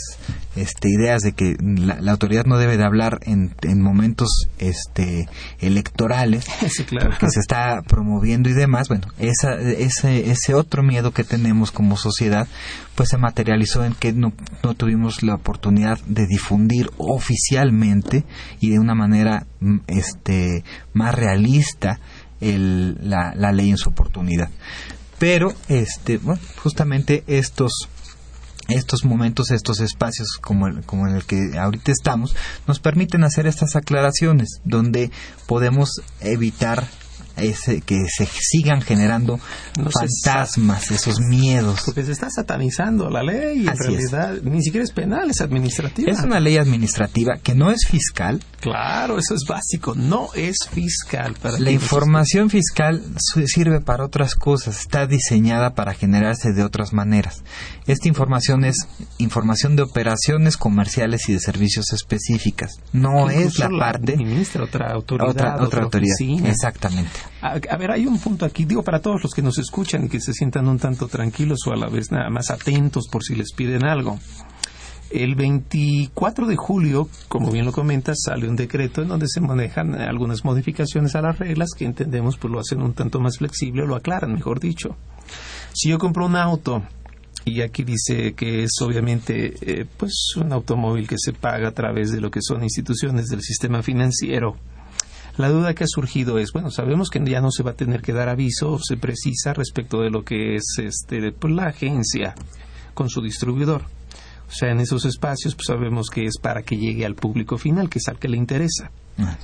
este, 0.56 0.90
ideas 0.90 1.22
de 1.22 1.32
que 1.32 1.56
la, 1.60 2.12
autoridad 2.12 2.46
no 2.46 2.58
debe 2.58 2.78
de 2.78 2.84
hablar 2.84 3.20
en, 3.24 3.56
en 3.62 3.82
momentos 3.82 4.30
este, 4.60 5.28
electorales 5.60 6.46
que 7.20 7.30
se 7.30 7.40
está 7.40 7.82
promoviendo 7.88 8.50
y 8.50 8.54
demás 8.54 8.90
bueno 8.90 9.08
esa, 9.18 9.56
ese, 9.56 10.30
ese 10.30 10.54
otro 10.54 10.84
miedo 10.84 11.12
que 11.12 11.24
tenemos 11.24 11.72
como 11.72 11.96
sociedad 11.96 12.48
pues 12.96 13.10
se 13.10 13.18
materializó 13.18 13.86
en 13.86 13.94
que 13.94 14.12
no, 14.12 14.34
no 14.64 14.74
tuvimos 14.74 15.24
la 15.24 15.36
oportunidad 15.36 16.00
de 16.06 16.26
difundir 16.26 16.90
oficialmente 16.98 18.26
y 18.60 18.72
de 18.72 18.80
una 18.80 18.96
manera 18.96 19.46
mm, 19.60 19.78
este, 19.88 20.64
más 20.94 21.14
realista 21.16 22.00
el, 22.42 22.98
la, 23.10 23.34
la 23.36 23.52
ley 23.52 23.70
en 23.70 23.78
su 23.78 23.90
oportunidad. 23.90 24.50
Pero 25.20 25.54
este 25.68 26.18
bueno, 26.18 26.42
justamente 26.62 27.24
estos 27.28 27.90
estos 28.68 29.06
momentos, 29.06 29.52
estos 29.52 29.80
espacios 29.80 30.38
como, 30.42 30.68
el, 30.68 30.84
como 30.84 31.08
en 31.08 31.16
el 31.16 31.26
que 31.26 31.58
ahorita 31.58 31.92
estamos, 31.92 32.36
nos 32.68 32.80
permiten 32.80 33.24
hacer 33.24 33.48
estas 33.48 33.76
aclaraciones 33.76 34.62
donde 34.64 35.12
podemos 35.46 36.02
evitar 36.20 36.88
ese, 37.38 37.82
que 37.82 38.06
se 38.08 38.26
sigan 38.26 38.82
generando 38.82 39.40
fantasmas, 39.76 40.92
esos 40.92 41.20
miedos. 41.20 41.82
Porque 41.86 42.04
se 42.04 42.12
está 42.12 42.30
satanizando 42.30 43.10
la 43.10 43.24
ley 43.24 43.68
en 43.68 43.78
realidad 43.78 44.42
ni 44.44 44.62
siquiera 44.62 44.84
es 44.84 44.92
penal, 44.92 45.30
es 45.30 45.42
administrativa. 45.42 46.12
Es 46.12 46.24
una 46.24 46.40
ley 46.40 46.58
administrativa 46.58 47.38
que 47.42 47.56
no 47.56 47.72
es 47.72 47.86
fiscal. 47.88 48.42
Claro, 48.60 49.18
eso 49.18 49.36
es 49.36 49.44
básico, 49.48 49.94
no 49.96 50.30
es 50.34 50.58
fiscal. 50.72 51.36
Para 51.42 51.60
la 51.60 51.72
información 51.72 52.50
fiscal 52.50 53.04
sirve 53.46 53.82
para 53.82 54.06
otras 54.06 54.36
cosas, 54.36 54.80
está 54.80 55.06
diseñada 55.06 55.74
para 55.74 55.94
generarse 55.94 56.54
de 56.54 56.64
otras 56.64 56.94
maneras. 56.94 57.44
Esta 57.86 58.08
información 58.08 58.66
es 58.66 58.88
información 59.18 59.76
de 59.76 59.84
operaciones 59.84 60.58
comerciales 60.58 61.30
y 61.30 61.34
de 61.34 61.40
servicios 61.40 61.94
específicas. 61.94 62.72
No 62.94 63.30
es 63.30 63.60
la, 63.60 63.70
parte. 63.70 64.18
Otra 64.60 64.92
autoridad. 64.92 65.30
Otra, 65.30 65.64
otra, 65.64 65.84
autoridad. 65.84 66.16
Exactamente. 66.46 67.20
A, 67.42 67.78
ver, 67.78 67.92
hay 67.92 68.06
un 68.06 68.20
punto 68.20 68.46
aquí, 68.46 68.66
digo, 68.66 68.84
para 68.84 69.02
todos 69.02 69.22
los 69.24 69.34
que 69.34 69.42
nos 69.42 69.58
escuchan 69.58 70.06
y 70.06 70.10
que 70.10 70.20
se 70.20 70.34
sientan 70.34 70.68
un 70.68 70.80
tanto 70.80 71.08
tranquilos 71.08 71.60
o 71.68 71.72
a 71.72 71.76
la 71.76 71.88
vez 71.88 72.12
nada 72.12 72.30
más 72.30 72.50
atentos 72.50 73.08
por 73.12 73.24
si 73.24 73.36
les 73.36 73.54
piden 73.54 73.86
algo. 73.86 74.20
El 75.10 75.36
24 75.36 76.48
de 76.48 76.58
julio, 76.58 77.08
como 77.30 77.50
bien 77.52 77.66
lo 77.66 77.72
comentas, 77.72 78.18
sale 78.26 78.50
un 78.50 78.58
decreto 78.58 79.02
en 79.02 79.08
donde 79.08 79.28
se 79.30 79.40
manejan 79.40 79.96
algunas 79.96 80.44
modificaciones 80.44 81.16
a 81.16 81.22
las 81.22 81.40
reglas 81.40 81.70
que 81.78 81.86
entendemos 81.86 82.38
pues 82.38 82.52
lo 82.52 82.60
hacen 82.60 82.82
un 82.82 82.94
tanto 82.94 83.22
más 83.22 83.38
flexible 83.38 83.84
o 83.84 83.88
lo 83.88 83.96
aclaran, 83.96 84.34
mejor 84.34 84.60
dicho. 84.60 84.98
Si 85.74 85.90
yo 85.90 85.98
compro 85.98 86.26
un 86.26 86.36
auto 86.36 86.84
y 87.46 87.62
aquí 87.62 87.84
dice 87.84 88.34
que 88.34 88.64
es 88.64 88.72
obviamente 88.82 89.54
eh, 89.62 89.86
pues 89.86 90.34
un 90.36 90.52
automóvil 90.52 91.08
que 91.08 91.16
se 91.18 91.32
paga 91.32 91.70
a 91.70 91.74
través 91.74 92.12
de 92.12 92.20
lo 92.20 92.30
que 92.30 92.42
son 92.42 92.64
instituciones 92.64 93.28
del 93.28 93.42
sistema 93.42 93.82
financiero, 93.82 94.58
la 95.38 95.50
duda 95.50 95.74
que 95.74 95.84
ha 95.84 95.88
surgido 95.88 96.40
es, 96.40 96.52
bueno, 96.52 96.72
sabemos 96.72 97.10
que 97.10 97.24
ya 97.24 97.42
no 97.42 97.52
se 97.52 97.64
va 97.64 97.72
a 97.72 97.76
tener 97.76 98.02
que 98.02 98.14
dar 98.14 98.28
aviso, 98.28 98.80
se 98.80 98.98
precisa 98.98 99.54
respecto 99.54 100.02
de 100.02 100.10
lo 100.10 100.24
que 100.24 100.56
es 100.56 100.64
este, 100.80 101.32
pues, 101.32 101.54
la 101.54 101.68
agencia 101.68 102.36
con 102.94 103.10
su 103.10 103.22
distribuidor. 103.22 103.84
O 104.48 104.52
sea, 104.52 104.72
en 104.72 104.80
esos 104.80 105.06
espacios 105.06 105.56
pues 105.56 105.68
sabemos 105.68 106.10
que 106.10 106.26
es 106.26 106.38
para 106.42 106.64
que 106.64 106.78
llegue 106.78 107.06
al 107.06 107.16
público 107.16 107.58
final, 107.58 107.90
que 107.90 108.00
es 108.00 108.08
al 108.08 108.18
que 108.18 108.30
le 108.30 108.38
interesa. 108.38 108.92
Ah. 109.18 109.38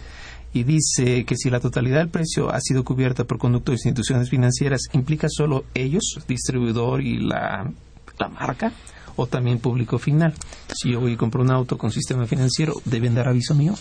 Y 0.53 0.63
dice 0.63 1.25
que 1.25 1.35
si 1.35 1.49
la 1.49 1.59
totalidad 1.59 1.97
del 1.97 2.09
precio 2.09 2.51
ha 2.51 2.59
sido 2.61 2.83
cubierta 2.83 3.25
por 3.25 3.37
conducto 3.37 3.71
de 3.71 3.77
instituciones 3.77 4.29
financieras, 4.29 4.81
¿implica 4.93 5.27
solo 5.29 5.65
ellos, 5.73 6.19
distribuidor 6.27 7.01
y 7.01 7.19
la, 7.19 7.69
la 8.17 8.27
marca? 8.29 8.71
¿O 9.15 9.27
también 9.27 9.59
público 9.59 9.99
final? 9.99 10.33
Si 10.73 10.91
yo 10.91 11.01
voy 11.01 11.13
y 11.13 11.17
compro 11.17 11.43
un 11.43 11.51
auto 11.51 11.77
con 11.77 11.91
sistema 11.91 12.25
financiero, 12.25 12.73
¿deben 12.85 13.13
dar 13.13 13.27
aviso 13.27 13.53
mío? 13.53 13.75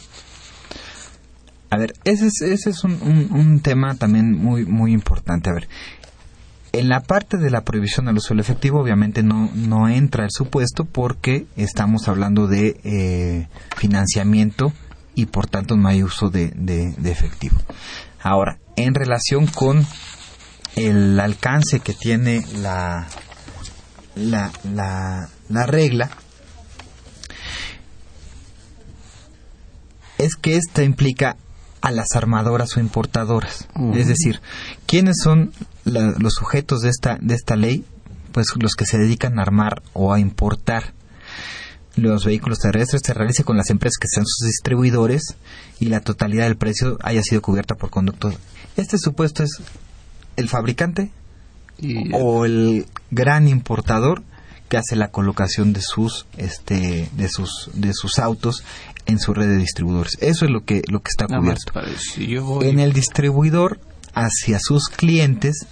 A 1.72 1.78
ver, 1.78 1.94
ese 2.04 2.26
es, 2.26 2.42
ese 2.42 2.68
es 2.70 2.84
un, 2.84 2.92
un- 3.00 3.28
un 3.32 3.60
tema 3.60 3.94
también 3.94 4.32
muy, 4.36 4.66
muy 4.66 4.92
importante. 4.92 5.48
A 5.48 5.54
ver, 5.54 5.68
en 6.72 6.88
la 6.90 7.00
parte 7.00 7.38
de 7.38 7.48
la 7.50 7.62
prohibición 7.62 8.08
al 8.08 8.16
uso 8.18 8.28
del 8.34 8.40
efectivo, 8.40 8.78
obviamente 8.80 9.22
no, 9.22 9.50
no 9.54 9.88
entra 9.88 10.24
el 10.24 10.30
supuesto 10.30 10.84
porque 10.84 11.46
estamos 11.56 12.08
hablando 12.08 12.46
de 12.46 12.78
eh, 12.84 13.48
financiamiento 13.76 14.72
y 15.14 15.26
por 15.26 15.46
tanto 15.46 15.76
no 15.78 15.88
hay 15.88 16.02
uso 16.02 16.28
de, 16.28 16.52
de- 16.54 16.94
efectivo. 17.10 17.56
Ahora, 18.22 18.58
en 18.76 18.94
relación 18.94 19.46
con 19.46 19.86
el 20.76 21.18
alcance 21.20 21.80
que 21.80 21.94
tiene 21.94 22.44
la, 22.60 23.06
la, 24.14 24.52
la, 24.74 25.28
la 25.48 25.66
regla, 25.66 26.10
es 30.18 30.36
que 30.36 30.56
esta 30.56 30.82
implica 30.82 31.36
a 31.82 31.90
las 31.90 32.06
armadoras 32.14 32.76
o 32.76 32.80
importadoras. 32.80 33.68
Es 33.94 34.06
decir, 34.08 34.40
¿quiénes 34.86 35.16
son 35.22 35.52
la- 35.84 36.14
los 36.18 36.32
sujetos 36.34 36.80
de 36.80 36.88
esta, 36.88 37.18
de 37.20 37.34
esta 37.34 37.56
ley? 37.56 37.84
Pues 38.32 38.46
los 38.58 38.74
que 38.74 38.86
se 38.86 38.96
dedican 38.98 39.38
a 39.38 39.42
armar 39.42 39.82
o 39.92 40.12
a 40.14 40.18
importar 40.20 40.94
los 41.96 42.24
vehículos 42.24 42.58
terrestres 42.60 43.02
se 43.04 43.12
realice 43.12 43.44
con 43.44 43.56
las 43.58 43.68
empresas 43.68 43.98
que 44.00 44.08
sean 44.08 44.24
sus 44.26 44.46
distribuidores 44.46 45.36
y 45.78 45.86
la 45.86 46.00
totalidad 46.00 46.44
del 46.44 46.56
precio 46.56 46.96
haya 47.02 47.22
sido 47.22 47.42
cubierta 47.42 47.74
por 47.74 47.90
conducto. 47.90 48.32
Este 48.76 48.96
supuesto 48.96 49.42
es 49.42 49.50
el 50.36 50.48
fabricante 50.48 51.10
Y, 51.78 52.10
o 52.14 52.46
el 52.46 52.86
gran 53.10 53.46
importador 53.48 54.22
que 54.72 54.78
hace 54.78 54.96
la 54.96 55.08
colocación 55.08 55.74
de 55.74 55.82
sus 55.82 56.24
este 56.38 57.10
de 57.12 57.28
sus 57.28 57.68
de 57.74 57.92
sus 57.92 58.18
autos 58.18 58.64
en 59.04 59.18
su 59.18 59.34
red 59.34 59.46
de 59.48 59.58
distribuidores. 59.58 60.16
Eso 60.22 60.46
es 60.46 60.50
lo 60.50 60.64
que 60.64 60.80
lo 60.88 61.00
que 61.02 61.10
está 61.10 61.26
cubierto. 61.42 61.72
voy 62.42 62.68
En 62.68 62.80
el 62.80 62.94
distribuidor 62.94 63.78
hacia 64.14 64.58
sus 64.58 64.88
clientes 64.88 65.66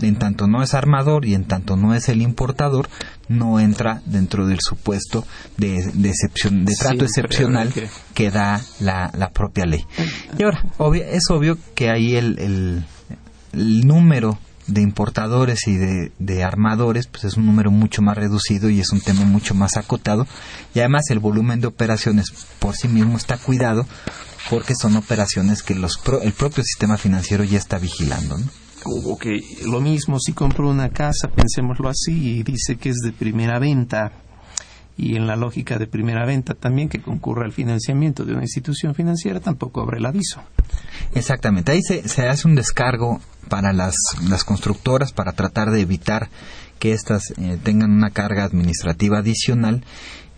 en 0.00 0.16
tanto 0.18 0.46
no 0.46 0.62
es 0.62 0.72
armador 0.72 1.26
y 1.26 1.34
en 1.34 1.44
tanto 1.44 1.76
no 1.76 1.94
es 1.94 2.08
el 2.08 2.22
importador, 2.22 2.88
no 3.28 3.60
entra 3.60 4.00
dentro 4.06 4.46
del 4.46 4.58
supuesto 4.60 5.26
de, 5.58 5.82
de 5.92 6.08
excepción, 6.08 6.64
de 6.64 6.74
trato 6.74 7.04
excepcional 7.04 7.72
que- 7.74 7.88
que 8.14 8.30
da 8.30 8.62
la, 8.80 9.10
la 9.16 9.30
propia 9.30 9.66
ley. 9.66 9.84
Y 10.38 10.44
ahora, 10.44 10.64
obvio- 10.78 11.04
es 11.04 11.24
obvio 11.30 11.58
que 11.76 11.90
ahí 11.90 12.16
el, 12.16 12.38
el, 12.38 12.84
el 13.52 13.80
número 13.86 14.38
de 14.66 14.80
importadores 14.80 15.66
y 15.66 15.76
de, 15.76 16.12
de 16.18 16.42
armadores 16.44 17.06
pues 17.06 17.24
es 17.24 17.36
un 17.36 17.46
número 17.46 17.70
mucho 17.70 18.00
más 18.02 18.16
reducido 18.16 18.70
y 18.70 18.80
es 18.80 18.90
un 18.90 19.00
tema 19.00 19.24
mucho 19.24 19.54
más 19.54 19.76
acotado 19.76 20.26
y 20.74 20.78
además 20.80 21.04
el 21.10 21.18
volumen 21.18 21.60
de 21.60 21.66
operaciones 21.66 22.30
por 22.58 22.74
sí 22.74 22.88
mismo 22.88 23.16
está 23.16 23.36
cuidado 23.36 23.86
porque 24.50 24.74
son 24.74 24.96
operaciones 24.96 25.62
que 25.62 25.74
los 25.74 25.98
pro- 25.98 26.20
el 26.22 26.32
propio 26.32 26.62
sistema 26.64 26.96
financiero 26.96 27.44
ya 27.44 27.58
está 27.58 27.78
vigilando. 27.78 28.36
¿no? 28.38 28.44
Ok, 29.06 29.26
lo 29.66 29.80
mismo 29.80 30.18
si 30.20 30.32
compro 30.34 30.68
una 30.68 30.90
casa, 30.90 31.28
pensémoslo 31.28 31.88
así, 31.88 32.38
y 32.38 32.42
dice 32.42 32.76
que 32.76 32.90
es 32.90 32.96
de 33.02 33.12
primera 33.12 33.58
venta, 33.58 34.12
y 34.96 35.16
en 35.16 35.26
la 35.26 35.36
lógica 35.36 35.78
de 35.78 35.86
primera 35.86 36.24
venta 36.24 36.54
también 36.54 36.88
que 36.88 37.00
concurra 37.00 37.44
al 37.44 37.52
financiamiento 37.52 38.24
de 38.24 38.32
una 38.32 38.42
institución 38.42 38.94
financiera, 38.94 39.40
tampoco 39.40 39.80
habrá 39.80 39.98
el 39.98 40.06
aviso. 40.06 40.40
Exactamente, 41.14 41.72
ahí 41.72 41.82
se, 41.82 42.08
se 42.08 42.28
hace 42.28 42.46
un 42.46 42.54
descargo 42.54 43.20
para 43.48 43.72
las, 43.72 43.96
las 44.28 44.44
constructoras 44.44 45.12
para 45.12 45.32
tratar 45.32 45.70
de 45.70 45.80
evitar 45.80 46.28
que 46.78 46.92
éstas 46.92 47.32
eh, 47.38 47.58
tengan 47.62 47.92
una 47.92 48.10
carga 48.10 48.44
administrativa 48.44 49.18
adicional 49.18 49.84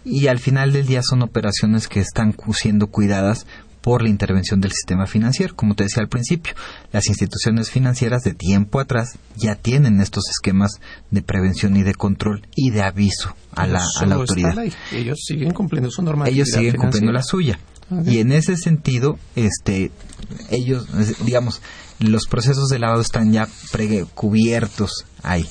y 0.04 0.28
al 0.28 0.38
final 0.38 0.72
del 0.72 0.86
día 0.86 1.02
son 1.02 1.22
operaciones 1.22 1.88
que 1.88 2.00
están 2.00 2.34
siendo 2.52 2.86
cuidadas 2.86 3.46
por 3.86 4.02
la 4.02 4.08
intervención 4.08 4.60
del 4.60 4.72
sistema 4.72 5.06
financiero. 5.06 5.54
Como 5.54 5.76
te 5.76 5.84
decía 5.84 6.02
al 6.02 6.08
principio, 6.08 6.54
las 6.90 7.06
instituciones 7.06 7.70
financieras 7.70 8.24
de 8.24 8.34
tiempo 8.34 8.80
atrás 8.80 9.16
ya 9.36 9.54
tienen 9.54 10.00
estos 10.00 10.24
esquemas 10.28 10.80
de 11.12 11.22
prevención 11.22 11.76
y 11.76 11.84
de 11.84 11.94
control 11.94 12.48
y 12.56 12.70
de 12.70 12.82
aviso 12.82 13.36
a 13.54 13.68
la, 13.68 13.84
a 14.00 14.06
la 14.06 14.16
autoridad 14.16 14.54
la. 14.56 14.64
Ellos 14.90 15.20
siguen 15.24 15.52
cumpliendo 15.52 15.88
su 15.88 16.02
normatividad 16.02 16.48
ellos 16.48 16.48
siguen 16.48 16.74
cumpliendo 16.74 17.12
la 17.12 17.22
suya. 17.22 17.60
Y 18.04 18.18
en 18.18 18.32
ese 18.32 18.56
sentido, 18.56 19.20
este, 19.36 19.92
ellos, 20.50 20.88
digamos, 21.24 21.62
los 22.00 22.26
procesos 22.26 22.68
de 22.68 22.80
lavado 22.80 23.02
están 23.02 23.32
ya 23.32 23.46
precubiertos 23.70 25.04
ahí. 25.22 25.46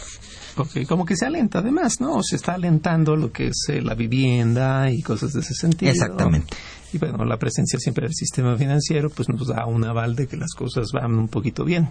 Ok, 0.57 0.86
como 0.89 1.05
que 1.05 1.15
se 1.15 1.25
alenta 1.25 1.59
además, 1.59 2.01
¿no? 2.01 2.21
Se 2.21 2.36
está 2.36 2.55
alentando 2.55 3.15
lo 3.15 3.31
que 3.31 3.47
es 3.47 3.65
eh, 3.69 3.81
la 3.81 3.95
vivienda 3.95 4.91
y 4.91 5.01
cosas 5.01 5.31
de 5.31 5.39
ese 5.39 5.53
sentido. 5.53 5.89
Exactamente. 5.89 6.53
Y 6.95 6.97
bueno, 6.97 7.25
la 7.25 7.37
presencia 7.37 7.77
siempre 7.77 8.05
del 8.05 8.15
sistema 8.15 8.55
financiero 8.55 9.09
pues 9.09 9.27
nos 9.27 9.47
da 9.47 9.65
un 9.65 9.83
aval 9.83 10.15
de 10.15 10.27
que 10.27 10.37
las 10.37 10.53
cosas 10.53 10.87
van 10.93 11.13
un 11.15 11.27
poquito 11.27 11.65
bien. 11.65 11.89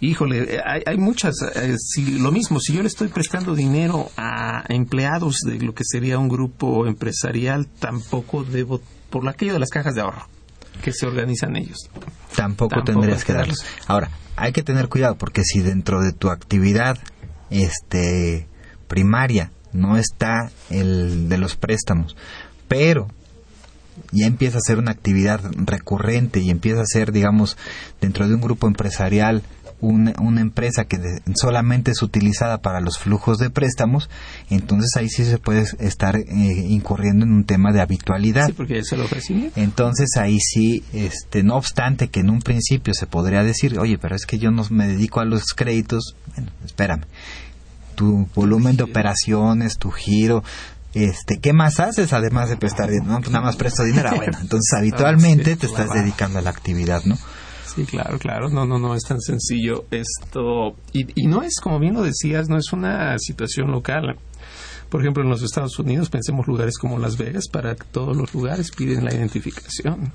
Híjole, 0.00 0.60
hay, 0.64 0.82
hay 0.84 0.96
muchas, 0.96 1.36
eh, 1.54 1.76
si, 1.78 2.18
lo 2.18 2.32
mismo, 2.32 2.58
si 2.58 2.72
yo 2.72 2.82
le 2.82 2.88
estoy 2.88 3.06
prestando 3.06 3.54
dinero 3.54 4.10
a 4.16 4.64
empleados 4.68 5.36
de 5.46 5.60
lo 5.60 5.74
que 5.74 5.84
sería 5.84 6.18
un 6.18 6.28
grupo 6.28 6.88
empresarial, 6.88 7.68
tampoco 7.68 8.42
debo, 8.42 8.80
por 9.10 9.28
aquello 9.28 9.52
de 9.52 9.60
las 9.60 9.70
cajas 9.70 9.94
de 9.94 10.00
ahorro 10.00 10.26
que 10.82 10.92
se 10.92 11.06
organizan 11.06 11.54
ellos. 11.54 11.88
Tampoco, 12.34 12.70
Tampoco 12.70 12.84
tendrías 12.84 13.24
que 13.24 13.32
darlos. 13.32 13.64
Ahora, 13.86 14.10
hay 14.34 14.52
que 14.52 14.64
tener 14.64 14.88
cuidado 14.88 15.16
porque 15.18 15.44
si 15.44 15.60
dentro 15.60 16.02
de 16.02 16.12
tu 16.12 16.30
actividad 16.30 16.98
este 17.50 18.48
primaria 18.88 19.52
no 19.72 19.96
está 19.98 20.50
el 20.68 21.28
de 21.28 21.38
los 21.38 21.54
préstamos, 21.54 22.16
pero 22.66 23.06
ya 24.12 24.26
empieza 24.26 24.58
a 24.58 24.62
ser 24.66 24.78
una 24.78 24.90
actividad 24.92 25.40
recurrente 25.64 26.40
y 26.40 26.50
empieza 26.50 26.82
a 26.82 26.86
ser, 26.86 27.12
digamos, 27.12 27.56
dentro 28.00 28.28
de 28.28 28.34
un 28.34 28.40
grupo 28.40 28.66
empresarial, 28.66 29.42
una, 29.82 30.12
una 30.20 30.42
empresa 30.42 30.84
que 30.84 30.98
de- 30.98 31.22
solamente 31.36 31.90
es 31.92 32.02
utilizada 32.02 32.58
para 32.58 32.80
los 32.80 32.98
flujos 32.98 33.38
de 33.38 33.48
préstamos, 33.48 34.10
entonces 34.50 34.90
ahí 34.96 35.08
sí 35.08 35.24
se 35.24 35.38
puede 35.38 35.64
estar 35.78 36.16
eh, 36.16 36.24
incurriendo 36.68 37.24
en 37.24 37.32
un 37.32 37.44
tema 37.44 37.72
de 37.72 37.80
habitualidad. 37.80 38.46
Sí, 38.48 38.52
porque 38.52 38.82
ofrecimiento. 39.00 39.58
Entonces 39.58 40.10
ahí 40.18 40.38
sí, 40.38 40.84
este, 40.92 41.42
no 41.42 41.56
obstante 41.56 42.08
que 42.08 42.20
en 42.20 42.28
un 42.28 42.42
principio 42.42 42.92
se 42.92 43.06
podría 43.06 43.42
decir, 43.42 43.78
oye, 43.78 43.96
pero 43.96 44.14
es 44.16 44.26
que 44.26 44.38
yo 44.38 44.50
no 44.50 44.66
me 44.68 44.86
dedico 44.86 45.20
a 45.20 45.24
los 45.24 45.44
créditos, 45.54 46.14
bueno, 46.36 46.50
espérame, 46.64 47.04
tu 47.94 48.28
volumen 48.34 48.76
de 48.76 48.82
operaciones, 48.84 49.78
tu 49.78 49.90
giro, 49.90 50.42
este, 50.94 51.38
¿qué 51.40 51.52
más 51.52 51.80
haces 51.80 52.12
además 52.12 52.48
de 52.48 52.56
prestar 52.56 52.90
dinero? 52.90 53.12
No, 53.12 53.18
pues 53.20 53.30
nada 53.30 53.44
más 53.44 53.56
presto 53.56 53.84
dinero, 53.84 54.10
Ah, 54.12 54.16
bueno, 54.16 54.38
entonces 54.40 54.72
habitualmente 54.78 55.52
sí, 55.52 55.60
te 55.60 55.66
estás 55.66 55.86
claro. 55.86 56.00
dedicando 56.00 56.38
a 56.38 56.42
la 56.42 56.50
actividad, 56.50 57.04
¿no? 57.04 57.16
Sí, 57.74 57.84
claro, 57.84 58.18
claro. 58.18 58.48
No, 58.50 58.66
no, 58.66 58.78
no 58.80 58.94
es 58.96 59.04
tan 59.04 59.20
sencillo 59.20 59.84
esto. 59.92 60.74
Y, 60.92 61.06
y 61.14 61.26
no 61.28 61.42
es, 61.42 61.60
como 61.60 61.78
bien 61.78 61.94
lo 61.94 62.02
decías, 62.02 62.48
no 62.48 62.56
es 62.56 62.72
una 62.72 63.16
situación 63.18 63.70
local. 63.70 64.16
Por 64.88 65.02
ejemplo, 65.02 65.22
en 65.22 65.28
los 65.30 65.42
Estados 65.42 65.78
Unidos, 65.78 66.10
pensemos 66.10 66.48
lugares 66.48 66.76
como 66.76 66.98
Las 66.98 67.16
Vegas, 67.16 67.44
para 67.48 67.76
todos 67.76 68.16
los 68.16 68.34
lugares 68.34 68.72
piden 68.72 69.04
la 69.04 69.14
identificación. 69.14 70.12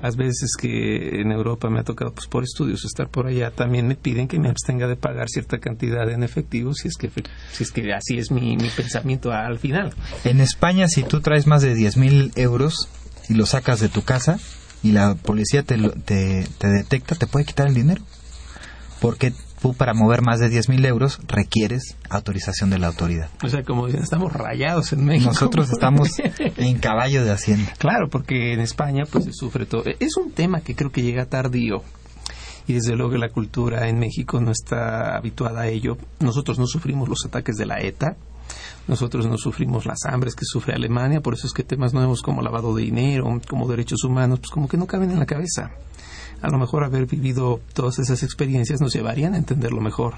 Las 0.00 0.16
veces 0.16 0.52
que 0.58 1.20
en 1.20 1.30
Europa 1.30 1.68
me 1.68 1.80
ha 1.80 1.84
tocado, 1.84 2.12
pues 2.12 2.26
por 2.26 2.42
estudios, 2.42 2.84
estar 2.86 3.08
por 3.08 3.26
allá, 3.26 3.50
también 3.50 3.86
me 3.86 3.96
piden 3.96 4.28
que 4.28 4.38
me 4.38 4.48
abstenga 4.48 4.86
de 4.86 4.96
pagar 4.96 5.28
cierta 5.28 5.58
cantidad 5.58 6.08
en 6.10 6.22
efectivo, 6.22 6.72
si 6.72 6.88
es 6.88 6.96
que, 6.96 7.10
si 7.52 7.64
es 7.64 7.70
que 7.70 7.92
así 7.92 8.16
es 8.16 8.30
mi, 8.30 8.56
mi 8.56 8.70
pensamiento 8.70 9.30
al 9.30 9.58
final. 9.58 9.92
En 10.24 10.40
España, 10.40 10.88
si 10.88 11.02
tú 11.02 11.20
traes 11.20 11.46
más 11.46 11.60
de 11.60 11.74
10 11.74 11.98
mil 11.98 12.32
euros 12.36 12.88
y 13.28 13.34
lo 13.34 13.44
sacas 13.44 13.80
de 13.80 13.90
tu 13.90 14.02
casa 14.02 14.38
y 14.82 14.92
la 14.92 15.14
policía 15.16 15.62
te, 15.62 15.76
te, 15.76 16.46
te 16.58 16.68
detecta, 16.68 17.14
te 17.14 17.26
puede 17.26 17.44
quitar 17.44 17.66
el 17.66 17.74
dinero. 17.74 18.02
Porque 19.00 19.32
tú 19.60 19.74
para 19.74 19.94
mover 19.94 20.22
más 20.22 20.40
de 20.40 20.48
10 20.48 20.68
mil 20.68 20.84
euros 20.84 21.20
requieres 21.26 21.96
autorización 22.08 22.70
de 22.70 22.78
la 22.78 22.88
autoridad. 22.88 23.28
O 23.42 23.48
sea, 23.48 23.62
como 23.62 23.86
dicen, 23.86 24.02
estamos 24.02 24.32
rayados 24.32 24.92
en 24.92 25.04
México. 25.04 25.30
Nosotros 25.30 25.70
estamos 25.70 26.08
en 26.38 26.78
caballo 26.78 27.24
de 27.24 27.30
hacienda. 27.30 27.72
Claro, 27.78 28.08
porque 28.08 28.52
en 28.52 28.60
España 28.60 29.04
pues 29.10 29.24
se 29.24 29.32
sufre 29.32 29.66
todo. 29.66 29.84
Es 29.98 30.16
un 30.16 30.32
tema 30.32 30.60
que 30.60 30.74
creo 30.74 30.90
que 30.90 31.02
llega 31.02 31.26
tardío 31.26 31.82
y 32.66 32.74
desde 32.74 32.94
luego 32.94 33.12
que 33.12 33.18
la 33.18 33.30
cultura 33.30 33.88
en 33.88 33.98
México 33.98 34.40
no 34.40 34.52
está 34.52 35.16
habituada 35.16 35.62
a 35.62 35.68
ello. 35.68 35.96
Nosotros 36.20 36.58
no 36.58 36.66
sufrimos 36.66 37.08
los 37.08 37.24
ataques 37.26 37.56
de 37.56 37.66
la 37.66 37.80
ETA, 37.80 38.16
nosotros 38.86 39.26
no 39.26 39.38
sufrimos 39.38 39.86
las 39.86 40.04
hambres 40.04 40.34
que 40.34 40.44
sufre 40.44 40.74
Alemania, 40.74 41.20
por 41.20 41.34
eso 41.34 41.46
es 41.46 41.52
que 41.52 41.62
temas 41.62 41.94
nuevos 41.94 42.22
como 42.22 42.42
lavado 42.42 42.74
de 42.74 42.82
dinero, 42.82 43.40
como 43.48 43.68
derechos 43.68 44.04
humanos, 44.04 44.40
pues 44.40 44.50
como 44.50 44.68
que 44.68 44.76
no 44.76 44.86
caben 44.86 45.10
en 45.10 45.18
la 45.18 45.26
cabeza. 45.26 45.70
A 46.42 46.48
lo 46.48 46.58
mejor 46.58 46.84
haber 46.84 47.06
vivido 47.06 47.60
todas 47.74 47.98
esas 47.98 48.22
experiencias 48.22 48.80
nos 48.80 48.94
llevarían 48.94 49.34
a 49.34 49.38
entenderlo 49.38 49.80
mejor. 49.80 50.14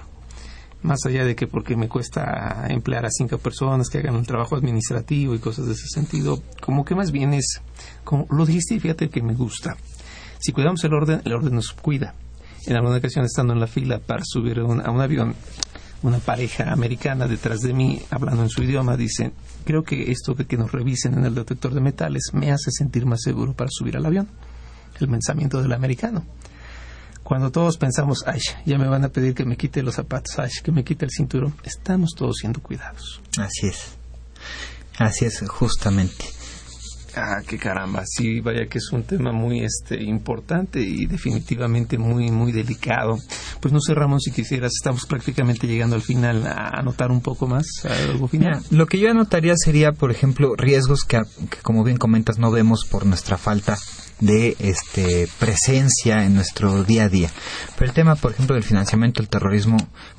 más 0.83 1.07
allá 1.07 1.25
de 1.25 1.37
que 1.37 1.47
porque 1.47 1.77
me 1.77 1.89
cuesta 1.89 2.67
emplear 2.69 3.07
a 3.07 3.11
cinco 3.11 3.39
personas 3.39 3.89
que 3.89 3.99
hagan 3.99 4.17
un 4.17 4.25
trabajo 4.25 4.57
administrativo 4.57 5.35
y 5.35 5.39
cosas 5.39 5.67
de 5.67 5.73
ese 5.73 5.87
sentido, 5.87 6.43
como 6.61 6.85
que 6.85 6.95
más 6.95 7.13
bien 7.13 7.35
es, 7.35 7.61
como 8.05 8.27
lo 8.31 8.45
dijiste, 8.45 8.81
fíjate 8.81 9.09
que 9.09 9.23
me 9.23 9.35
gusta. 9.35 9.77
Si 10.41 10.53
cuidamos 10.53 10.83
el 10.83 10.93
orden, 10.93 11.23
el 11.25 11.33
orden 11.33 11.55
nos 11.55 11.73
cuida. 11.73 12.15
En 12.67 12.75
alguna 12.75 12.97
ocasión, 12.97 13.25
estando 13.25 13.53
en 13.53 13.61
la 13.61 13.69
fila 13.69 14.01
para 14.01 14.25
subir 14.25 14.59
a 14.59 14.65
un 14.65 15.01
avión, 15.01 15.35
una 16.03 16.19
pareja 16.19 16.73
americana 16.73 17.29
detrás 17.29 17.61
de 17.61 17.73
mí, 17.73 18.01
hablando 18.11 18.43
en 18.43 18.49
su 18.49 18.63
idioma, 18.65 18.97
dice, 18.97 19.31
creo 19.65 19.85
que 19.85 20.11
esto 20.11 20.35
de 20.35 20.47
que 20.47 20.57
nos 20.57 20.73
revisen 20.73 21.15
en 21.15 21.25
el 21.25 21.35
detector 21.35 21.75
de 21.75 21.81
metales 21.81 22.31
me 22.33 22.51
hace 22.51 22.73
sentir 22.73 23.07
más 23.07 23.23
seguro 23.23 23.53
para 23.53 23.71
subir 23.71 23.97
al 23.97 24.07
avión. 24.07 24.29
El 25.03 25.11
pensamiento 25.11 25.61
del 25.61 25.73
americano. 25.73 26.25
Cuando 27.23 27.51
todos 27.51 27.77
pensamos, 27.77 28.25
ay, 28.27 28.41
ya 28.67 28.79
me 28.79 28.89
van 28.89 29.05
a 29.05 29.09
pedir 29.09 29.35
que 29.35 29.45
me 29.45 29.57
quite 29.57 29.83
los 29.83 29.95
zapatos, 29.95 30.39
ay, 30.39 30.51
que 30.63 30.73
me 30.73 30.85
quite 30.85 31.05
el 31.05 31.11
cinturón, 31.11 31.55
estamos 31.63 32.11
todos 32.17 32.37
siendo 32.39 32.61
cuidados. 32.61 33.21
Así 33.39 33.69
es. 33.69 33.97
Así 34.99 35.25
es, 35.25 35.43
justamente. 35.49 36.25
Ah, 37.15 37.43
qué 37.47 37.59
caramba, 37.59 38.05
sí, 38.07 38.41
vaya 38.41 38.67
que 38.67 38.79
es 38.79 38.91
un 38.91 39.03
tema 39.03 39.33
muy 39.33 39.63
este 39.63 40.03
importante 40.03 40.81
y 40.81 41.05
definitivamente 41.05 41.99
muy 41.99 42.31
muy 42.31 42.53
delicado. 42.53 43.19
Pues 43.61 43.73
no 43.73 43.81
sé, 43.81 43.95
Ramón, 43.95 44.19
si 44.19 44.31
quisieras, 44.31 44.73
estamos 44.75 45.05
prácticamente 45.05 45.67
llegando 45.67 45.95
al 45.95 46.03
final 46.03 46.47
a 46.47 46.69
anotar 46.69 47.11
un 47.11 47.21
poco 47.21 47.47
más 47.47 47.67
algo 47.85 48.29
final. 48.29 48.63
lo 48.71 48.87
que 48.87 48.99
yo 48.99 49.11
anotaría 49.11 49.55
sería, 49.57 49.93
por 49.93 50.11
ejemplo, 50.11 50.57
riesgos 50.57 51.05
que, 51.05 51.21
que, 51.51 51.59
como 51.59 51.85
bien 51.85 51.99
comentas, 51.99 52.39
no 52.39 52.51
vemos 52.51 52.87
por 52.87 53.05
nuestra 53.05 53.37
falta 53.37 53.77
de 54.21 54.57
este 54.59 55.29
presencia 55.39 56.25
en 56.25 56.35
nuestro 56.35 56.85
día 56.85 57.05
a 57.05 57.09
día. 57.09 57.31
Pero 57.77 57.91
el 57.91 57.95
tema, 57.95 58.15
por 58.15 58.33
ejemplo, 58.33 58.55
del 58.55 58.65
financiamiento 58.65 59.21
del 59.21 59.29
terrorismo 59.29 59.77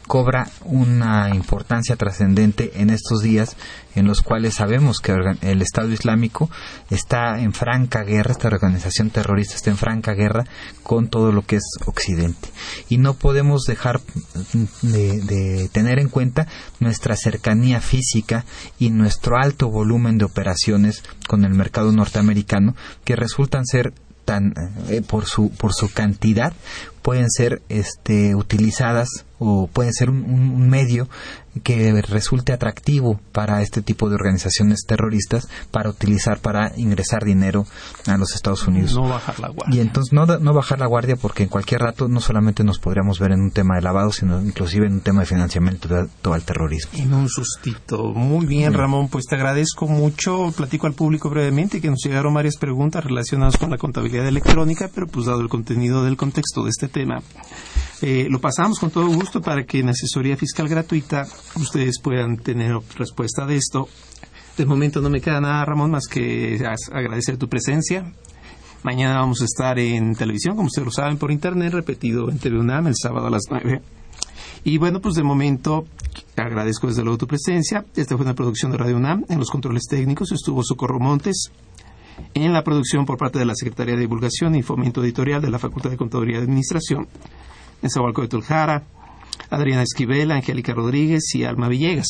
cobra 0.07 0.49
una 0.65 1.29
importancia 1.33 1.95
trascendente 1.95 2.73
en 2.75 2.89
estos 2.89 3.21
días 3.21 3.55
en 3.95 4.07
los 4.07 4.21
cuales 4.21 4.55
sabemos 4.55 4.99
que 4.99 5.13
el 5.41 5.61
Estado 5.61 5.91
Islámico 5.91 6.49
está 6.89 7.39
en 7.39 7.53
franca 7.53 8.03
guerra, 8.03 8.31
esta 8.31 8.47
organización 8.47 9.11
terrorista 9.11 9.55
está 9.55 9.69
en 9.69 9.77
franca 9.77 10.13
guerra 10.13 10.45
con 10.81 11.09
todo 11.09 11.31
lo 11.31 11.43
que 11.43 11.57
es 11.57 11.63
Occidente. 11.85 12.49
Y 12.89 12.97
no 12.97 13.13
podemos 13.13 13.63
dejar 13.63 14.01
de, 14.81 15.69
tener 15.71 15.99
en 15.99 16.09
cuenta 16.09 16.47
nuestra 16.79 17.15
cercanía 17.15 17.81
física 17.81 18.45
y 18.79 18.89
nuestro 18.89 19.37
alto 19.37 19.69
volumen 19.69 20.17
de 20.17 20.25
operaciones 20.25 21.03
con 21.27 21.45
el 21.45 21.53
mercado 21.53 21.91
norteamericano 21.91 22.75
que 23.05 23.15
resultan 23.15 23.65
ser 23.65 23.92
tan 24.25 24.53
eh, 24.89 25.01
por 25.01 25.25
su 25.25 25.49
por 25.51 25.73
su 25.73 25.91
cantidad 25.91 26.53
pueden 27.01 27.29
ser 27.29 27.61
este 27.69 28.35
utilizadas 28.35 29.25
o 29.43 29.67
pueden 29.67 29.93
ser 29.93 30.09
un, 30.09 30.69
medio 30.69 31.07
que 31.61 32.01
resulte 32.01 32.51
atractivo 32.51 33.19
para 33.31 33.61
este 33.61 33.81
tipo 33.81 34.09
de 34.09 34.15
organizaciones 34.15 34.85
terroristas 34.87 35.47
para 35.69 35.89
utilizar 35.89 36.39
para 36.39 36.71
ingresar 36.77 37.23
dinero 37.23 37.67
a 38.07 38.17
los 38.17 38.33
Estados 38.33 38.67
Unidos. 38.67 38.95
No 38.95 39.07
bajar 39.07 39.39
la 39.39 39.49
guardia. 39.49 39.75
Y 39.75 39.79
entonces 39.81 40.13
no, 40.13 40.25
no 40.25 40.53
bajar 40.53 40.79
la 40.79 40.87
guardia 40.87 41.15
porque 41.15 41.43
en 41.43 41.49
cualquier 41.49 41.81
rato 41.81 42.07
no 42.07 42.21
solamente 42.21 42.63
nos 42.63 42.79
podríamos 42.79 43.19
ver 43.19 43.33
en 43.33 43.41
un 43.41 43.51
tema 43.51 43.75
de 43.75 43.81
lavado, 43.81 44.11
sino 44.11 44.41
inclusive 44.41 44.87
en 44.87 44.93
un 44.93 45.01
tema 45.01 45.21
de 45.21 45.27
financiamiento 45.27 45.87
de, 45.87 46.07
todo 46.21 46.35
el 46.35 46.43
terrorismo. 46.43 46.91
En 46.95 47.13
un 47.13 47.29
sustito. 47.29 48.13
Muy 48.13 48.45
bien, 48.45 48.73
Ramón, 48.73 49.09
pues 49.09 49.25
te 49.25 49.35
agradezco 49.35 49.87
mucho. 49.87 50.51
Platico 50.55 50.87
al 50.87 50.93
público 50.93 51.29
brevemente 51.29 51.81
que 51.81 51.89
nos 51.89 52.03
llegaron 52.03 52.33
varias 52.33 52.57
preguntas 52.57 53.03
relacionadas 53.03 53.57
con 53.57 53.69
la 53.69 53.77
contabilidad 53.77 54.27
electrónica, 54.27 54.89
pero 54.93 55.07
pues 55.07 55.27
dado 55.27 55.41
el 55.41 55.49
contenido 55.49 56.03
del 56.03 56.17
contexto 56.17 56.63
de 56.63 56.69
este 56.69 56.87
tema, 56.87 57.21
eh, 58.01 58.27
lo 58.29 58.39
pasamos 58.39 58.79
con 58.79 58.91
todo 58.91 59.07
gusto 59.07 59.41
para 59.41 59.63
que 59.65 59.79
en 59.79 59.89
asesoría 59.89 60.35
fiscal 60.35 60.67
gratuita 60.67 61.25
ustedes 61.55 61.99
puedan 62.01 62.37
tener 62.37 62.77
respuesta 62.97 63.45
de 63.45 63.55
esto. 63.57 63.87
De 64.57 64.65
momento 64.65 65.01
no 65.01 65.09
me 65.09 65.21
queda 65.21 65.41
nada, 65.41 65.65
Ramón, 65.65 65.91
más 65.91 66.07
que 66.07 66.63
agradecer 66.91 67.37
tu 67.37 67.47
presencia. 67.47 68.11
Mañana 68.83 69.19
vamos 69.19 69.41
a 69.41 69.45
estar 69.45 69.79
en 69.79 70.13
televisión, 70.13 70.55
como 70.55 70.67
ustedes 70.67 70.85
lo 70.85 70.91
saben, 70.91 71.17
por 71.17 71.31
internet, 71.31 71.73
repetido 71.73 72.29
en 72.29 72.37
TV 72.37 72.59
UNAM 72.59 72.87
el 72.87 72.95
sábado 72.95 73.27
a 73.27 73.29
las 73.29 73.43
9. 73.49 73.81
Y 74.65 74.77
bueno, 74.77 74.99
pues 74.99 75.15
de 75.15 75.23
momento 75.23 75.85
agradezco 76.35 76.87
desde 76.87 77.03
luego 77.03 77.17
tu 77.17 77.27
presencia. 77.27 77.85
Esta 77.95 78.15
fue 78.15 78.25
una 78.25 78.35
producción 78.35 78.71
de 78.71 78.77
Radio 78.77 78.97
UNAM. 78.97 79.25
En 79.29 79.39
los 79.39 79.49
controles 79.49 79.83
técnicos 79.89 80.31
estuvo 80.31 80.63
Socorro 80.63 80.99
Montes. 80.99 81.51
En 82.33 82.53
la 82.53 82.63
producción 82.63 83.05
por 83.05 83.17
parte 83.17 83.39
de 83.39 83.45
la 83.45 83.55
Secretaría 83.55 83.95
de 83.95 84.01
Divulgación 84.01 84.55
y 84.55 84.61
Fomento 84.61 85.03
Editorial 85.03 85.41
de 85.41 85.49
la 85.49 85.59
Facultad 85.59 85.89
de 85.89 85.97
Contaduría 85.97 86.39
y 86.39 86.41
Administración, 86.41 87.07
Nezahualco 87.83 88.23
de 88.23 88.29
Tuljara, 88.29 88.83
Adriana 89.49 89.83
Esquivel, 89.83 90.31
Angélica 90.31 90.73
Rodríguez 90.73 91.23
y 91.35 91.43
Alma 91.43 91.67
Villegas. 91.67 92.09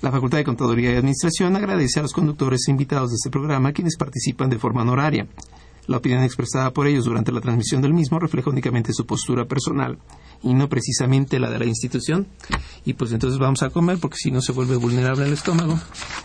La 0.00 0.10
Facultad 0.10 0.38
de 0.38 0.44
Contaduría 0.44 0.92
y 0.92 0.96
Administración 0.96 1.56
agradece 1.56 1.98
a 1.98 2.02
los 2.02 2.12
conductores 2.12 2.68
invitados 2.68 3.10
de 3.10 3.16
este 3.16 3.30
programa 3.30 3.72
quienes 3.72 3.96
participan 3.96 4.48
de 4.48 4.58
forma 4.58 4.82
honoraria. 4.82 5.26
La 5.86 5.98
opinión 5.98 6.22
expresada 6.22 6.72
por 6.72 6.86
ellos 6.86 7.04
durante 7.04 7.32
la 7.32 7.40
transmisión 7.40 7.80
del 7.80 7.94
mismo 7.94 8.18
refleja 8.18 8.50
únicamente 8.50 8.92
su 8.92 9.06
postura 9.06 9.44
personal 9.44 9.98
y 10.42 10.52
no 10.52 10.68
precisamente 10.68 11.38
la 11.38 11.50
de 11.50 11.58
la 11.60 11.64
institución. 11.64 12.26
Y 12.84 12.94
pues 12.94 13.12
entonces 13.12 13.38
vamos 13.38 13.62
a 13.62 13.70
comer 13.70 13.98
porque 13.98 14.16
si 14.16 14.30
no 14.30 14.40
se 14.40 14.52
vuelve 14.52 14.76
vulnerable 14.76 15.26
el 15.26 15.32
estómago. 15.32 15.78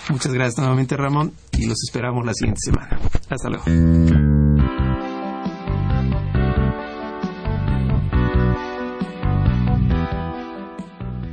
Muchas 0.09 0.33
gracias 0.33 0.57
nuevamente 0.57 0.97
Ramón 0.97 1.33
y 1.53 1.67
los 1.67 1.81
esperamos 1.83 2.25
la 2.25 2.33
siguiente 2.33 2.61
semana. 2.63 2.99
Hasta 3.29 3.49
luego. 3.49 4.30